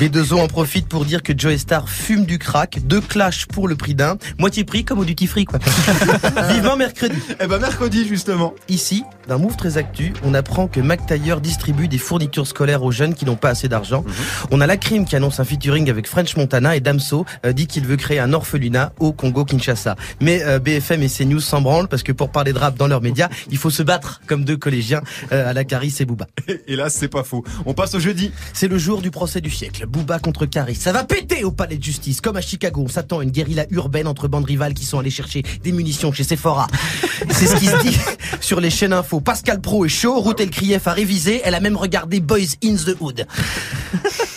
Les 0.00 0.08
deux 0.08 0.32
os 0.32 0.40
en 0.40 0.48
profitent 0.48 0.88
pour 0.88 1.04
dire 1.04 1.22
que 1.22 1.32
Joe 1.36 1.56
Star 1.56 1.88
fume 1.88 2.24
du 2.24 2.38
crack, 2.38 2.80
deux 2.86 3.00
clashs 3.00 3.46
pour 3.46 3.68
le 3.68 3.76
prix 3.76 3.94
d'un, 3.94 4.16
moitié 4.38 4.64
prix 4.64 4.84
comme 4.84 4.98
au 4.98 5.04
duty 5.04 5.26
free 5.26 5.44
quoi. 5.44 5.58
Vivement 6.50 6.76
mercredi. 6.76 7.16
Eh 7.40 7.46
ben 7.46 7.58
mercredi 7.58 8.06
justement. 8.08 8.54
Ici, 8.68 9.04
d'un 9.28 9.38
move 9.38 9.56
très 9.56 9.78
actu, 9.78 10.12
on 10.24 10.34
apprend 10.34 10.66
que 10.66 10.80
Mac 10.80 11.06
Taylor 11.06 11.40
distribue 11.40 11.88
des 11.88 11.98
fournitures 11.98 12.46
scolaires 12.46 12.82
aux 12.82 12.92
jeunes 12.92 13.14
qui 13.14 13.24
n'ont 13.24 13.36
pas 13.36 13.50
assez 13.50 13.68
d'argent. 13.68 14.04
On 14.50 14.60
a 14.60 14.66
la 14.66 14.76
crime 14.76 15.04
qui 15.04 15.16
annonce 15.16 15.40
un 15.40 15.44
featuring 15.44 15.90
avec 15.90 16.08
French 16.08 16.36
Montana 16.36 16.76
et 16.76 16.80
Damso 16.80 17.24
euh, 17.44 17.52
dit 17.52 17.66
qu'il 17.66 17.83
veut 17.84 17.96
créer 17.96 18.18
un 18.18 18.32
orphelinat 18.32 18.92
au 18.98 19.12
Congo-Kinshasa. 19.12 19.96
Mais 20.20 20.42
euh, 20.42 20.58
BFM 20.58 21.02
et 21.02 21.08
CNews 21.08 21.40
s'en 21.40 21.60
branlent 21.60 21.88
parce 21.88 22.02
que 22.02 22.12
pour 22.12 22.30
parler 22.30 22.52
de 22.52 22.58
rap 22.58 22.76
dans 22.76 22.86
leurs 22.86 23.02
médias, 23.02 23.28
il 23.50 23.58
faut 23.58 23.70
se 23.70 23.82
battre 23.82 24.20
comme 24.26 24.44
deux 24.44 24.56
collégiens 24.56 25.02
euh, 25.32 25.50
à 25.50 25.52
la 25.52 25.64
Caris 25.64 25.94
et 26.00 26.04
Booba. 26.04 26.26
Et 26.66 26.76
là, 26.76 26.88
c'est 26.90 27.08
pas 27.08 27.24
faux. 27.24 27.44
On 27.66 27.74
passe 27.74 27.94
au 27.94 28.00
jeudi. 28.00 28.32
C'est 28.52 28.68
le 28.68 28.78
jour 28.78 29.02
du 29.02 29.10
procès 29.10 29.40
du 29.40 29.50
siècle. 29.50 29.86
Booba 29.86 30.18
contre 30.18 30.46
Caris. 30.46 30.76
Ça 30.76 30.92
va 30.92 31.04
péter 31.04 31.44
au 31.44 31.50
palais 31.50 31.76
de 31.76 31.82
justice. 31.82 32.20
Comme 32.20 32.36
à 32.36 32.40
Chicago, 32.40 32.82
on 32.84 32.88
s'attend 32.88 33.20
à 33.20 33.22
une 33.22 33.30
guérilla 33.30 33.66
urbaine 33.70 34.06
entre 34.06 34.28
bandes 34.28 34.44
rivales 34.44 34.74
qui 34.74 34.84
sont 34.84 34.98
allées 34.98 35.10
chercher 35.10 35.42
des 35.62 35.72
munitions 35.72 36.12
chez 36.12 36.24
Sephora. 36.24 36.66
C'est 37.30 37.46
ce 37.46 37.56
qui 37.56 37.66
se 37.66 37.82
dit 37.82 37.96
sur 38.40 38.60
les 38.60 38.70
chaînes 38.70 38.92
info. 38.92 39.20
Pascal 39.20 39.60
Pro 39.60 39.84
est 39.84 39.88
chaud, 39.88 40.20
Ruth 40.20 40.40
El 40.40 40.50
Krief 40.50 40.86
a 40.86 40.92
révisé, 40.92 41.40
elle 41.44 41.54
a 41.54 41.60
même 41.60 41.76
regardé 41.76 42.20
Boys 42.20 42.56
in 42.62 42.76
the 42.76 42.96
Hood. 43.00 43.26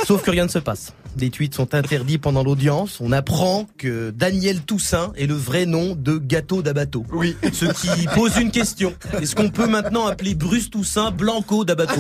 Sauf 0.08 0.24
que 0.24 0.32
rien 0.32 0.46
ne 0.46 0.50
se 0.50 0.60
passe. 0.60 0.94
Les 1.20 1.30
tweets 1.30 1.54
sont 1.54 1.76
interdits 1.76 2.18
pendant 2.18 2.42
l'audience. 2.42 3.00
On 3.02 3.12
apprend 3.12 3.68
que 3.78 4.12
Daniel 4.12 4.62
Toussaint 4.62 5.12
est 5.18 5.26
le 5.26 5.34
vrai 5.34 5.66
nom 5.66 5.98
de 6.00 6.18
Gâteau 6.18 6.62
d'Abato. 6.62 7.06
Oui. 7.12 7.36
Ce 7.52 7.66
qui 7.66 8.08
pose 8.16 8.38
une 8.38 8.52
question. 8.52 8.94
Est-ce 9.22 9.36
qu'on 9.36 9.50
peut 9.50 9.68
maintenant 9.68 10.08
appeler 10.08 10.34
Bruce 10.34 10.70
Toussaint 10.70 11.12
Blanco 11.12 11.66
d'Abato? 11.66 12.00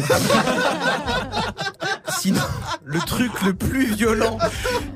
Sinon, 2.18 2.40
le 2.86 3.00
truc 3.00 3.42
le 3.46 3.54
plus 3.54 3.94
violent 3.94 4.38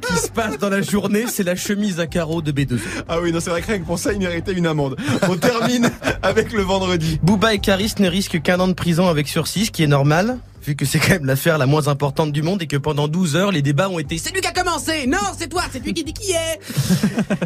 qui 0.07 0.15
se 0.15 0.29
passe 0.29 0.57
dans 0.57 0.69
la 0.69 0.81
journée, 0.81 1.25
c'est 1.27 1.43
la 1.43 1.57
chemise 1.57 1.99
à 1.99 2.07
carreaux 2.07 2.41
de 2.41 2.53
B2. 2.53 2.79
Ah 3.09 3.19
oui, 3.21 3.33
non, 3.33 3.41
c'est 3.41 3.49
vrai 3.49 3.61
que 3.61 3.83
pour 3.83 3.99
ça, 3.99 4.13
il 4.13 4.19
méritait 4.19 4.53
une 4.53 4.67
amende. 4.67 4.95
On 5.27 5.35
termine 5.35 5.91
avec 6.23 6.53
le 6.53 6.61
vendredi. 6.61 7.19
Booba 7.21 7.55
et 7.55 7.59
Caris 7.59 7.93
ne 7.99 8.07
risquent 8.07 8.41
qu'un 8.41 8.61
an 8.61 8.69
de 8.69 8.73
prison 8.73 9.09
avec 9.09 9.27
sursis, 9.27 9.65
ce 9.65 9.71
qui 9.71 9.83
est 9.83 9.87
normal, 9.87 10.37
vu 10.65 10.75
que 10.75 10.85
c'est 10.85 10.99
quand 10.99 11.09
même 11.09 11.25
l'affaire 11.25 11.57
la 11.57 11.65
moins 11.65 11.87
importante 11.87 12.31
du 12.31 12.41
monde 12.41 12.61
et 12.61 12.67
que 12.67 12.77
pendant 12.77 13.07
12 13.07 13.35
heures, 13.35 13.51
les 13.51 13.61
débats 13.61 13.89
ont 13.89 13.99
été 13.99 14.17
c'est 14.17 14.33
lui 14.33 14.41
qui 14.41 14.47
a 14.47 14.51
commencé, 14.51 15.07
non, 15.07 15.17
c'est 15.37 15.47
toi, 15.47 15.63
c'est 15.71 15.83
lui 15.83 15.93
qui 15.93 16.03
dit 16.03 16.13
qui 16.13 16.31
est. 16.31 16.59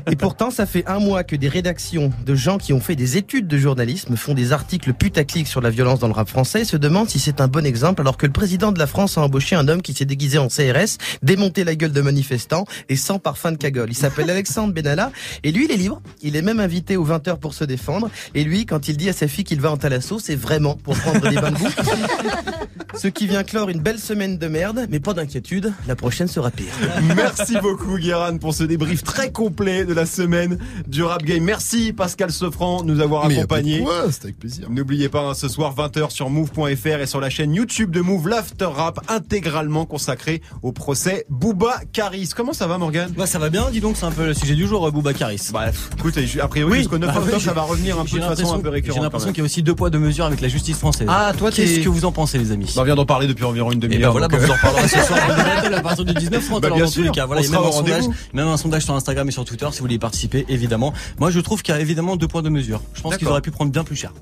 et 0.11 0.15
pourtant, 0.15 0.51
ça 0.51 0.65
fait 0.65 0.85
un 0.87 0.99
mois 0.99 1.23
que 1.23 1.35
des 1.35 1.47
rédactions 1.47 2.11
de 2.25 2.35
gens 2.35 2.57
qui 2.57 2.73
ont 2.73 2.79
fait 2.79 2.95
des 2.95 3.17
études 3.17 3.47
de 3.47 3.57
journalisme 3.57 4.15
font 4.15 4.33
des 4.33 4.51
articles 4.51 4.93
putaclic 4.93 5.47
sur 5.47 5.61
la 5.61 5.69
violence 5.69 5.99
dans 5.99 6.07
le 6.07 6.13
rap 6.13 6.29
français 6.29 6.61
et 6.61 6.65
se 6.65 6.77
demandent 6.77 7.09
si 7.09 7.19
c'est 7.19 7.41
un 7.41 7.47
bon 7.47 7.65
exemple 7.65 8.01
alors 8.01 8.17
que 8.17 8.25
le 8.25 8.31
président 8.31 8.71
de 8.71 8.79
la 8.79 8.87
France 8.87 9.17
a 9.17 9.21
embauché 9.21 9.55
un 9.55 9.67
homme 9.67 9.81
qui 9.81 9.93
s'est 9.93 10.05
déguisé 10.05 10.37
en 10.37 10.47
CRS, 10.47 10.97
démonté 11.23 11.63
la 11.63 11.75
gueule 11.75 11.91
de 11.91 12.01
manifestants 12.01 12.65
et 12.89 12.95
sans 12.95 13.19
parfum 13.19 13.51
de 13.51 13.57
cagole. 13.57 13.89
Il 13.89 13.95
s'appelle 13.95 14.29
Alexandre 14.35 14.73
Benalla 14.73 15.11
et 15.43 15.51
lui, 15.51 15.65
il 15.65 15.71
est 15.71 15.77
libre. 15.77 16.01
Il 16.21 16.35
est 16.35 16.41
même 16.41 16.59
invité 16.59 16.97
aux 16.97 17.05
20h 17.05 17.37
pour 17.39 17.53
se 17.53 17.63
défendre. 17.63 18.09
Et 18.33 18.43
lui, 18.43 18.65
quand 18.65 18.87
il 18.87 18.97
dit 18.97 19.09
à 19.09 19.13
sa 19.13 19.27
fille 19.27 19.43
qu'il 19.43 19.61
va 19.61 19.71
en 19.71 19.77
Talasso, 19.77 20.19
c'est 20.19 20.35
vraiment 20.35 20.75
pour 20.75 20.95
prendre 20.97 21.29
des 21.29 21.35
bains 21.35 21.51
de 21.51 21.57
boue. 21.57 21.69
Ce 23.05 23.09
qui 23.09 23.27
vient 23.27 23.43
clore 23.43 23.69
une 23.69 23.81
belle 23.81 23.99
semaine 23.99 24.39
de 24.39 24.47
merde, 24.47 24.87
mais 24.89 24.99
pas 24.99 25.13
d'inquiétude, 25.13 25.71
la 25.87 25.95
prochaine 25.95 26.27
sera 26.27 26.49
pire. 26.49 26.73
Merci 27.15 27.55
beaucoup, 27.61 27.99
Guéran, 27.99 28.39
pour 28.39 28.55
ce 28.55 28.63
débrief 28.63 29.03
très 29.03 29.31
complet 29.31 29.85
de 29.85 29.93
la 29.93 30.07
semaine 30.07 30.57
du 30.87 31.03
Rap 31.03 31.21
Game. 31.21 31.43
Merci, 31.43 31.93
Pascal 31.93 32.31
Sofran, 32.31 32.81
de 32.81 32.91
nous 32.91 33.01
avoir 33.01 33.25
accompagnés. 33.25 33.81
quoi, 33.81 34.11
c'était 34.11 34.25
avec 34.25 34.39
plaisir. 34.39 34.71
N'oubliez 34.71 35.07
pas, 35.07 35.21
hein, 35.21 35.33
ce 35.35 35.47
soir 35.47 35.75
20h 35.75 36.09
sur 36.09 36.31
move.fr 36.31 36.87
et 36.99 37.05
sur 37.05 37.21
la 37.21 37.29
chaîne 37.29 37.53
YouTube 37.53 37.91
de 37.91 38.01
Move, 38.01 38.27
l'After 38.27 38.69
Rap 38.73 38.99
intégralement 39.07 39.85
consacré 39.85 40.41
au 40.63 40.71
procès 40.71 41.27
Booba 41.29 41.81
Caris. 41.93 42.31
Comment 42.35 42.53
ça 42.53 42.65
va, 42.65 42.79
Morgan 42.79 43.13
Bah 43.15 43.27
ça 43.27 43.37
va 43.37 43.51
bien, 43.51 43.69
dis 43.69 43.81
donc, 43.81 43.97
c'est 43.97 44.07
un 44.07 44.11
peu 44.11 44.25
le 44.25 44.33
sujet 44.33 44.55
du 44.55 44.65
jour, 44.65 44.87
euh, 44.87 44.89
Booba 44.89 45.13
Caris. 45.13 45.49
Bref, 45.51 45.91
écoute, 45.95 46.17
a 46.41 46.47
priori, 46.47 46.79
jusqu'au 46.79 46.97
9 46.97 47.07
bah 47.07 47.19
octobre, 47.19 47.37
oui, 47.37 47.43
ça 47.43 47.53
va 47.53 47.61
revenir 47.61 47.99
un 47.99 48.05
peu 48.05 48.17
de 48.17 48.23
façon 48.23 48.55
un 48.55 48.59
peu 48.61 48.69
récurrente. 48.69 48.97
J'ai 48.97 49.03
l'impression 49.03 49.29
qu'il 49.29 49.37
y 49.37 49.41
a 49.41 49.45
aussi 49.45 49.61
deux 49.61 49.75
poids, 49.75 49.91
deux 49.91 49.99
mesures 49.99 50.25
avec 50.25 50.41
la 50.41 50.47
justice 50.47 50.79
française. 50.79 51.07
Ah, 51.07 51.33
toi, 51.37 51.51
Qu'est-ce 51.51 51.81
que 51.81 51.89
vous 51.89 52.05
en 52.05 52.11
pensez, 52.11 52.39
les 52.39 52.51
amis? 52.51 52.73
Bah, 52.75 52.94
vient 52.95 53.01
d'en 53.01 53.05
parler 53.05 53.27
depuis 53.27 53.43
environ 53.43 53.71
une 53.71 53.79
demi-heure. 53.79 54.13
ben 54.13 54.19
voilà, 54.19 54.27
donc, 54.27 54.39
bah, 54.39 54.45
vous 54.45 54.51
en 54.51 54.53
euh, 54.53 54.57
reparlerez 54.57 54.87
ce 54.87 55.01
soir 55.01 55.19
dans 55.27 55.35
le 55.35 55.43
battle 55.43 55.73
à 55.73 55.81
partir 55.81 56.05
du 56.05 56.13
19 56.13 56.45
30 56.45 56.61
Bah, 56.61 56.67
alors 56.67 56.77
bien 56.77 56.85
dans 56.85 56.91
tous 56.91 56.99
les 56.99 57.05
sûr, 57.05 57.13
cas. 57.13 57.25
Voilà, 57.25 57.41
on 57.41 57.43
il 57.43 57.51
y 57.51 57.55
a 57.55 57.59
même 57.59 57.67
un 57.67 57.71
sondage, 57.71 58.03
même 58.33 58.47
un 58.47 58.57
sondage 58.57 58.83
sur 58.83 58.93
Instagram 58.93 59.27
et 59.27 59.31
sur 59.31 59.45
Twitter 59.45 59.67
si 59.71 59.79
vous 59.79 59.83
voulez 59.83 59.95
y 59.95 59.99
participer, 59.99 60.45
évidemment. 60.49 60.93
Moi, 61.19 61.29
je 61.29 61.39
trouve 61.39 61.61
qu'il 61.61 61.73
y 61.73 61.77
a 61.77 61.81
évidemment 61.81 62.15
deux 62.15 62.27
points 62.27 62.41
de 62.41 62.49
mesure. 62.49 62.81
Je 62.93 63.01
pense 63.01 63.17
qu'ils 63.17 63.27
auraient 63.27 63.41
pu 63.41 63.51
prendre 63.51 63.71
bien 63.71 63.83
plus 63.83 63.95
cher. 63.95 64.13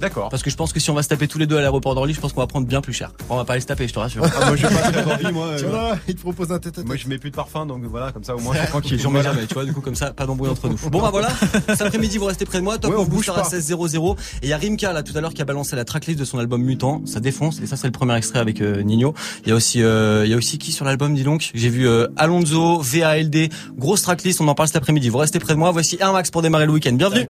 D'accord. 0.00 0.28
Parce 0.28 0.42
que 0.42 0.50
je 0.50 0.56
pense 0.56 0.72
que 0.72 0.80
si 0.80 0.90
on 0.90 0.94
va 0.94 1.02
se 1.02 1.08
taper 1.08 1.26
tous 1.26 1.38
les 1.38 1.46
deux 1.46 1.56
à 1.56 1.60
l'aéroport 1.60 1.94
d'Orly, 1.94 2.12
je 2.12 2.20
pense 2.20 2.32
qu'on 2.32 2.40
va 2.40 2.46
prendre 2.46 2.66
bien 2.66 2.80
plus 2.80 2.92
cher. 2.92 3.12
On 3.30 3.36
va 3.36 3.44
pas 3.44 3.54
aller 3.54 3.62
se 3.62 3.66
taper, 3.66 3.88
je 3.88 3.94
te 3.94 3.98
rassure. 3.98 4.24
Ah, 4.24 4.46
moi, 4.46 4.56
je 4.56 4.66
vais 4.66 4.74
pas 4.74 4.92
très 4.92 5.12
envie, 5.12 5.32
moi. 5.32 5.54
Tu 5.56 5.64
euh, 5.64 5.68
vois, 5.68 5.98
il 6.06 6.14
te 6.14 6.20
propose 6.20 6.52
un 6.52 6.58
tête 6.58 6.78
à 6.78 6.82
Moi, 6.82 6.96
je 6.96 7.08
mets 7.08 7.18
plus 7.18 7.30
de 7.30 7.36
parfum, 7.36 7.64
donc 7.64 7.82
voilà, 7.84 8.12
comme 8.12 8.24
ça, 8.24 8.36
au 8.36 8.40
moins, 8.40 8.54
je 8.54 8.60
suis 8.60 8.68
tranquille. 8.68 9.00
J'en 9.00 9.10
mets 9.10 9.22
jamais, 9.22 9.46
tu 9.46 9.54
vois, 9.54 9.64
du 9.64 9.72
coup, 9.72 9.80
comme 9.80 9.94
ça, 9.94 10.12
pas 10.12 10.26
d'embrouille 10.26 10.50
entre 10.50 10.68
nous. 10.68 10.76
Bon, 10.90 11.02
bah 11.02 11.10
voilà, 11.10 11.28
cet 11.68 11.82
après-midi, 11.82 12.16
vous 12.16 12.26
restez 12.26 12.44
près 12.44 12.58
de 12.58 12.64
moi, 12.64 12.78
top 12.78 12.92
Ouais, 12.92 12.96
on 12.98 13.04
bouge 13.04 13.28
à 13.28 13.32
pas. 13.32 13.42
16-0-0. 13.42 14.16
Et 14.16 14.18
il 14.44 14.48
y 14.48 14.52
a 14.52 14.56
Rimka, 14.56 14.92
là, 14.92 15.02
tout 15.02 15.16
à 15.16 15.20
l'heure, 15.20 15.34
qui 15.34 15.42
a 15.42 15.44
balancé 15.44 15.74
la 15.76 15.84
tracklist 15.84 16.18
de 16.18 16.24
son 16.24 16.38
album 16.38 16.62
Mutant, 16.62 17.02
ça 17.06 17.20
défonce, 17.20 17.60
et 17.60 17.66
ça, 17.66 17.76
c'est 17.76 17.86
le 17.86 17.92
premier 17.92 18.16
extrait 18.16 18.38
avec 18.38 18.60
euh, 18.60 18.82
Nino. 18.82 19.14
Il 19.44 19.48
y 19.48 19.52
a 19.52 19.54
aussi, 19.54 19.82
euh, 19.82 20.24
il 20.24 20.30
y 20.30 20.34
a 20.34 20.36
aussi 20.36 20.58
qui 20.58 20.72
sur 20.72 20.84
l'album, 20.84 21.14
dis 21.14 21.24
donc? 21.24 21.50
J'ai 21.54 21.68
vu 21.68 21.88
euh, 21.88 22.06
Alonso, 22.16 22.80
VALD, 22.80 23.50
grosse 23.76 24.02
tracklist, 24.02 24.40
on 24.40 24.48
en 24.48 24.54
parle 24.54 24.68
cet 24.68 24.76
après-midi. 24.76 25.08
Vous 25.08 25.18
restez 25.18 25.38
près 25.38 25.54
de 25.54 25.58
moi, 25.58 25.70
voici 25.70 25.96
Air 26.00 26.12
Max 26.12 26.30
pour 26.30 26.42
démarrer 26.42 26.66
le 26.66 26.72
week-end. 26.72 26.92
Bienvenue! 26.92 27.24